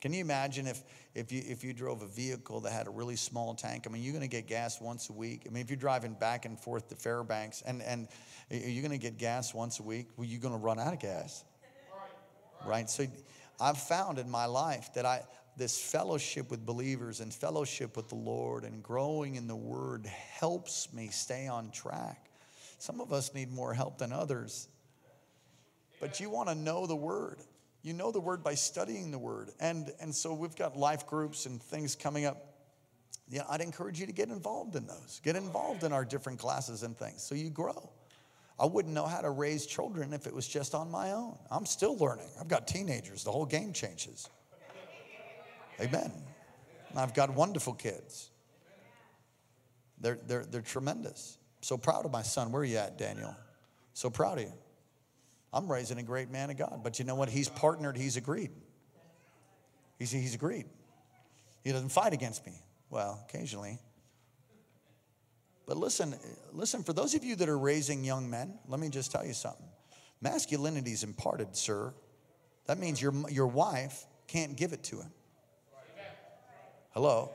Can 0.00 0.14
you 0.14 0.20
imagine 0.20 0.66
if, 0.66 0.82
if, 1.14 1.32
you, 1.32 1.42
if 1.44 1.64
you 1.64 1.72
drove 1.72 2.02
a 2.02 2.06
vehicle 2.06 2.60
that 2.60 2.72
had 2.72 2.86
a 2.86 2.90
really 2.90 3.16
small 3.16 3.54
tank? 3.54 3.84
I 3.86 3.92
mean, 3.92 4.02
you're 4.02 4.12
going 4.12 4.28
to 4.28 4.28
get 4.28 4.46
gas 4.46 4.80
once 4.80 5.10
a 5.10 5.12
week. 5.12 5.42
I 5.46 5.50
mean, 5.50 5.62
if 5.62 5.70
you're 5.70 5.76
driving 5.76 6.14
back 6.14 6.44
and 6.44 6.58
forth 6.58 6.88
to 6.88 6.94
Fairbanks, 6.94 7.62
and, 7.66 7.82
and 7.82 8.08
you're 8.50 8.82
going 8.82 8.98
to 8.98 8.98
get 8.98 9.18
gas 9.18 9.52
once 9.52 9.80
a 9.80 9.82
week, 9.82 10.08
well, 10.16 10.26
you're 10.26 10.40
going 10.40 10.54
to 10.54 10.60
run 10.60 10.78
out 10.78 10.92
of 10.92 11.00
gas. 11.00 11.44
Right? 12.64 12.88
So 12.88 13.06
I've 13.60 13.78
found 13.78 14.18
in 14.18 14.30
my 14.30 14.46
life 14.46 14.90
that 14.94 15.04
I, 15.04 15.22
this 15.56 15.80
fellowship 15.80 16.50
with 16.50 16.64
believers 16.64 17.20
and 17.20 17.32
fellowship 17.32 17.96
with 17.96 18.08
the 18.08 18.14
Lord 18.14 18.64
and 18.64 18.82
growing 18.82 19.34
in 19.34 19.46
the 19.46 19.56
Word 19.56 20.06
helps 20.06 20.92
me 20.92 21.08
stay 21.08 21.48
on 21.48 21.70
track. 21.70 22.30
Some 22.78 23.00
of 23.00 23.12
us 23.12 23.34
need 23.34 23.50
more 23.50 23.74
help 23.74 23.98
than 23.98 24.12
others. 24.12 24.68
But 26.00 26.18
you 26.20 26.30
want 26.30 26.48
to 26.48 26.54
know 26.54 26.86
the 26.86 26.96
Word. 26.96 27.40
You 27.82 27.94
know 27.94 28.10
the 28.12 28.20
word 28.20 28.42
by 28.44 28.54
studying 28.54 29.10
the 29.10 29.18
word. 29.18 29.50
And, 29.58 29.90
and 30.00 30.14
so 30.14 30.34
we've 30.34 30.56
got 30.56 30.76
life 30.76 31.06
groups 31.06 31.46
and 31.46 31.62
things 31.62 31.94
coming 31.96 32.26
up. 32.26 32.46
Yeah, 33.28 33.42
I'd 33.48 33.60
encourage 33.60 34.00
you 34.00 34.06
to 34.06 34.12
get 34.12 34.28
involved 34.28 34.76
in 34.76 34.86
those. 34.86 35.20
Get 35.22 35.36
involved 35.36 35.84
in 35.84 35.92
our 35.92 36.04
different 36.04 36.38
classes 36.38 36.82
and 36.82 36.96
things 36.96 37.22
so 37.22 37.34
you 37.34 37.48
grow. 37.48 37.90
I 38.58 38.66
wouldn't 38.66 38.92
know 38.92 39.06
how 39.06 39.22
to 39.22 39.30
raise 39.30 39.64
children 39.64 40.12
if 40.12 40.26
it 40.26 40.34
was 40.34 40.46
just 40.46 40.74
on 40.74 40.90
my 40.90 41.12
own. 41.12 41.38
I'm 41.50 41.64
still 41.64 41.96
learning. 41.96 42.28
I've 42.38 42.48
got 42.48 42.68
teenagers, 42.68 43.24
the 43.24 43.32
whole 43.32 43.46
game 43.46 43.72
changes. 43.72 44.28
Amen. 45.80 46.12
And 46.90 46.98
I've 46.98 47.14
got 47.14 47.30
wonderful 47.30 47.72
kids. 47.72 48.30
They're, 50.00 50.18
they're, 50.26 50.44
they're 50.44 50.60
tremendous. 50.60 51.38
So 51.62 51.78
proud 51.78 52.04
of 52.04 52.10
my 52.10 52.22
son. 52.22 52.52
Where 52.52 52.62
are 52.62 52.64
you 52.66 52.76
at, 52.76 52.98
Daniel? 52.98 53.34
So 53.94 54.10
proud 54.10 54.38
of 54.38 54.44
you. 54.44 54.52
I'm 55.52 55.70
raising 55.70 55.98
a 55.98 56.02
great 56.02 56.30
man 56.30 56.50
of 56.50 56.56
God. 56.56 56.80
But 56.82 56.98
you 56.98 57.04
know 57.04 57.14
what? 57.14 57.28
He's 57.28 57.48
partnered, 57.48 57.96
he's 57.96 58.16
agreed. 58.16 58.50
He's, 59.98 60.10
he's 60.10 60.34
agreed. 60.34 60.66
He 61.64 61.72
doesn't 61.72 61.90
fight 61.90 62.12
against 62.12 62.46
me. 62.46 62.52
Well, 62.88 63.24
occasionally. 63.28 63.78
But 65.66 65.76
listen, 65.76 66.14
listen, 66.52 66.82
for 66.82 66.92
those 66.92 67.14
of 67.14 67.22
you 67.22 67.36
that 67.36 67.48
are 67.48 67.58
raising 67.58 68.02
young 68.02 68.28
men, 68.28 68.58
let 68.66 68.80
me 68.80 68.88
just 68.88 69.12
tell 69.12 69.24
you 69.24 69.34
something. 69.34 69.66
Masculinity 70.20 70.92
is 70.92 71.04
imparted, 71.04 71.54
sir. 71.54 71.94
That 72.66 72.78
means 72.78 73.00
your, 73.00 73.12
your 73.30 73.46
wife 73.46 74.06
can't 74.26 74.56
give 74.56 74.72
it 74.72 74.82
to 74.84 74.96
him. 74.96 75.12
Hello? 76.90 77.30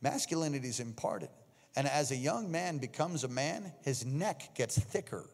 Masculinity 0.00 0.68
is 0.68 0.80
imparted. 0.80 1.28
And 1.76 1.88
as 1.88 2.10
a 2.10 2.16
young 2.16 2.50
man 2.50 2.78
becomes 2.78 3.24
a 3.24 3.28
man, 3.28 3.72
his 3.82 4.06
neck 4.06 4.54
gets 4.54 4.78
thicker. 4.78 5.24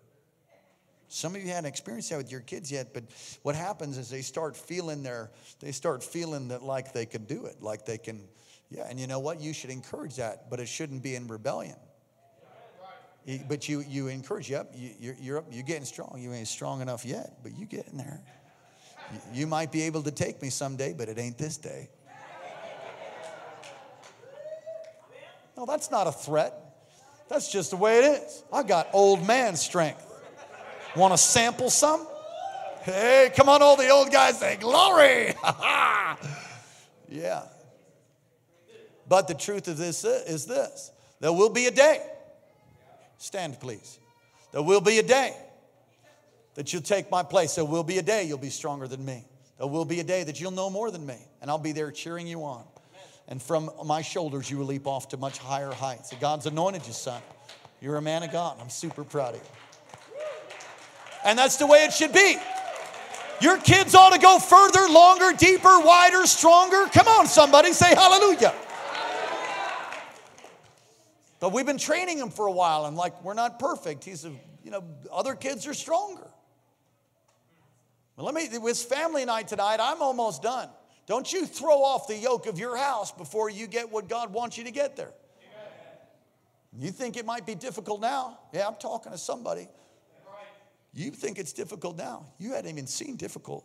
Some 1.13 1.35
of 1.35 1.43
you 1.43 1.49
haven't 1.49 1.67
experienced 1.67 2.11
that 2.11 2.19
with 2.19 2.31
your 2.31 2.41
kids 2.41 2.71
yet, 2.71 2.95
but 2.95 3.03
what 3.43 3.57
happens 3.57 3.99
is 3.99 4.09
they 4.09 4.23
start 4.23 4.57
feeling 4.57 5.03
their, 5.03 5.33
they 5.59 5.73
start 5.73 6.05
feeling 6.05 6.49
that 6.49 6.63
like 6.63 6.93
they 6.93 7.05
can 7.05 7.25
do 7.25 7.47
it, 7.47 7.61
like 7.61 7.85
they 7.85 7.99
can, 7.99 8.29
yeah. 8.71 8.87
And 8.89 8.99
you 8.99 9.09
know 9.09 9.19
what? 9.19 9.41
You 9.41 9.53
should 9.53 9.71
encourage 9.71 10.17
that, 10.17 10.49
but 10.49 10.61
it 10.61 10.69
shouldn't 10.69 11.03
be 11.03 11.17
in 11.17 11.27
rebellion. 11.27 11.75
But 13.49 13.69
you, 13.69 13.81
you 13.81 14.07
encourage, 14.07 14.49
yep, 14.49 14.73
you, 14.73 14.91
you're, 15.01 15.17
you're 15.21 15.39
up, 15.39 15.47
you're 15.51 15.65
getting 15.65 15.85
strong. 15.85 16.17
You 16.21 16.33
ain't 16.33 16.47
strong 16.47 16.81
enough 16.81 17.05
yet, 17.05 17.39
but 17.43 17.59
you 17.59 17.67
getting 17.67 17.99
there. 17.99 18.23
You 19.35 19.49
might 19.49 19.73
be 19.73 19.83
able 19.83 20.05
to 20.05 20.13
take 20.13 20.41
me 20.41 20.49
someday, 20.49 20.95
but 20.97 21.09
it 21.09 21.19
ain't 21.19 21.37
this 21.37 21.57
day. 21.57 21.91
No, 25.57 25.67
that's 25.67 25.91
not 25.91 26.07
a 26.07 26.13
threat. 26.13 26.55
That's 27.29 27.51
just 27.51 27.71
the 27.71 27.77
way 27.77 27.99
it 27.99 28.23
is. 28.23 28.45
I 28.53 28.63
got 28.63 28.89
old 28.93 29.27
man 29.27 29.57
strength. 29.57 30.07
Want 30.97 31.13
to 31.13 31.19
sample 31.19 31.71
some? 31.71 32.07
Hey, 32.83 33.31
come 33.37 33.49
on, 33.49 33.63
all 33.63 33.77
the 33.77 33.89
old 33.89 34.11
guys 34.11 34.39
say, 34.39 34.57
Glory! 34.57 35.35
yeah. 37.09 37.43
But 39.09 39.29
the 39.29 39.35
truth 39.35 39.69
of 39.69 39.77
this 39.77 40.05
uh, 40.05 40.23
is 40.27 40.47
this 40.47 40.93
there 41.21 41.33
will 41.33 41.51
be 41.51 41.67
a 41.67 41.71
day. 41.71 42.01
Stand, 43.19 43.61
please. 43.61 43.99
There 44.53 44.63
will 44.63 44.81
be 44.81 44.99
a 44.99 45.03
day 45.03 45.37
that 46.55 46.73
you'll 46.73 46.83
take 46.83 47.11
my 47.11 47.23
place. 47.23 47.55
There 47.57 47.65
will 47.65 47.85
be 47.85 47.99
a 47.99 48.03
day 48.03 48.25
you'll 48.25 48.39
be 48.39 48.51
stronger 48.51 48.89
than 48.89 49.05
me. 49.05 49.25
There 49.59 49.67
will 49.67 49.85
be 49.85 50.01
a 50.01 50.05
day 50.05 50.25
that 50.25 50.41
you'll 50.41 50.53
know 50.53 50.71
more 50.71 50.91
than 50.91 51.05
me, 51.05 51.19
and 51.43 51.51
I'll 51.51 51.59
be 51.59 51.73
there 51.73 51.91
cheering 51.91 52.27
you 52.27 52.45
on. 52.45 52.65
And 53.29 53.43
from 53.43 53.71
my 53.85 54.01
shoulders, 54.01 54.51
you 54.51 54.57
will 54.57 54.67
leap 54.67 54.87
off 54.87 55.09
to 55.09 55.17
much 55.17 55.39
higher 55.39 55.71
heights. 55.71 56.13
God's 56.19 56.47
anointed 56.47 56.87
you, 56.87 56.93
son. 56.93 57.21
You're 57.81 57.97
a 57.97 58.03
man 58.03 58.23
of 58.23 58.33
God. 58.33 58.59
I'm 58.61 58.71
super 58.71 59.05
proud 59.05 59.35
of 59.35 59.41
you. 59.41 59.47
And 61.25 61.39
that's 61.39 61.57
the 61.57 61.67
way 61.67 61.85
it 61.85 61.93
should 61.93 62.13
be. 62.13 62.37
Your 63.41 63.59
kids 63.59 63.95
ought 63.95 64.13
to 64.13 64.19
go 64.19 64.39
further, 64.39 64.87
longer, 64.93 65.33
deeper, 65.37 65.81
wider, 65.81 66.27
stronger. 66.27 66.87
Come 66.93 67.09
on, 67.09 67.27
somebody, 67.27 67.73
say 67.73 67.95
hallelujah. 67.95 68.55
But 71.41 71.53
we've 71.53 71.65
been 71.65 71.79
training 71.79 72.19
him 72.19 72.29
for 72.29 72.47
a 72.47 72.53
while, 72.53 72.85
and 72.85 72.97
like, 72.97 73.25
we're 73.25 73.35
not 73.35 73.59
perfect. 73.59 74.05
He's 74.05 74.27
a, 74.27 74.33
you 74.63 74.71
know, 74.71 74.85
other 75.11 75.35
kids 75.35 75.67
are 75.67 75.73
stronger. 75.73 76.29
Well, 78.17 78.27
let 78.27 78.35
me, 78.35 78.59
with 78.59 78.79
family 78.79 79.25
night 79.25 79.49
tonight, 79.49 79.79
I'm 79.81 80.03
almost 80.03 80.43
done. 80.43 80.69
Don't 81.07 81.33
you 81.33 81.47
throw 81.47 81.83
off 81.83 82.07
the 82.07 82.17
yoke 82.17 82.47
of 82.47 82.59
your 82.59 82.77
house 82.77 83.11
before 83.11 83.49
you 83.49 83.67
get 83.67 83.91
what 83.91 84.07
God 84.07 84.35
wants 84.35 84.59
you 84.59 84.65
to 84.65 84.71
get 84.71 84.97
there. 84.97 85.13
You 86.79 86.91
think 86.91 87.17
it 87.17 87.25
might 87.25 87.47
be 87.47 87.55
difficult 87.55 88.01
now? 88.01 88.39
Yeah, 88.53 88.69
I'm 88.69 88.77
talking 88.77 89.11
to 89.11 89.19
somebody. 89.19 89.67
You 90.93 91.11
think 91.11 91.39
it's 91.39 91.53
difficult 91.53 91.97
now. 91.97 92.27
You 92.39 92.53
hadn't 92.53 92.71
even 92.71 92.87
seen 92.87 93.17
difficult. 93.17 93.65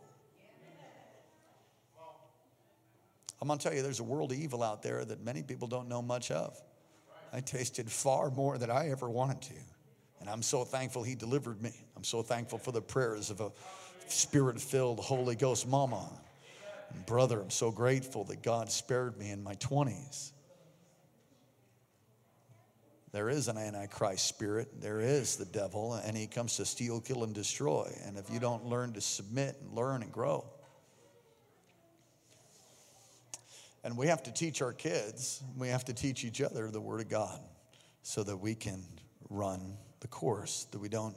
I'm 3.42 3.48
going 3.48 3.60
to 3.60 3.64
tell 3.64 3.76
you, 3.76 3.82
there's 3.82 4.00
a 4.00 4.04
world 4.04 4.32
of 4.32 4.38
evil 4.38 4.64
out 4.64 4.82
there 4.82 5.04
that 5.04 5.24
many 5.24 5.44
people 5.44 5.68
don't 5.68 5.90
know 5.90 6.02
much 6.02 6.32
of. 6.32 6.60
I 7.34 7.42
tasted 7.42 7.92
far 7.92 8.30
more 8.32 8.58
than 8.58 8.72
I 8.72 8.90
ever 8.90 9.10
wanted 9.10 9.42
to. 9.44 9.56
And 10.22 10.30
I'm 10.30 10.42
so 10.42 10.64
thankful 10.64 11.04
he 11.04 11.16
delivered 11.16 11.62
me. 11.62 11.74
I'm 11.98 12.04
so 12.04 12.22
thankful 12.22 12.58
for 12.58 12.72
the 12.72 12.82
prayers 12.82 13.30
of 13.30 13.42
a 13.42 13.52
spirit 14.08 14.60
filled 14.62 15.00
Holy 15.00 15.36
Ghost 15.36 15.68
mama. 15.68 16.10
And 16.94 17.06
brother, 17.06 17.42
I'm 17.42 17.50
so 17.50 17.72
grateful 17.72 18.24
that 18.26 18.42
God 18.42 18.72
spared 18.72 19.18
me 19.18 19.32
in 19.32 19.44
my 19.44 19.56
20s. 19.56 20.32
There 23.16 23.30
is 23.30 23.48
an 23.48 23.58
antichrist 23.58 24.28
spirit, 24.28 24.82
there 24.82 25.00
is 25.00 25.38
the 25.38 25.46
devil, 25.46 25.94
and 25.94 26.18
he 26.18 26.28
comes 26.28 26.58
to 26.58 26.66
steal, 26.66 27.00
kill, 27.00 27.24
and 27.24 27.34
destroy. 27.34 27.90
And 28.06 28.18
if 28.18 28.30
you 28.30 28.42
don't 28.42 28.66
learn 28.66 28.92
to 28.92 29.00
submit 29.00 29.56
and 29.62 29.72
learn 29.72 30.04
and 30.04 30.12
grow, 30.12 30.46
And 33.86 33.96
we 33.96 34.08
have 34.08 34.24
to 34.24 34.34
teach 34.34 34.64
our 34.64 34.74
kids, 34.74 35.44
we 35.56 35.68
have 35.68 35.86
to 35.86 35.94
teach 35.94 36.26
each 36.26 36.42
other 36.42 36.72
the 36.72 36.82
Word 36.82 37.02
of 37.02 37.08
God 37.08 37.40
so 38.02 38.24
that 38.24 38.36
we 38.36 38.56
can 38.56 38.84
run 39.30 39.78
the 40.00 40.08
course, 40.08 40.66
that 40.72 40.80
we 40.80 40.90
don't, 40.90 41.16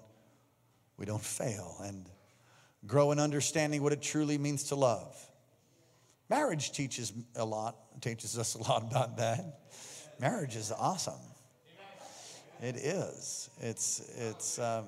we 0.98 1.06
don't 1.06 1.22
fail 1.22 1.76
and 1.82 2.04
grow 2.86 3.10
in 3.10 3.18
understanding 3.18 3.82
what 3.82 3.94
it 3.94 4.02
truly 4.02 4.36
means 4.36 4.64
to 4.64 4.74
love. 4.74 5.16
Marriage 6.28 6.70
teaches 6.72 7.10
a 7.36 7.44
lot, 7.44 7.74
teaches 8.02 8.38
us 8.38 8.54
a 8.54 8.58
lot 8.58 8.82
about 8.82 9.16
that. 9.16 9.60
Marriage 10.20 10.54
is 10.54 10.70
awesome. 10.70 11.14
It 12.60 12.76
is. 12.76 13.50
It's, 13.60 14.10
it's 14.16 14.58
um, 14.58 14.86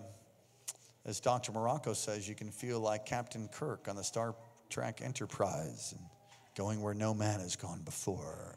as 1.05 1.21
Dr. 1.21 1.53
Morocco 1.53 1.93
says, 1.93 2.29
you 2.29 2.35
can 2.35 2.51
feel 2.51 2.81
like 2.81 3.07
Captain 3.07 3.49
Kirk 3.49 3.87
on 3.89 3.97
the 3.97 4.05
Star 4.05 4.35
Trek 4.69 5.01
Enterprise. 5.03 5.95
And, 5.97 6.07
going 6.61 6.83
where 6.83 6.95
no 6.95 7.15
man 7.15 7.41
has 7.41 7.57
gone 7.57 7.81
before. 7.87 8.55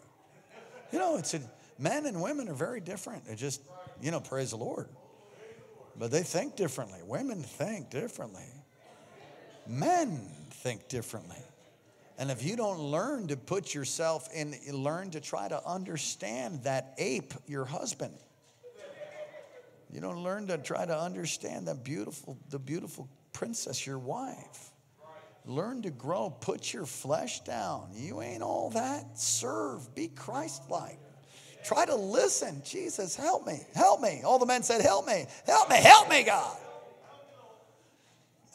You 0.91 0.99
know, 0.99 1.17
it's 1.17 1.33
a, 1.33 1.41
men 1.79 2.05
and 2.05 2.21
women 2.21 2.49
are 2.49 2.53
very 2.53 2.81
different. 2.81 3.25
They're 3.25 3.35
just, 3.35 3.61
you 4.01 4.11
know, 4.11 4.19
praise 4.19 4.51
the 4.51 4.57
Lord. 4.57 4.89
But 5.97 6.11
they 6.11 6.23
think 6.23 6.55
differently. 6.55 6.99
Women 7.05 7.43
think 7.43 7.89
differently. 7.89 8.43
Men 9.67 10.19
think 10.51 10.87
differently. 10.87 11.37
And 12.17 12.29
if 12.29 12.43
you 12.43 12.55
don't 12.55 12.79
learn 12.79 13.27
to 13.27 13.37
put 13.37 13.73
yourself 13.73 14.27
in, 14.33 14.55
learn 14.71 15.11
to 15.11 15.21
try 15.21 15.47
to 15.47 15.65
understand 15.65 16.63
that 16.63 16.95
ape, 16.97 17.33
your 17.47 17.65
husband. 17.65 18.15
You 19.93 20.01
don't 20.01 20.23
learn 20.23 20.47
to 20.47 20.57
try 20.57 20.85
to 20.85 20.99
understand 20.99 21.67
that 21.67 21.83
beautiful, 21.83 22.35
the 22.49 22.57
beautiful 22.57 23.07
princess, 23.31 23.85
your 23.85 23.99
wife. 23.99 24.71
Learn 25.45 25.83
to 25.83 25.91
grow. 25.91 26.31
Put 26.31 26.73
your 26.73 26.87
flesh 26.87 27.41
down. 27.41 27.89
You 27.93 28.21
ain't 28.21 28.41
all 28.41 28.71
that. 28.71 29.19
Serve. 29.19 29.93
Be 29.93 30.07
Christ 30.07 30.63
like. 30.67 30.97
Try 31.63 31.85
to 31.85 31.95
listen. 31.95 32.63
Jesus, 32.65 33.15
help 33.15 33.45
me. 33.45 33.59
Help 33.75 34.01
me. 34.01 34.21
All 34.25 34.39
the 34.39 34.47
men 34.47 34.63
said, 34.63 34.81
Help 34.81 35.05
me. 35.05 35.25
Help 35.45 35.69
me. 35.69 35.75
Help 35.75 36.09
me, 36.09 36.23
God. 36.23 36.57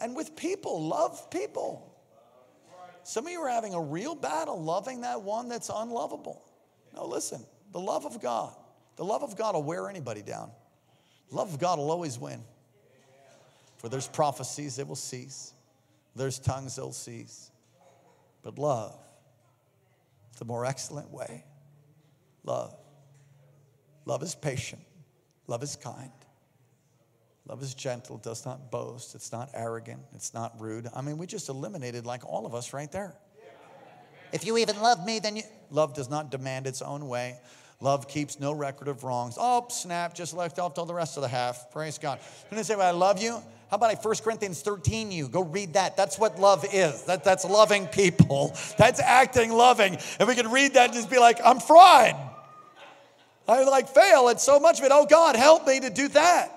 And 0.01 0.17
with 0.17 0.35
people, 0.35 0.83
love 0.89 1.31
people. 1.31 1.85
Some 3.05 3.27
of 3.27 3.33
you 3.33 3.41
are 3.41 3.49
having 3.49 3.75
a 3.75 3.81
real 3.81 4.15
battle 4.15 4.61
loving 4.61 5.03
that 5.03 5.23
one 5.23 5.49
that's 5.49 5.71
unlovable. 5.73 6.43
No, 6.95 7.07
listen. 7.07 7.45
The 7.73 7.81
love 7.81 8.07
of 8.07 8.21
God, 8.21 8.55
the 8.97 9.05
love 9.05 9.23
of 9.23 9.37
God 9.37 9.55
will 9.55 9.63
wear 9.63 9.89
anybody 9.89 10.23
down. 10.23 10.51
Love 11.31 11.55
of 11.55 11.61
God 11.61 11.79
will 11.79 11.91
always 11.91 12.19
win. 12.19 12.43
For 13.77 13.89
there's 13.89 14.09
prophecies 14.09 14.77
that 14.77 14.89
will 14.89 14.97
cease. 14.97 15.53
There's 16.17 16.39
tongues 16.39 16.77
they'll 16.77 16.93
cease. 16.93 17.51
But 18.43 18.59
love, 18.59 18.97
the 20.39 20.45
more 20.45 20.65
excellent 20.65 21.11
way. 21.11 21.45
Love. 22.45 22.75
Love 24.05 24.23
is 24.23 24.35
patient. 24.35 24.83
Love 25.47 25.63
is 25.63 25.77
kind. 25.77 26.11
Love 27.49 27.63
is 27.63 27.75
gentle, 27.75 28.19
does 28.19 28.45
not 28.45 28.71
boast, 28.71 29.15
it's 29.15 29.33
not 29.33 29.49
arrogant, 29.55 30.01
it's 30.15 30.35
not 30.35 30.61
rude. 30.61 30.87
I 30.95 31.01
mean, 31.01 31.17
we 31.17 31.27
just 31.27 31.49
eliminated 31.49 32.05
like 32.05 32.25
all 32.27 32.45
of 32.45 32.55
us 32.55 32.75
right 32.75 32.93
there. 32.93 33.15
If 34.33 34.45
you 34.45 34.59
even 34.59 34.79
love 34.81 35.05
me, 35.07 35.19
then 35.19 35.37
you. 35.37 35.43
Love 35.71 35.95
does 35.95 36.11
not 36.11 36.31
demand 36.31 36.67
its 36.67 36.83
own 36.83 37.09
way. 37.09 37.39
Love 37.81 38.09
keeps 38.09 38.41
no 38.41 38.53
record 38.53 38.89
of 38.89 39.05
wrongs. 39.05 39.37
Oh, 39.39 39.67
snap, 39.71 40.15
just 40.15 40.35
left 40.35 40.59
off 40.59 40.75
till 40.75 40.85
the 40.85 40.95
rest 40.95 41.17
of 41.17 41.23
the 41.23 41.29
half. 41.29 41.71
Praise 41.71 41.97
God. 41.97 42.19
When 42.51 42.59
I 42.59 42.63
say, 42.63 42.75
well, 42.75 42.89
I 42.89 42.91
love 42.91 43.23
you, 43.23 43.41
how 43.71 43.77
about 43.77 43.91
I 43.91 43.95
1 43.95 44.15
Corinthians 44.17 44.63
13 44.63 45.13
you? 45.13 45.29
Go 45.29 45.43
read 45.43 45.75
that. 45.75 45.97
That's 45.97 46.19
what 46.19 46.41
love 46.41 46.65
is. 46.73 47.03
That, 47.03 47.23
that's 47.23 47.45
loving 47.45 47.87
people. 47.87 48.57
That's 48.79 48.99
acting 48.99 49.53
loving. 49.53 49.99
And 50.19 50.29
we 50.29 50.35
can 50.35 50.51
read 50.51 50.75
that 50.75 50.87
and 50.87 50.95
just 50.95 51.11
be 51.11 51.19
like, 51.19 51.39
I'm 51.45 51.61
fried. 51.61 52.17
I 53.47 53.65
like 53.65 53.89
fail 53.89 54.29
at 54.29 54.41
so 54.41 54.59
much 54.59 54.79
of 54.79 54.87
it. 54.87 54.93
Oh 54.93 55.07
God, 55.07 55.37
help 55.37 55.67
me 55.67 55.81
to 55.81 55.91
do 55.91 56.09
that. 56.09 56.55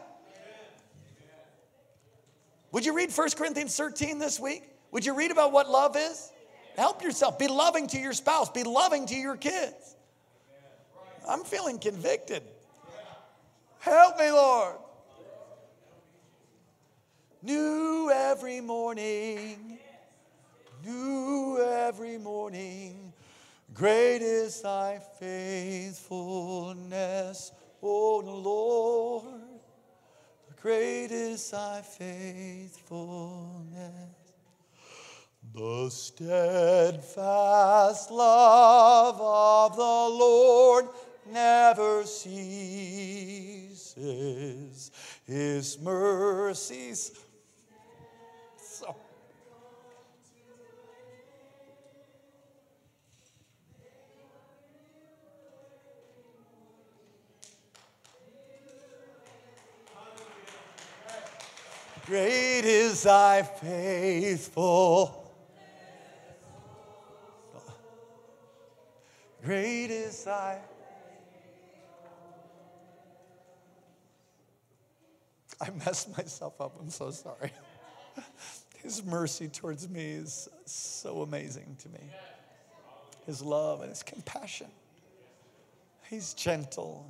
Would 2.71 2.85
you 2.85 2.95
read 2.95 3.11
1 3.11 3.29
Corinthians 3.31 3.75
13 3.75 4.17
this 4.17 4.39
week? 4.39 4.63
Would 4.91 5.05
you 5.05 5.13
read 5.13 5.31
about 5.31 5.51
what 5.51 5.69
love 5.69 5.97
is? 5.97 6.31
Help 6.77 7.03
yourself. 7.03 7.37
Be 7.37 7.47
loving 7.47 7.87
to 7.87 7.99
your 7.99 8.13
spouse. 8.13 8.49
Be 8.49 8.63
loving 8.63 9.05
to 9.07 9.15
your 9.15 9.35
kids. 9.35 9.95
I'm 11.27 11.43
feeling 11.43 11.79
convicted. 11.79 12.43
Help 13.79 14.19
me, 14.19 14.31
Lord. 14.31 14.77
New 17.43 18.11
every 18.13 18.61
morning, 18.61 19.79
new 20.85 21.59
every 21.59 22.19
morning. 22.19 23.11
Great 23.73 24.21
is 24.21 24.61
thy 24.61 24.99
faithfulness, 25.19 27.51
O 27.81 28.19
Lord. 28.19 29.41
Great 30.61 31.11
is 31.11 31.49
thy 31.49 31.81
faithfulness. 31.81 34.11
The 35.53 35.89
steadfast 35.89 38.09
love 38.11 39.19
of 39.19 39.75
the 39.75 39.83
Lord 39.83 40.85
never 41.25 42.03
ceases. 42.05 42.41
His 45.25 45.79
mercies 45.79 47.11
Great 62.11 62.65
is 62.65 63.03
thy 63.03 63.41
faithful. 63.41 65.31
Great 69.45 69.91
is 69.91 70.21
thy. 70.25 70.59
I 75.61 75.69
messed 75.85 76.15
myself 76.17 76.59
up. 76.59 76.75
I'm 76.79 76.89
so 76.89 77.11
sorry. 77.11 77.51
His 78.83 79.05
mercy 79.05 79.47
towards 79.47 79.87
me 79.87 80.11
is 80.11 80.49
so 80.65 81.21
amazing 81.21 81.77
to 81.83 81.89
me. 81.89 82.09
His 83.27 83.41
love 83.41 83.81
and 83.81 83.89
his 83.89 84.01
compassion. 84.01 84.67
He's 86.09 86.33
gentle, 86.33 87.07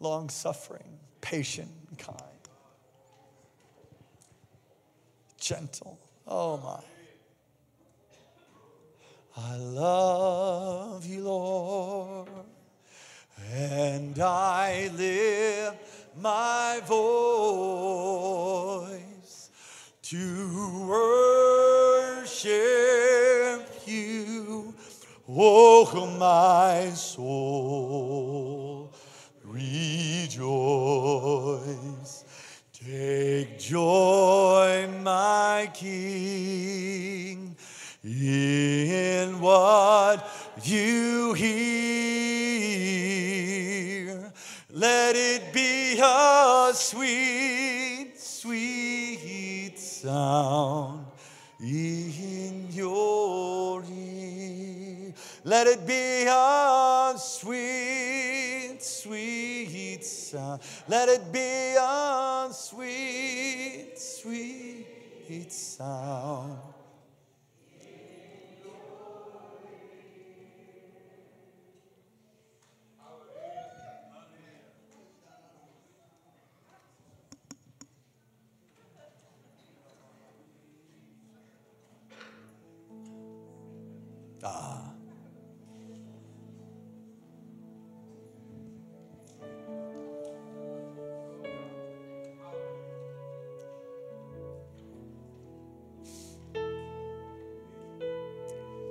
long 0.00 0.28
suffering, 0.28 0.98
patient, 1.20 1.70
and 1.88 1.96
kind 1.96 2.20
gentle. 5.46 5.98
Oh 6.26 6.56
my. 6.56 6.80
I 9.36 9.56
love 9.56 11.06
you, 11.06 11.22
Lord, 11.24 12.28
and 13.52 14.18
I 14.18 14.45
voice 16.80 17.25
Let 60.88 61.08
it 61.08 61.32
be 61.32 61.74
a 61.76 62.48
sweet, 62.52 63.94
sweet 63.96 65.52
sound. 65.52 65.95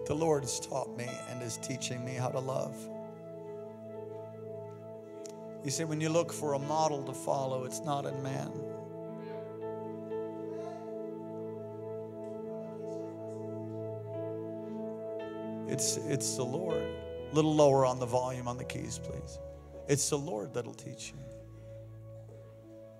The 0.06 0.14
Lord 0.14 0.44
has 0.44 0.60
taught 0.60 0.96
me 0.96 1.10
and 1.30 1.42
is 1.42 1.58
teaching 1.58 2.06
me 2.06 2.14
how 2.14 2.30
to 2.30 2.40
love. 2.40 2.76
You 5.64 5.72
see, 5.72 5.84
when 5.84 6.00
you 6.00 6.10
look 6.10 6.32
for 6.32 6.54
a 6.54 6.60
model 6.60 7.02
to 7.04 7.14
follow, 7.14 7.64
it's 7.64 7.82
not 7.82 8.06
in 8.06 8.22
man. 8.22 8.52
It's, 15.68 15.98
it's 15.98 16.36
the 16.36 16.44
Lord. 16.44 16.84
A 17.32 17.34
little 17.34 17.56
lower 17.56 17.84
on 17.84 17.98
the 17.98 18.06
volume 18.06 18.48
on 18.48 18.58
the 18.58 18.64
keys, 18.64 19.00
please. 19.00 19.40
It's 19.88 20.08
the 20.08 20.18
Lord 20.18 20.54
that'll 20.54 20.76
teach 20.76 21.12
you. 21.12 21.20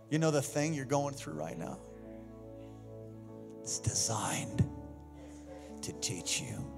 You 0.10 0.18
know 0.18 0.32
the 0.32 0.42
thing 0.42 0.74
you're 0.74 0.86
going 0.86 1.14
through 1.14 1.34
right 1.34 1.58
now? 1.58 1.78
It's 3.62 3.78
designed 3.78 4.68
to 5.84 5.94
teach 5.94 6.42
you 6.42 6.75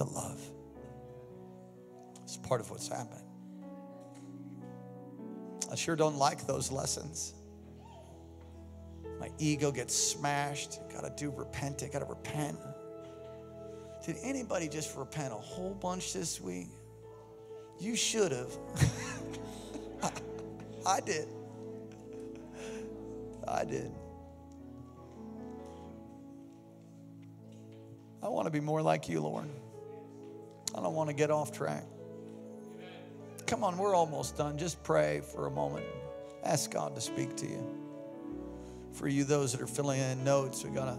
to 0.00 0.04
love. 0.04 0.40
It's 2.24 2.38
part 2.38 2.60
of 2.60 2.70
what's 2.70 2.88
happening. 2.88 3.22
I 5.70 5.74
sure 5.74 5.94
don't 5.94 6.16
like 6.16 6.46
those 6.46 6.72
lessons. 6.72 7.34
My 9.20 9.30
ego 9.38 9.70
gets 9.70 9.94
smashed. 9.94 10.78
Got 10.92 11.04
to 11.04 11.12
do 11.22 11.30
repent. 11.30 11.84
Got 11.92 11.98
to 11.98 12.06
repent. 12.06 12.56
Did 14.04 14.16
anybody 14.22 14.68
just 14.68 14.96
repent 14.96 15.34
a 15.34 15.36
whole 15.36 15.74
bunch 15.74 16.14
this 16.14 16.40
week? 16.40 16.68
You 17.78 17.94
should 17.94 18.32
have. 18.32 18.56
I 20.86 21.00
did. 21.00 21.28
I 23.46 23.64
did. 23.64 23.92
I 28.22 28.28
want 28.28 28.46
to 28.46 28.50
be 28.50 28.60
more 28.60 28.80
like 28.80 29.06
you, 29.06 29.20
Lord. 29.20 29.48
I 30.74 30.80
don't 30.80 30.94
want 30.94 31.08
to 31.10 31.14
get 31.14 31.30
off 31.30 31.52
track. 31.52 31.84
Come 33.46 33.64
on, 33.64 33.76
we're 33.76 33.94
almost 33.94 34.36
done. 34.36 34.56
Just 34.56 34.82
pray 34.84 35.22
for 35.32 35.46
a 35.46 35.50
moment. 35.50 35.84
Ask 36.44 36.70
God 36.70 36.94
to 36.94 37.00
speak 37.00 37.36
to 37.36 37.46
you. 37.46 37.66
For 38.92 39.08
you, 39.08 39.24
those 39.24 39.52
that 39.52 39.60
are 39.60 39.66
filling 39.66 40.00
in 40.00 40.24
notes, 40.24 40.64
we 40.64 40.70
gotta 40.70 40.98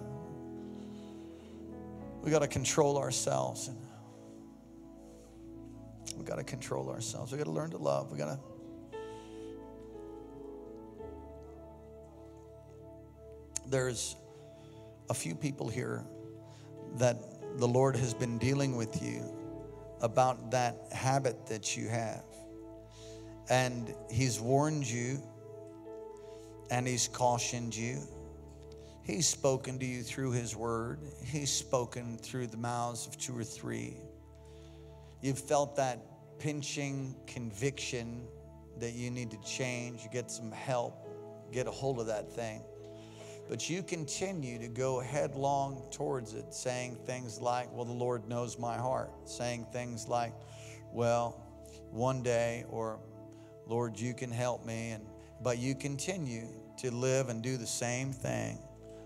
we 2.21 2.29
gotta 2.29 2.47
control 2.47 2.97
ourselves 2.97 3.69
and 3.69 3.77
we 6.17 6.25
gotta 6.25 6.43
control 6.43 6.89
ourselves. 6.89 7.31
We 7.31 7.37
gotta 7.37 7.51
learn 7.51 7.71
to 7.71 7.77
love. 7.77 8.11
We 8.11 8.17
gotta 8.17 8.39
there's 13.65 14.15
a 15.09 15.13
few 15.13 15.35
people 15.35 15.69
here 15.69 16.03
that 16.97 17.17
the 17.57 17.67
Lord 17.67 17.95
has 17.95 18.13
been 18.13 18.37
dealing 18.37 18.75
with 18.75 19.01
you 19.01 19.40
about 20.01 20.51
that 20.51 20.87
habit 20.91 21.47
that 21.47 21.77
you 21.77 21.87
have. 21.87 22.23
And 23.49 23.93
He's 24.09 24.39
warned 24.39 24.89
you 24.89 25.21
and 26.69 26.87
He's 26.87 27.07
cautioned 27.07 27.75
you. 27.75 27.99
He's 29.03 29.27
spoken 29.27 29.79
to 29.79 29.85
you 29.85 30.03
through 30.03 30.31
His 30.31 30.55
Word, 30.55 30.99
He's 31.23 31.51
spoken 31.51 32.17
through 32.17 32.47
the 32.47 32.57
mouths 32.57 33.07
of 33.07 33.17
two 33.17 33.37
or 33.37 33.43
three. 33.43 33.97
You've 35.21 35.39
felt 35.39 35.75
that 35.75 35.99
pinching 36.39 37.15
conviction 37.27 38.27
that 38.79 38.93
you 38.93 39.11
need 39.11 39.29
to 39.29 39.41
change, 39.41 40.09
get 40.11 40.31
some 40.31 40.51
help, 40.51 41.07
get 41.51 41.67
a 41.67 41.71
hold 41.71 41.99
of 41.99 42.07
that 42.07 42.31
thing. 42.31 42.63
But 43.49 43.69
you 43.69 43.83
continue 43.83 44.59
to 44.59 44.67
go 44.67 44.99
headlong 44.99 45.83
towards 45.91 46.33
it, 46.33 46.53
saying 46.53 46.97
things 47.05 47.41
like, 47.41 47.71
Well, 47.73 47.85
the 47.85 47.91
Lord 47.93 48.27
knows 48.27 48.57
my 48.57 48.77
heart. 48.77 49.11
Saying 49.25 49.67
things 49.73 50.07
like, 50.07 50.33
Well, 50.91 51.41
one 51.89 52.23
day, 52.23 52.65
or 52.69 52.99
Lord, 53.67 53.99
you 53.99 54.13
can 54.13 54.31
help 54.31 54.65
me. 54.65 54.91
And, 54.91 55.05
but 55.41 55.57
you 55.57 55.75
continue 55.75 56.47
to 56.77 56.91
live 56.91 57.29
and 57.29 57.41
do 57.41 57.57
the 57.57 57.67
same 57.67 58.11
thing 58.11 58.57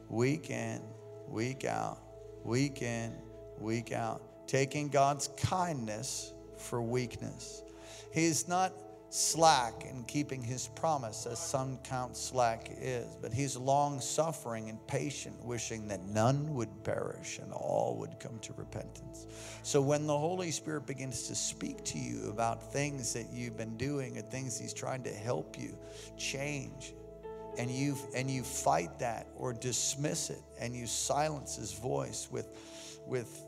week 0.09 0.49
in, 0.49 0.81
week 1.27 1.65
out, 1.65 1.99
week 2.43 2.81
in, 2.81 3.13
week 3.59 3.91
out, 3.91 4.21
taking 4.47 4.89
God's 4.89 5.29
kindness 5.38 6.33
for 6.57 6.81
weakness. 6.81 7.63
He's 8.13 8.47
not 8.47 8.71
slack 9.10 9.86
in 9.89 10.03
keeping 10.03 10.41
his 10.41 10.68
promise, 10.70 11.26
as 11.26 11.39
some 11.39 11.78
count 11.84 12.18
slack 12.18 12.70
is, 12.80 13.08
but 13.22 13.32
he's 13.32 13.56
long 13.56 14.01
suffering 14.01 14.70
and 14.70 14.86
patient, 14.88 15.36
wishing 15.43 15.88
that 15.88 16.03
none 16.08 16.53
would 16.53 16.84
perish 16.84 17.39
and 17.39 17.51
all 17.53 17.97
would 17.99 18.20
come 18.20 18.38
to 18.39 18.53
repentance. 18.53 19.28
So 19.64 19.82
when 19.82 20.08
the 20.08 20.18
Holy 20.18 20.51
Spirit 20.51 20.86
begins 20.86 21.28
to 21.28 21.36
speak 21.36 21.84
to 21.86 21.97
you 21.97 22.30
about 22.30 22.74
things 22.74 23.14
that 23.14 23.32
you've 23.32 23.58
been 23.58 23.78
doing 23.78 24.18
and 24.18 24.28
things 24.28 24.60
he's 24.60 24.74
trying 24.74 25.03
to 25.03 25.14
help 25.14 25.58
you 25.58 25.78
change, 26.18 26.93
and 27.58 27.72
you 27.72 27.97
and 28.14 28.30
you 28.30 28.43
fight 28.43 28.99
that 28.99 29.28
or 29.38 29.53
dismiss 29.53 30.30
it 30.30 30.41
and 30.60 30.76
you 30.76 30.86
silence 30.86 31.56
his 31.56 31.74
voice 31.74 32.28
with 32.30 32.49
with 33.06 33.45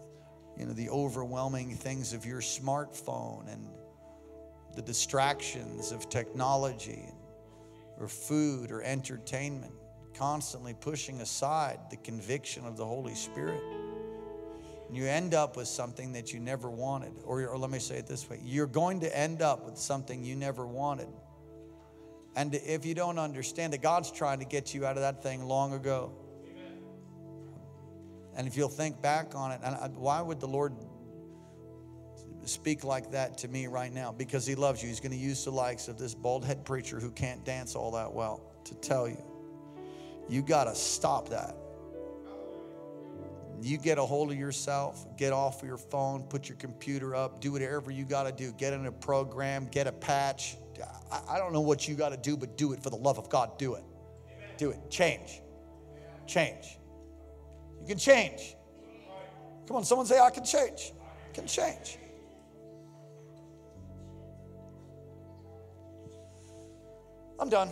you 0.57 0.65
know 0.65 0.73
the 0.73 0.89
overwhelming 0.89 1.75
things 1.75 2.13
of 2.13 2.25
your 2.25 2.41
smartphone 2.41 3.51
and 3.51 3.67
the 4.77 4.83
distractions 4.83 5.91
of 5.91 6.07
technology 6.07 7.09
or 7.99 8.07
food 8.07 8.69
or 8.69 8.83
entertainment, 8.83 9.73
constantly 10.13 10.75
pushing 10.75 11.19
aside 11.21 11.79
the 11.89 11.97
conviction 11.97 12.63
of 12.63 12.77
the 12.77 12.85
Holy 12.85 13.15
Spirit. 13.15 13.59
And 14.87 14.95
you 14.95 15.07
end 15.07 15.33
up 15.33 15.57
with 15.57 15.67
something 15.67 16.11
that 16.13 16.31
you 16.31 16.39
never 16.39 16.69
wanted. 16.69 17.13
Or, 17.25 17.47
or 17.47 17.57
let 17.57 17.71
me 17.71 17.79
say 17.79 17.97
it 17.97 18.05
this 18.05 18.29
way 18.29 18.39
you're 18.43 18.67
going 18.67 18.99
to 18.99 19.17
end 19.17 19.41
up 19.41 19.65
with 19.65 19.79
something 19.79 20.23
you 20.23 20.35
never 20.35 20.67
wanted. 20.67 21.07
And 22.35 22.53
if 22.53 22.85
you 22.85 22.93
don't 22.93 23.17
understand 23.17 23.73
that 23.73 23.81
God's 23.81 24.11
trying 24.11 24.37
to 24.39 24.45
get 24.45 24.75
you 24.75 24.85
out 24.85 24.95
of 24.95 25.01
that 25.01 25.23
thing 25.23 25.47
long 25.47 25.73
ago, 25.73 26.13
and 28.35 28.47
if 28.47 28.55
you'll 28.55 28.69
think 28.69 29.01
back 29.01 29.33
on 29.33 29.53
it, 29.53 29.59
and 29.63 29.97
why 29.97 30.21
would 30.21 30.39
the 30.39 30.47
Lord 30.47 30.75
speak 32.47 32.83
like 32.83 33.11
that 33.11 33.37
to 33.39 33.47
me 33.47 33.67
right 33.67 33.93
now 33.93 34.11
because 34.11 34.45
he 34.45 34.55
loves 34.55 34.81
you. 34.81 34.89
He's 34.89 34.99
going 34.99 35.11
to 35.11 35.17
use 35.17 35.43
the 35.45 35.51
likes 35.51 35.87
of 35.87 35.97
this 35.97 36.13
bald 36.13 36.45
head 36.45 36.65
preacher 36.65 36.99
who 36.99 37.11
can't 37.11 37.43
dance 37.45 37.75
all 37.75 37.91
that 37.91 38.11
well 38.11 38.41
to 38.65 38.75
tell 38.75 39.07
you. 39.07 39.21
You 40.29 40.41
got 40.41 40.65
to 40.65 40.75
stop 40.75 41.29
that. 41.29 41.55
You 43.61 43.77
get 43.77 43.97
a 43.97 44.03
hold 44.03 44.31
of 44.31 44.37
yourself, 44.37 45.05
get 45.17 45.33
off 45.33 45.63
of 45.63 45.67
your 45.67 45.77
phone, 45.77 46.23
put 46.23 46.47
your 46.47 46.57
computer 46.57 47.15
up, 47.15 47.41
do 47.41 47.51
whatever 47.51 47.89
you 47.89 48.05
got 48.05 48.23
to 48.23 48.31
do. 48.31 48.51
Get 48.53 48.73
in 48.73 48.85
a 48.85 48.91
program, 48.91 49.67
get 49.71 49.87
a 49.87 49.91
patch. 49.91 50.57
I 51.27 51.39
don't 51.39 51.53
know 51.53 51.61
what 51.61 51.87
you 51.87 51.95
got 51.95 52.09
to 52.09 52.17
do, 52.17 52.37
but 52.37 52.55
do 52.55 52.73
it 52.73 52.83
for 52.83 52.91
the 52.91 52.97
love 52.97 53.17
of 53.17 53.29
God. 53.29 53.57
Do 53.57 53.73
it. 53.73 53.83
Do 54.57 54.69
it. 54.69 54.77
Change. 54.91 55.41
Change. 56.27 56.77
You 57.81 57.87
can 57.87 57.97
change. 57.97 58.55
Come 59.67 59.77
on, 59.77 59.83
someone 59.83 60.05
say, 60.05 60.19
I 60.19 60.29
can 60.29 60.45
change. 60.45 60.93
I 61.01 61.33
can 61.33 61.47
change. 61.47 61.97
I'm 67.39 67.49
done. 67.49 67.69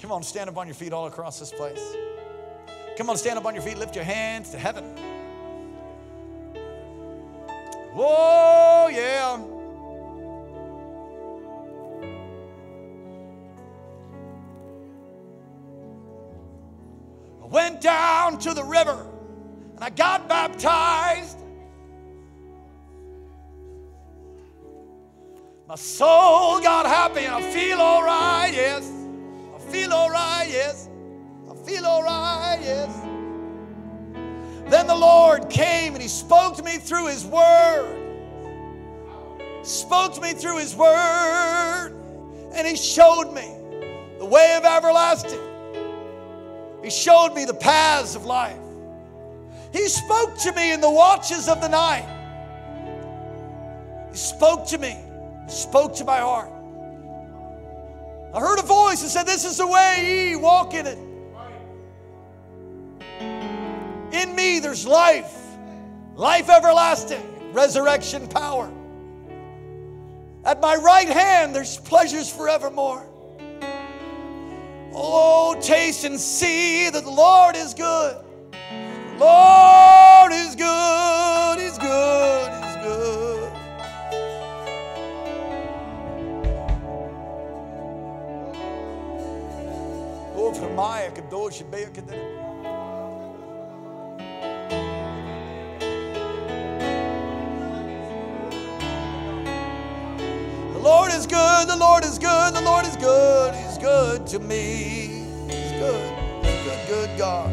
Come 0.00 0.12
on, 0.12 0.22
stand 0.22 0.48
up 0.48 0.56
on 0.56 0.66
your 0.66 0.74
feet 0.74 0.92
all 0.92 1.06
across 1.06 1.38
this 1.38 1.52
place. 1.52 1.82
Come 2.96 3.10
on, 3.10 3.16
stand 3.16 3.38
up 3.38 3.44
on 3.44 3.54
your 3.54 3.62
feet, 3.62 3.78
lift 3.78 3.94
your 3.94 4.04
hands 4.04 4.50
to 4.50 4.58
heaven. 4.58 4.84
Oh, 7.94 8.88
yeah. 8.92 9.40
I 17.42 17.46
went 17.46 17.80
down 17.80 18.38
to 18.40 18.54
the 18.54 18.62
river 18.62 19.06
and 19.74 19.84
I 19.84 19.90
got 19.90 20.28
baptized. 20.28 21.37
Soul 25.78 26.60
got 26.60 26.86
happy 26.86 27.20
and 27.20 27.34
I 27.34 27.50
feel 27.52 27.78
all 27.78 28.02
right, 28.02 28.50
yes. 28.52 28.90
I 29.54 29.58
feel 29.70 29.92
all 29.92 30.10
right, 30.10 30.46
yes. 30.48 30.88
I 31.50 31.54
feel 31.54 31.86
all 31.86 32.02
right, 32.02 32.58
yes. 32.60 32.94
Then 34.70 34.86
the 34.86 34.96
Lord 34.96 35.48
came 35.48 35.94
and 35.94 36.02
He 36.02 36.08
spoke 36.08 36.56
to 36.56 36.62
me 36.62 36.78
through 36.78 37.06
His 37.06 37.24
Word. 37.24 37.96
Spoke 39.62 40.14
to 40.14 40.20
me 40.20 40.32
through 40.32 40.58
His 40.58 40.74
Word. 40.74 41.92
And 42.52 42.66
He 42.66 42.76
showed 42.76 43.32
me 43.32 43.48
the 44.18 44.26
way 44.26 44.56
of 44.58 44.64
everlasting. 44.64 45.40
He 46.82 46.90
showed 46.90 47.34
me 47.34 47.44
the 47.44 47.54
paths 47.54 48.14
of 48.14 48.24
life. 48.24 48.58
He 49.72 49.88
spoke 49.88 50.36
to 50.38 50.52
me 50.52 50.72
in 50.72 50.80
the 50.80 50.90
watches 50.90 51.48
of 51.48 51.60
the 51.60 51.68
night. 51.68 52.06
He 54.10 54.16
spoke 54.16 54.66
to 54.68 54.78
me, 54.78 54.96
spoke 55.48 55.94
to 55.96 56.04
my 56.04 56.18
heart. 56.18 56.50
I 58.34 58.40
heard 58.40 58.58
a 58.58 58.62
voice 58.62 59.02
that 59.02 59.08
said, 59.08 59.26
This 59.26 59.44
is 59.44 59.56
the 59.56 59.66
way 59.66 60.30
ye 60.30 60.36
walk 60.36 60.74
in 60.74 60.86
it. 60.86 60.98
In 64.12 64.34
me, 64.34 64.58
there's 64.58 64.86
life, 64.86 65.34
life 66.14 66.48
everlasting, 66.48 67.52
resurrection 67.52 68.28
power. 68.28 68.70
At 70.44 70.60
my 70.60 70.76
right 70.76 71.08
hand, 71.08 71.54
there's 71.54 71.78
pleasures 71.78 72.30
forevermore. 72.30 73.04
Oh, 74.94 75.58
taste 75.60 76.04
and 76.04 76.18
see 76.18 76.90
that 76.90 77.04
the 77.04 77.10
Lord 77.10 77.56
is 77.56 77.74
good. 77.74 78.16
The 79.18 79.24
Lord 79.24 80.32
is 80.32 80.54
good, 80.54 81.58
good, 81.58 81.58
For 90.54 90.70
Maya, 90.70 91.10
Kadosh, 91.10 91.62
Beya, 91.64 91.90
Kadosh. 91.90 92.36
The 100.72 100.78
Lord 100.78 101.12
is 101.12 101.26
good, 101.26 101.68
the 101.68 101.76
Lord 101.76 102.04
is 102.04 102.18
good, 102.18 102.54
the 102.54 102.62
Lord 102.62 102.86
is 102.86 102.96
good, 102.96 103.54
He's 103.54 103.76
good 103.78 104.26
to 104.28 104.38
me. 104.38 105.26
He's 105.50 105.72
good, 105.72 106.44
He's 106.44 106.64
good, 106.64 106.88
good 106.88 107.18
God. 107.18 107.50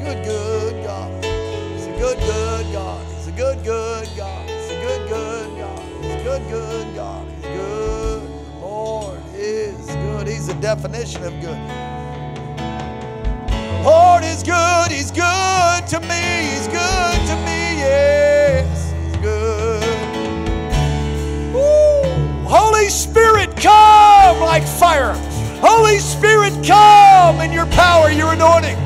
Good, 0.00 0.24
good 0.24 0.84
God. 0.84 1.24
He's 1.24 1.86
a 1.86 1.96
good, 1.96 2.18
good 2.18 2.72
God. 2.72 3.06
He's 3.14 3.28
a 3.28 3.32
good, 3.32 3.62
good 3.62 4.08
God. 4.16 4.50
He's 4.50 4.70
a 4.70 4.80
good, 4.82 5.08
good 5.08 5.58
God. 5.58 5.78
He's 6.02 6.12
a 6.12 6.24
good, 6.24 6.48
good 6.48 6.94
God. 6.96 7.28
He's 7.30 7.44
good. 7.44 8.22
The 8.22 8.58
Lord 8.58 9.20
is 9.32 9.86
good. 9.86 10.26
He's 10.26 10.48
the 10.48 10.54
definition 10.54 11.22
of 11.22 11.40
good. 11.40 11.91
Lord 13.82 14.22
is 14.22 14.42
good. 14.42 14.92
He's 14.92 15.10
good 15.10 15.86
to 15.88 16.00
me. 16.00 16.50
He's 16.50 16.68
good 16.68 17.26
to 17.26 17.36
me. 17.44 17.78
Yes, 17.82 18.92
He's 18.92 19.16
good. 19.16 19.82
Woo. 21.52 22.48
Holy 22.48 22.88
Spirit, 22.88 23.56
come 23.56 24.40
like 24.40 24.62
fire. 24.62 25.14
Holy 25.60 25.98
Spirit, 25.98 26.52
come 26.64 27.40
in 27.40 27.52
your 27.52 27.66
power, 27.66 28.10
your 28.10 28.32
anointing. 28.32 28.76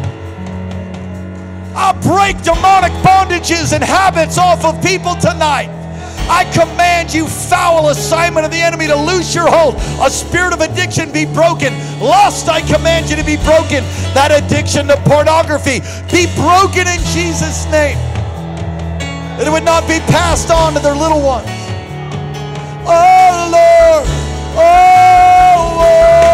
I 1.74 1.92
break 1.92 2.42
demonic 2.42 2.92
bondages 3.04 3.74
and 3.74 3.84
habits 3.84 4.38
off 4.38 4.64
of 4.64 4.82
people 4.82 5.14
tonight. 5.16 5.75
I 6.28 6.44
command 6.52 7.14
you, 7.14 7.26
foul 7.26 7.88
assignment 7.88 8.44
of 8.44 8.52
the 8.52 8.60
enemy, 8.60 8.86
to 8.88 8.96
loose 8.96 9.34
your 9.34 9.48
hold. 9.48 9.76
A 10.00 10.10
spirit 10.10 10.52
of 10.52 10.60
addiction 10.60 11.12
be 11.12 11.24
broken. 11.24 11.72
Lust, 12.00 12.48
I 12.48 12.60
command 12.62 13.08
you 13.10 13.16
to 13.16 13.24
be 13.24 13.36
broken. 13.36 13.84
That 14.14 14.30
addiction 14.32 14.88
to 14.88 14.96
pornography 15.06 15.80
be 16.10 16.26
broken 16.34 16.88
in 16.88 17.00
Jesus' 17.14 17.64
name. 17.70 17.98
That 19.38 19.46
it 19.46 19.50
would 19.50 19.64
not 19.64 19.86
be 19.86 19.98
passed 20.10 20.50
on 20.50 20.74
to 20.74 20.80
their 20.80 20.96
little 20.96 21.22
ones. 21.22 21.48
Oh, 22.88 23.48
Lord. 23.52 24.06
Oh, 24.58 25.78
oh, 25.78 26.25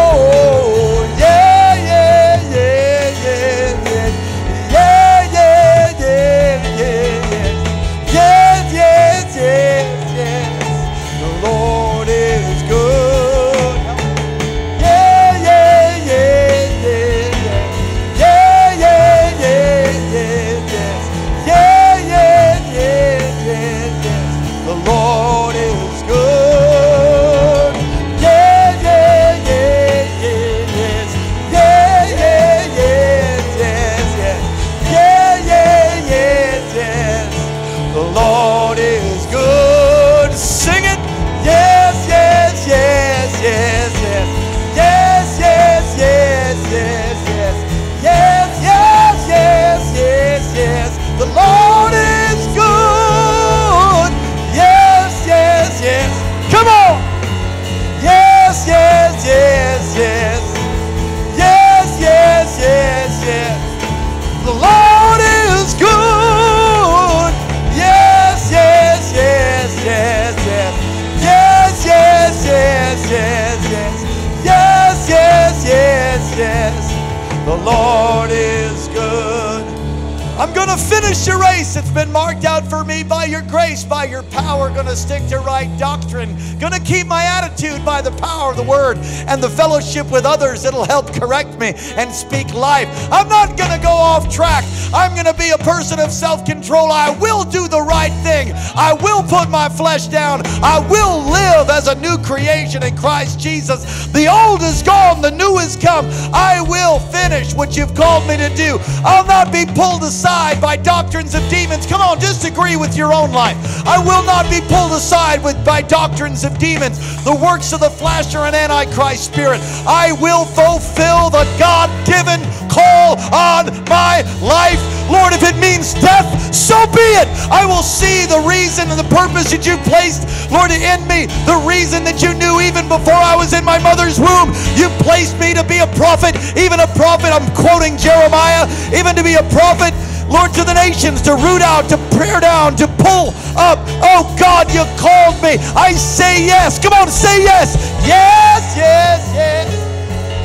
to 80.77 80.79
finish 80.79 81.27
your 81.27 81.39
race 81.39 81.82
been 81.93 82.11
marked 82.11 82.45
out 82.45 82.67
for 82.67 82.83
me 82.83 83.03
by 83.03 83.25
your 83.25 83.41
grace, 83.43 83.83
by 83.83 84.05
your 84.05 84.23
power. 84.23 84.71
To 84.83 84.95
stick 84.97 85.25
to 85.29 85.39
right 85.39 85.69
doctrine. 85.79 86.35
To 86.59 86.79
keep 86.79 87.07
my 87.07 87.23
attitude 87.23 87.85
by 87.85 88.01
the 88.01 88.11
power 88.11 88.51
of 88.51 88.57
the 88.57 88.63
word 88.63 88.97
and 89.27 89.41
the 89.41 89.49
fellowship 89.49 90.09
with 90.11 90.25
others 90.25 90.63
that'll 90.63 90.85
help 90.85 91.13
correct 91.13 91.59
me 91.59 91.73
and 91.95 92.11
speak 92.11 92.53
life. 92.53 92.89
I'm 93.11 93.29
not 93.29 93.55
to 93.57 93.79
go 93.81 93.89
off 93.89 94.33
track. 94.33 94.63
I'm 94.93 95.13
to 95.23 95.33
be 95.33 95.51
a 95.51 95.57
person 95.59 95.99
of 95.99 96.11
self 96.11 96.45
control. 96.45 96.91
I 96.91 97.09
will 97.19 97.43
do 97.43 97.67
the 97.67 97.81
right 97.81 98.11
thing. 98.23 98.51
I 98.75 98.93
will 98.93 99.23
put 99.23 99.49
my 99.49 99.69
flesh 99.69 100.07
down. 100.07 100.41
I 100.61 100.79
will 100.89 101.23
live 101.31 101.69
as 101.69 101.87
a 101.87 101.95
new 101.95 102.17
creation 102.19 102.83
in 102.83 102.95
Christ 102.97 103.39
Jesus. 103.39 104.07
The 104.07 104.27
old 104.27 104.61
is 104.61 104.83
gone, 104.83 105.21
the 105.21 105.31
new 105.31 105.57
is 105.59 105.75
come. 105.75 106.05
I 106.33 106.61
will 106.67 106.99
finish 106.99 107.53
what 107.53 107.77
you've 107.77 107.95
called 107.95 108.27
me 108.27 108.37
to 108.37 108.53
do. 108.55 108.77
I'll 109.05 109.25
not 109.25 109.51
be 109.51 109.65
pulled 109.65 110.03
aside 110.03 110.61
by 110.61 110.77
doctrines 110.77 111.35
of 111.35 111.47
demons. 111.49 111.82
Come 111.85 112.01
on, 112.01 112.19
just 112.19 112.45
agree 112.45 112.75
with 112.75 112.95
your 112.97 113.13
own 113.13 113.31
life. 113.31 113.57
I 113.85 113.97
will 113.99 114.23
not 114.25 114.49
be 114.49 114.61
pulled 114.61 114.93
aside 114.93 115.43
with 115.43 115.63
by 115.65 115.81
doctrines 115.81 116.43
of 116.43 116.57
demons. 116.57 116.99
The 117.23 117.35
works 117.35 117.73
of 117.73 117.79
the 117.79 117.89
flesh 117.89 118.35
are 118.35 118.47
an 118.47 118.55
antichrist 118.55 119.25
spirit. 119.25 119.59
I 119.85 120.13
will 120.19 120.45
fulfill 120.45 121.29
the 121.29 121.45
God-given 121.59 122.41
call 122.69 123.19
on 123.29 123.69
my 123.85 124.25
life. 124.41 124.81
Lord, 125.11 125.33
if 125.33 125.43
it 125.43 125.55
means 125.59 125.93
death, 125.93 126.25
so 126.53 126.87
be 126.87 127.05
it. 127.19 127.27
I 127.51 127.65
will 127.65 127.83
see 127.83 128.25
the 128.25 128.39
reason 128.47 128.89
and 128.89 128.97
the 128.97 129.09
purpose 129.13 129.51
that 129.51 129.67
you 129.67 129.77
placed, 129.85 130.25
Lord, 130.49 130.71
in 130.71 131.01
me. 131.05 131.27
The 131.45 131.61
reason 131.67 132.03
that 132.07 132.23
you 132.23 132.33
knew 132.33 132.61
even 132.63 132.87
before 132.87 133.19
I 133.19 133.35
was 133.35 133.53
in 133.53 133.63
my 133.63 133.77
mother's 133.77 134.17
womb. 134.17 134.55
You 134.79 134.89
placed 135.03 135.37
me 135.37 135.53
to 135.53 135.63
be 135.63 135.83
a 135.83 135.89
prophet, 135.99 136.33
even 136.57 136.79
a 136.79 136.89
prophet. 136.95 137.29
I'm 137.29 137.45
quoting 137.53 137.99
Jeremiah, 137.99 138.65
even 138.95 139.15
to 139.15 139.23
be 139.23 139.35
a 139.35 139.45
prophet 139.51 139.93
Lord, 140.29 140.53
to 140.53 140.63
the 140.63 140.73
nations, 140.73 141.21
to 141.23 141.35
root 141.35 141.61
out, 141.61 141.89
to 141.89 141.97
tear 142.11 142.39
down, 142.39 142.75
to 142.77 142.87
pull 142.87 143.33
up. 143.57 143.79
Oh 144.01 144.23
God, 144.39 144.71
you 144.73 144.83
called 144.97 145.41
me. 145.43 145.57
I 145.75 145.93
say 145.93 146.45
yes. 146.45 146.79
Come 146.79 146.93
on, 146.93 147.09
say 147.09 147.43
yes. 147.43 147.75
Yes, 148.05 148.75
yes, 148.77 149.21
yes. 149.33 149.67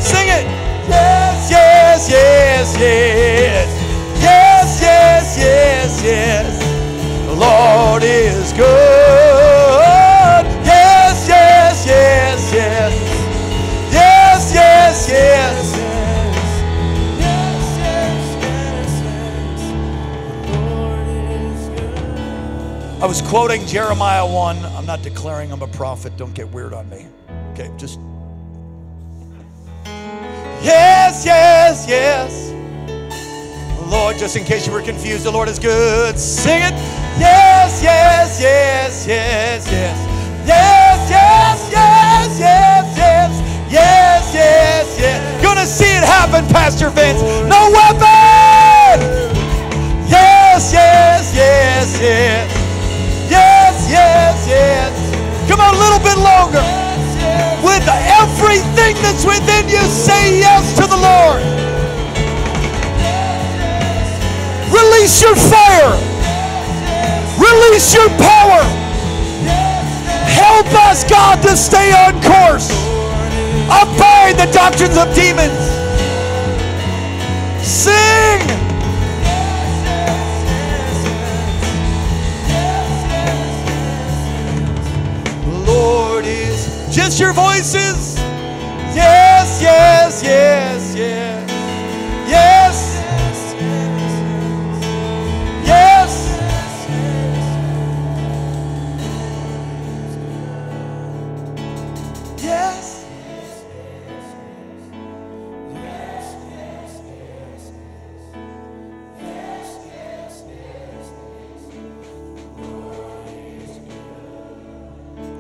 Sing 0.05 0.29
it. 0.29 0.45
Yes, 0.89 1.51
yes, 1.51 2.11
yes, 2.11 2.77
yes. 2.79 3.69
Yes, 4.19 4.23
yes, 4.23 4.83
yes, 4.83 4.98
quoting 23.29 23.67
Jeremiah 23.67 24.27
1. 24.27 24.65
I'm 24.65 24.87
not 24.87 25.03
declaring 25.03 25.53
I'm 25.53 25.61
a 25.61 25.69
prophet. 25.69 26.17
Don't 26.17 26.35
get 26.35 26.49
weird 26.51 26.73
on 26.73 26.89
me. 26.89 27.07
Okay, 27.53 27.71
just. 27.77 28.01
Yes, 30.65 31.25
yes, 31.27 31.87
yes. 31.87 32.53
Lord, 33.91 34.17
just 34.17 34.37
in 34.37 34.45
case 34.45 34.67
you 34.67 34.73
were 34.73 34.83
confused, 34.83 35.25
the 35.25 35.31
Lord 35.31 35.49
is 35.49 35.59
good. 35.59 36.19
Sing 36.19 36.63
it. 36.63 36.73
Yes, 37.21 37.83
yes, 37.83 38.41
yes, 38.41 39.07
yes, 39.07 39.71
yes. 39.71 40.47
Yes, 40.47 41.11
yes, 41.11 41.71
yes, 41.71 42.41
yes, 42.41 42.97
yes. 42.97 43.71
Yes, 43.71 44.35
yes, 44.35 44.99
yes. 44.99 45.43
Gonna 45.43 45.67
see 45.67 45.85
it 45.85 46.03
happen, 46.03 46.47
Pastor 46.49 46.89
Vince. 46.89 47.21
No 47.47 47.71
weapon. 47.71 49.05
Yes, 50.09 50.73
yes, 50.73 51.35
yes, 51.37 52.01
yes. 52.01 52.58
Yes, 53.89 54.47
yes. 54.47 54.93
Come 55.49 55.61
on, 55.61 55.75
a 55.75 55.79
little 55.79 55.99
bit 55.99 56.19
longer. 56.21 56.61
With 57.65 57.89
everything 57.89 58.95
that's 59.01 59.25
within 59.25 59.69
you, 59.69 59.81
say 59.89 60.39
yes 60.39 60.77
to 60.77 60.85
the 60.87 60.97
Lord. 60.97 61.41
Release 64.71 65.23
your 65.23 65.35
fire. 65.35 65.97
Release 67.41 67.95
your 67.95 68.09
power. 68.21 68.63
Help 70.29 70.69
us, 70.85 71.09
God, 71.09 71.41
to 71.43 71.57
stay 71.57 71.91
on 71.93 72.13
course. 72.21 72.71
Abide 73.73 74.37
the 74.37 74.51
doctrines 74.53 74.97
of 74.97 75.13
demons. 75.15 75.57
Sing. 77.67 78.68
Lord 85.79 86.27
is 86.27 86.67
just 86.91 87.21
your 87.21 87.33
voices. 87.33 88.17
Yes, 88.95 89.63
yes, 89.63 90.23
yes, 90.25 90.25
yes. 90.25 90.97
Yes. 90.97 91.28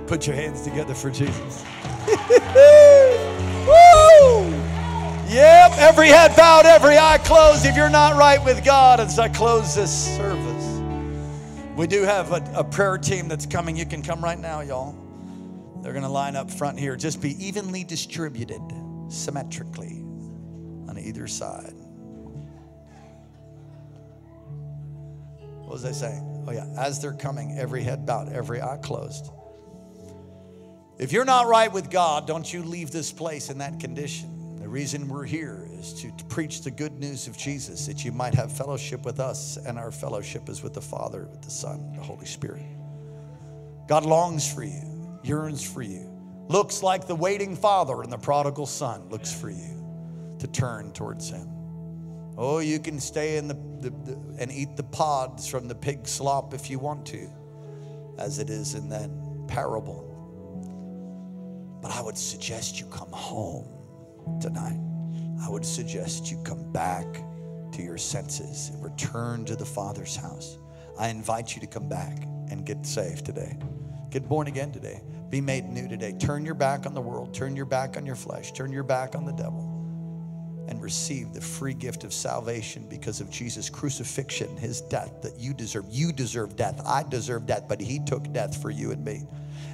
Put 0.08 0.26
your 0.26 0.36
hands 0.36 0.62
together 0.62 0.94
for 0.94 1.10
Jesus. 1.10 1.62
Woo! 3.66 4.48
Yep, 5.28 5.72
every 5.76 6.08
head 6.08 6.34
bowed, 6.34 6.64
every 6.64 6.96
eye 6.96 7.18
closed. 7.18 7.66
If 7.66 7.76
you're 7.76 7.90
not 7.90 8.16
right 8.16 8.42
with 8.42 8.64
God, 8.64 9.00
as 9.00 9.18
I 9.18 9.28
close 9.28 9.74
this 9.74 10.16
service, 10.16 10.80
we 11.76 11.86
do 11.86 12.04
have 12.04 12.32
a, 12.32 12.42
a 12.54 12.64
prayer 12.64 12.96
team 12.96 13.28
that's 13.28 13.44
coming. 13.44 13.76
You 13.76 13.84
can 13.84 14.02
come 14.02 14.24
right 14.24 14.38
now, 14.38 14.60
y'all. 14.60 14.96
They're 15.82 15.92
going 15.92 16.04
to 16.04 16.08
line 16.08 16.36
up 16.36 16.50
front 16.50 16.78
here. 16.78 16.96
Just 16.96 17.20
be 17.20 17.32
evenly 17.46 17.84
distributed, 17.84 18.62
symmetrically 19.08 20.00
on 20.88 20.98
either 20.98 21.26
side. 21.26 21.74
What 25.64 25.72
was 25.72 25.84
I 25.84 25.92
saying? 25.92 26.44
Oh, 26.48 26.52
yeah. 26.52 26.66
As 26.78 27.02
they're 27.02 27.12
coming, 27.12 27.58
every 27.58 27.82
head 27.82 28.06
bowed, 28.06 28.32
every 28.32 28.62
eye 28.62 28.78
closed. 28.78 29.30
If 30.98 31.12
you're 31.12 31.24
not 31.24 31.46
right 31.46 31.72
with 31.72 31.90
God, 31.90 32.26
don't 32.26 32.52
you 32.52 32.64
leave 32.64 32.90
this 32.90 33.12
place 33.12 33.50
in 33.50 33.58
that 33.58 33.78
condition. 33.78 34.58
The 34.58 34.68
reason 34.68 35.08
we're 35.08 35.24
here 35.24 35.68
is 35.78 35.94
to, 36.02 36.12
preach 36.28 36.62
the 36.62 36.70
good 36.70 36.98
news 36.98 37.28
of 37.28 37.38
Jesus, 37.38 37.86
that 37.86 38.04
you 38.04 38.12
might 38.12 38.34
have 38.34 38.52
fellowship 38.52 39.04
with 39.04 39.20
us, 39.20 39.56
and 39.56 39.78
our 39.78 39.92
fellowship 39.92 40.48
is 40.48 40.62
with 40.62 40.74
the 40.74 40.80
Father, 40.80 41.26
with 41.30 41.40
the 41.42 41.50
Son, 41.50 41.92
the 41.94 42.02
Holy 42.02 42.26
Spirit. 42.26 42.66
God 43.88 44.04
longs 44.04 44.52
for 44.52 44.64
you, 44.64 45.18
yearns 45.22 45.62
for 45.62 45.82
you, 45.82 46.10
looks 46.48 46.82
like 46.82 47.06
the 47.06 47.14
waiting 47.14 47.54
father 47.54 48.02
and 48.02 48.12
the 48.12 48.18
prodigal 48.18 48.66
son 48.66 49.08
looks 49.08 49.32
for 49.32 49.50
you 49.50 49.84
to 50.38 50.46
turn 50.48 50.92
towards 50.92 51.30
him. 51.30 51.48
Oh, 52.36 52.58
you 52.58 52.78
can 52.78 53.00
stay 53.00 53.36
in 53.36 53.48
the, 53.48 53.54
the, 53.80 53.90
the 53.90 54.36
and 54.38 54.52
eat 54.52 54.76
the 54.76 54.82
pods 54.82 55.46
from 55.46 55.68
the 55.68 55.74
pig 55.74 56.06
slop 56.06 56.54
if 56.54 56.70
you 56.70 56.78
want 56.78 57.06
to, 57.06 57.28
as 58.18 58.38
it 58.38 58.50
is 58.50 58.74
in 58.74 58.88
that 58.90 59.10
parable. 59.48 60.07
But 61.80 61.92
I 61.92 62.00
would 62.00 62.18
suggest 62.18 62.80
you 62.80 62.86
come 62.86 63.10
home 63.12 63.66
tonight. 64.40 64.80
I 65.42 65.48
would 65.48 65.64
suggest 65.64 66.30
you 66.30 66.42
come 66.42 66.72
back 66.72 67.06
to 67.72 67.82
your 67.82 67.98
senses 67.98 68.70
and 68.72 68.82
return 68.82 69.44
to 69.44 69.56
the 69.56 69.64
Father's 69.64 70.16
house. 70.16 70.58
I 70.98 71.08
invite 71.08 71.54
you 71.54 71.60
to 71.60 71.66
come 71.66 71.88
back 71.88 72.24
and 72.50 72.64
get 72.64 72.84
saved 72.84 73.24
today. 73.24 73.56
Get 74.10 74.28
born 74.28 74.48
again 74.48 74.72
today. 74.72 75.00
Be 75.30 75.40
made 75.40 75.68
new 75.68 75.86
today. 75.86 76.12
Turn 76.12 76.44
your 76.44 76.54
back 76.54 76.86
on 76.86 76.94
the 76.94 77.00
world. 77.00 77.34
Turn 77.34 77.54
your 77.54 77.66
back 77.66 77.96
on 77.96 78.06
your 78.06 78.16
flesh. 78.16 78.52
Turn 78.52 78.72
your 78.72 78.82
back 78.82 79.14
on 79.14 79.24
the 79.24 79.32
devil. 79.32 79.74
And 80.68 80.82
receive 80.82 81.32
the 81.32 81.40
free 81.40 81.74
gift 81.74 82.04
of 82.04 82.12
salvation 82.12 82.86
because 82.88 83.20
of 83.20 83.30
Jesus' 83.30 83.70
crucifixion, 83.70 84.54
his 84.56 84.80
death 84.82 85.22
that 85.22 85.38
you 85.38 85.54
deserve. 85.54 85.86
You 85.88 86.12
deserve 86.12 86.56
death. 86.56 86.80
I 86.84 87.04
deserve 87.04 87.46
death, 87.46 87.64
but 87.68 87.80
he 87.80 88.00
took 88.00 88.32
death 88.32 88.60
for 88.60 88.70
you 88.70 88.90
and 88.90 89.04
me 89.04 89.26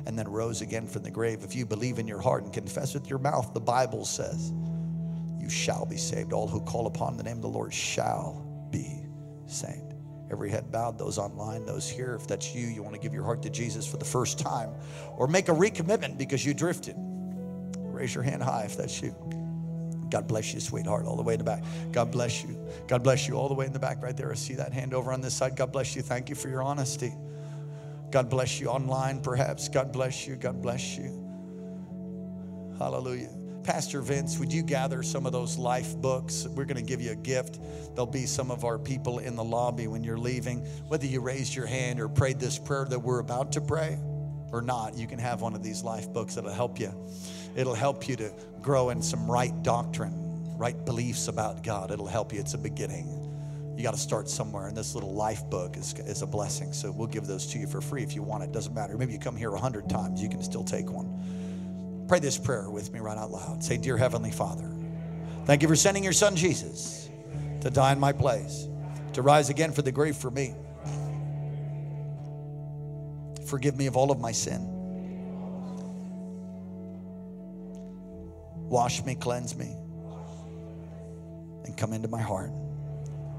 and 0.07 0.19
then 0.19 0.29
rose 0.29 0.61
again 0.61 0.87
from 0.87 1.03
the 1.03 1.11
grave. 1.11 1.45
If 1.45 1.55
you 1.55 1.67
believe 1.67 1.99
in 1.99 2.07
your 2.07 2.21
heart 2.21 2.45
and 2.45 2.53
confess 2.53 2.95
with 2.95 3.09
your 3.09 3.19
mouth, 3.19 3.55
the 3.55 3.61
Bible 3.61 4.05
says, 4.05 4.53
you 5.39 5.51
shall 5.51 5.85
be 5.85 5.97
saved. 5.97 6.33
All 6.33 6.49
who 6.49 6.61
call 6.61 6.87
upon 6.87 7.17
the 7.17 7.23
name 7.23 7.37
of 7.37 7.43
the 7.43 7.49
Lord 7.49 7.73
shall 7.73 8.47
be 8.71 9.07
saved. 9.47 9.95
Every 10.31 10.51
head 10.51 10.73
bowed, 10.73 10.99
those 10.99 11.19
online, 11.19 11.67
those 11.67 11.89
here. 11.89 12.15
If 12.15 12.27
that's 12.27 12.55
you, 12.55 12.67
you 12.67 12.83
want 12.83 12.95
to 12.95 13.01
give 13.01 13.13
your 13.13 13.25
heart 13.25 13.43
to 13.43 13.51
Jesus 13.51 13.87
for 13.87 13.99
the 13.99 14.05
first 14.05 14.39
time 14.39 14.71
or 15.17 15.29
make 15.29 15.49
a 15.49 15.53
recommitment 15.53 16.17
because 16.17 16.45
you 16.45 16.55
drifted. 16.55 16.97
Raise 17.77 18.15
your 18.15 18.25
hand 18.25 18.43
high 18.43 18.65
if 18.65 18.77
that's 18.77 19.03
you. 19.03 19.15
God 20.09 20.27
bless 20.27 20.55
you, 20.55 20.61
sweetheart, 20.61 21.07
all 21.07 21.17
the 21.17 21.23
way 21.23 21.35
in 21.35 21.39
the 21.39 21.45
back. 21.45 21.63
God 21.93 22.11
bless 22.11 22.43
you. 22.43 22.59
God 22.89 23.03
bless 23.03 23.29
you 23.29 23.35
all 23.35 23.49
the 23.49 23.55
way 23.55 23.67
in 23.67 23.73
the 23.73 23.79
back 23.79 24.03
right 24.03 24.17
there. 24.17 24.31
I 24.31 24.35
see 24.35 24.55
that 24.55 24.73
hand 24.73 24.95
over 24.95 25.13
on 25.13 25.21
this 25.21 25.35
side. 25.35 25.57
God 25.57 25.73
bless 25.73 25.95
you. 25.95 26.03
Thank 26.03 26.29
you 26.29 26.35
for 26.35 26.49
your 26.49 26.63
honesty. 26.63 27.13
God 28.15 28.31
bless 28.31 28.61
you 28.61 28.69
online, 28.69 29.21
perhaps. 29.21 29.69
God 29.69 29.91
bless 29.91 30.25
you. 30.25 30.37
God 30.37 30.63
bless 30.63 30.97
you. 30.97 31.11
Hallelujah. 32.79 33.29
Pastor 33.65 34.01
Vince, 34.03 34.39
would 34.39 34.53
you 34.53 34.63
gather 34.63 35.03
some 35.03 35.27
of 35.27 35.33
those 35.33 35.59
life 35.59 35.97
books? 35.97 36.47
We're 36.47 36.65
going 36.65 36.77
to 36.77 36.89
give 36.89 37.01
you 37.01 37.11
a 37.11 37.17
gift. 37.17 37.59
There'll 37.93 38.07
be 38.07 38.27
some 38.27 38.53
of 38.53 38.65
our 38.65 38.79
people 38.79 39.19
in 39.19 39.35
the 39.35 39.43
lobby 39.43 39.89
when 39.89 40.05
you're 40.05 40.17
leaving. 40.17 40.61
Whether 40.87 41.07
you 41.07 41.23
raised 41.23 41.57
your 41.57 41.67
hand 41.67 41.99
or 41.99 42.09
prayed 42.09 42.39
this 42.39 42.57
prayer 42.57 42.85
that 42.85 43.01
we're 43.01 43.19
about 43.19 43.51
to 43.51 43.61
pray 43.61 43.99
or 44.53 44.63
not, 44.63 44.97
you 44.97 45.09
can 45.09 45.19
have 45.19 45.41
one 45.41 45.57
of 45.57 45.65
these 45.65 45.83
life 45.83 46.13
books 46.13 46.37
that'll 46.37 46.53
help 46.53 46.79
you. 46.79 46.95
It'll 47.57 47.75
help 47.75 48.07
you 48.07 48.15
to 48.15 48.33
grow 48.63 48.91
in 48.91 49.03
some 49.03 49.29
right 49.29 49.61
doctrine, 49.65 50.57
right 50.57 50.85
beliefs 50.85 51.27
about 51.27 51.65
God. 51.65 51.91
It'll 51.91 52.07
help 52.07 52.33
you. 52.33 52.39
It's 52.39 52.55
a 52.55 52.59
beginning. 52.59 53.24
You 53.77 53.83
got 53.83 53.95
to 53.95 54.01
start 54.01 54.29
somewhere, 54.29 54.69
and 54.69 54.77
this 54.77 54.95
little 54.95 55.15
life 55.15 55.49
book 55.51 55.77
is, 55.77 55.95
is 55.95 56.23
a 56.23 56.27
blessing. 56.27 56.73
So 56.73 56.93
we'll 56.93 57.09
give 57.09 57.27
those 57.27 57.47
to 57.49 57.59
you 57.59 57.67
for 57.67 57.81
free 57.81 58.03
if 58.03 58.15
you 58.15 58.23
want 58.23 58.45
it. 58.45 58.53
Doesn't 58.53 58.73
matter. 58.73 58.97
Maybe 58.97 59.13
you 59.13 59.19
come 59.19 59.37
here 59.37 59.53
a 59.53 59.59
hundred 59.59 59.89
times, 59.89 60.23
you 60.23 60.29
can 60.29 60.43
still 60.43 60.65
take 60.65 60.91
one. 60.91 62.05
Pray 62.09 62.21
this 62.21 62.39
prayer 62.39 62.71
with 62.71 62.93
me 62.93 63.01
right 63.01 63.19
out 63.19 63.31
loud. 63.31 63.65
Say, 63.65 63.77
Dear 63.77 63.97
Heavenly 63.97 64.31
Father, 64.31 64.71
thank 65.45 65.63
you 65.63 65.69
for 65.69 65.77
sending 65.77 66.05
your 66.05 66.13
son 66.13 66.37
Jesus 66.37 67.09
to 67.63 67.71
die 67.71 67.93
in 67.93 67.99
my 67.99 68.13
place, 68.13 68.69
to 69.15 69.23
rise 69.23 69.49
again 69.49 69.73
for 69.73 69.83
the 69.83 69.91
grave 69.91 70.17
for 70.17 70.31
me. 70.31 70.55
Forgive 73.47 73.77
me 73.77 73.87
of 73.87 73.97
all 73.97 74.11
of 74.11 74.21
my 74.21 74.33
sin. 74.33 74.71
Wash 78.69 79.05
me, 79.05 79.15
cleanse 79.15 79.57
me, 79.57 79.75
and 81.65 81.77
come 81.77 81.93
into 81.93 82.09
my 82.09 82.21
heart. 82.21 82.51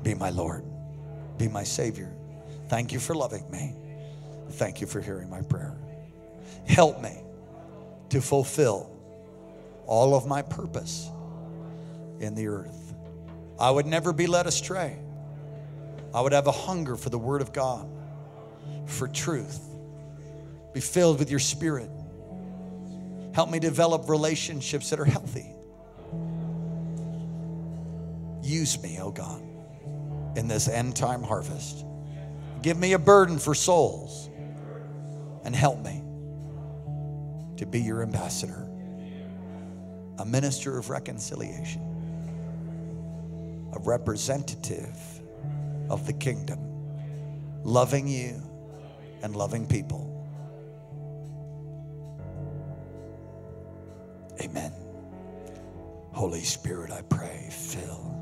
Be 0.05 0.13
my 0.13 0.29
Lord. 0.29 0.63
Be 1.39 1.47
my 1.47 1.63
Savior. 1.63 2.13
Thank 2.69 2.93
you 2.93 2.99
for 2.99 3.15
loving 3.15 3.49
me. 3.49 3.73
Thank 4.51 4.79
you 4.79 4.85
for 4.85 5.01
hearing 5.01 5.31
my 5.31 5.41
prayer. 5.41 5.75
Help 6.67 7.01
me 7.01 7.17
to 8.09 8.21
fulfill 8.21 8.91
all 9.87 10.15
of 10.15 10.27
my 10.27 10.43
purpose 10.43 11.09
in 12.19 12.35
the 12.35 12.47
earth. 12.47 12.93
I 13.59 13.71
would 13.71 13.87
never 13.87 14.13
be 14.13 14.27
led 14.27 14.45
astray. 14.45 14.95
I 16.13 16.21
would 16.21 16.33
have 16.33 16.45
a 16.45 16.51
hunger 16.51 16.95
for 16.95 17.09
the 17.09 17.17
Word 17.17 17.41
of 17.41 17.51
God, 17.51 17.89
for 18.85 19.07
truth. 19.07 19.59
Be 20.71 20.81
filled 20.81 21.17
with 21.17 21.31
your 21.31 21.39
Spirit. 21.39 21.89
Help 23.33 23.49
me 23.49 23.57
develop 23.57 24.07
relationships 24.07 24.91
that 24.91 24.99
are 24.99 25.05
healthy. 25.05 25.51
Use 28.43 28.81
me, 28.83 28.99
oh 29.01 29.09
God, 29.09 29.41
in 30.35 30.47
this 30.47 30.67
end 30.67 30.95
time 30.95 31.23
harvest. 31.23 31.85
Give 32.61 32.77
me 32.77 32.93
a 32.93 32.99
burden 32.99 33.37
for 33.39 33.53
souls 33.53 34.29
and 35.43 35.55
help 35.55 35.83
me 35.83 36.01
to 37.57 37.65
be 37.65 37.81
your 37.81 38.01
ambassador, 38.01 38.67
a 40.19 40.25
minister 40.25 40.77
of 40.77 40.89
reconciliation, 40.89 41.81
a 43.73 43.79
representative 43.79 44.97
of 45.89 46.07
the 46.07 46.13
kingdom, 46.13 46.59
loving 47.63 48.07
you 48.07 48.41
and 49.21 49.35
loving 49.35 49.67
people. 49.67 50.11
Amen. 54.41 54.73
Holy 56.11 56.43
Spirit, 56.43 56.91
I 56.91 57.01
pray, 57.03 57.49
fill. 57.51 58.14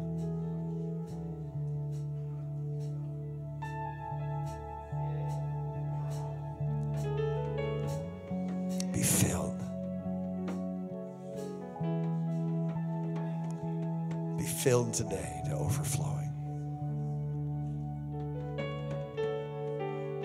Today 14.93 15.41
to 15.45 15.55
overflowing. 15.55 16.29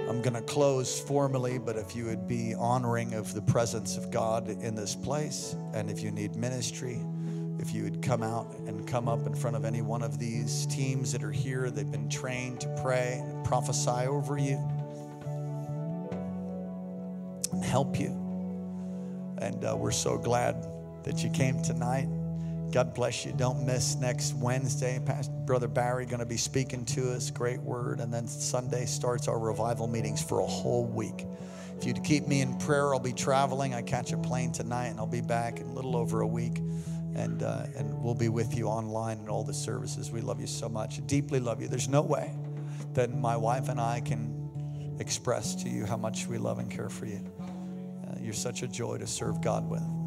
I'm 0.08 0.22
going 0.22 0.34
to 0.34 0.42
close 0.42 1.00
formally, 1.00 1.58
but 1.58 1.76
if 1.76 1.94
you 1.94 2.06
would 2.06 2.26
be 2.26 2.54
honoring 2.54 3.14
of 3.14 3.34
the 3.34 3.42
presence 3.42 3.96
of 3.96 4.10
God 4.10 4.48
in 4.48 4.74
this 4.74 4.94
place, 4.94 5.54
and 5.74 5.90
if 5.90 6.02
you 6.02 6.10
need 6.10 6.34
ministry, 6.34 7.00
if 7.58 7.74
you 7.74 7.82
would 7.84 8.02
come 8.02 8.22
out 8.22 8.54
and 8.66 8.86
come 8.86 9.08
up 9.08 9.26
in 9.26 9.34
front 9.34 9.56
of 9.56 9.64
any 9.64 9.82
one 9.82 10.02
of 10.02 10.18
these 10.18 10.66
teams 10.66 11.12
that 11.12 11.22
are 11.22 11.32
here, 11.32 11.70
they've 11.70 11.90
been 11.90 12.08
trained 12.08 12.60
to 12.60 12.68
pray 12.82 13.22
and 13.22 13.44
prophesy 13.44 14.06
over 14.06 14.38
you 14.38 14.56
and 17.52 17.64
help 17.64 17.98
you. 17.98 18.08
And 19.38 19.64
uh, 19.64 19.76
we're 19.76 19.90
so 19.90 20.18
glad 20.18 20.66
that 21.04 21.22
you 21.22 21.30
came 21.30 21.62
tonight. 21.62 22.08
God 22.78 22.94
bless 22.94 23.26
you. 23.26 23.32
Don't 23.32 23.66
miss 23.66 23.96
next 23.96 24.34
Wednesday. 24.34 25.00
Pastor 25.04 25.32
Brother 25.32 25.66
Barry 25.66 26.06
going 26.06 26.20
to 26.20 26.24
be 26.24 26.36
speaking 26.36 26.84
to 26.84 27.10
us. 27.10 27.28
Great 27.28 27.60
word. 27.60 27.98
And 27.98 28.14
then 28.14 28.28
Sunday 28.28 28.86
starts 28.86 29.26
our 29.26 29.36
revival 29.36 29.88
meetings 29.88 30.22
for 30.22 30.38
a 30.38 30.46
whole 30.46 30.86
week. 30.86 31.26
If 31.76 31.84
you'd 31.84 32.04
keep 32.04 32.28
me 32.28 32.40
in 32.40 32.56
prayer, 32.58 32.94
I'll 32.94 33.00
be 33.00 33.12
traveling. 33.12 33.74
I 33.74 33.82
catch 33.82 34.12
a 34.12 34.16
plane 34.16 34.52
tonight, 34.52 34.90
and 34.90 35.00
I'll 35.00 35.08
be 35.08 35.20
back 35.20 35.58
in 35.58 35.66
a 35.66 35.72
little 35.72 35.96
over 35.96 36.20
a 36.20 36.26
week. 36.28 36.58
And, 37.16 37.42
uh, 37.42 37.66
and 37.76 38.00
we'll 38.00 38.14
be 38.14 38.28
with 38.28 38.56
you 38.56 38.68
online 38.68 39.18
in 39.18 39.28
all 39.28 39.42
the 39.42 39.54
services. 39.54 40.12
We 40.12 40.20
love 40.20 40.40
you 40.40 40.46
so 40.46 40.68
much. 40.68 41.04
Deeply 41.04 41.40
love 41.40 41.60
you. 41.60 41.66
There's 41.66 41.88
no 41.88 42.02
way 42.02 42.32
that 42.94 43.12
my 43.12 43.36
wife 43.36 43.68
and 43.70 43.80
I 43.80 44.02
can 44.02 44.96
express 45.00 45.56
to 45.64 45.68
you 45.68 45.84
how 45.84 45.96
much 45.96 46.28
we 46.28 46.38
love 46.38 46.60
and 46.60 46.70
care 46.70 46.90
for 46.90 47.06
you. 47.06 47.28
Uh, 47.40 48.20
you're 48.20 48.32
such 48.32 48.62
a 48.62 48.68
joy 48.68 48.98
to 48.98 49.06
serve 49.08 49.40
God 49.40 49.68
with. 49.68 49.97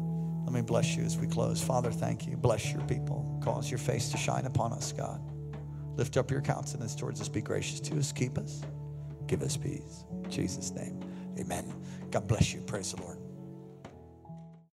Let 0.44 0.52
me 0.52 0.62
bless 0.62 0.96
you 0.96 1.04
as 1.04 1.16
we 1.16 1.26
close. 1.26 1.62
Father, 1.62 1.90
thank 1.90 2.26
you. 2.26 2.36
Bless 2.36 2.72
your 2.72 2.82
people. 2.82 3.40
Cause 3.42 3.70
your 3.70 3.78
face 3.78 4.10
to 4.10 4.16
shine 4.16 4.46
upon 4.46 4.72
us, 4.72 4.92
God. 4.92 5.20
Lift 5.96 6.16
up 6.16 6.30
your 6.30 6.40
countenance 6.40 6.94
towards 6.94 7.20
us. 7.20 7.28
Be 7.28 7.40
gracious 7.42 7.80
to 7.80 7.98
us. 7.98 8.12
Keep 8.12 8.38
us. 8.38 8.62
Give 9.26 9.42
us 9.42 9.56
peace. 9.56 10.04
In 10.24 10.30
Jesus' 10.30 10.70
name, 10.72 11.00
amen. 11.38 11.72
God 12.10 12.26
bless 12.26 12.52
you. 12.52 12.60
Praise 12.62 12.92
the 12.92 13.02
Lord. 13.02 13.21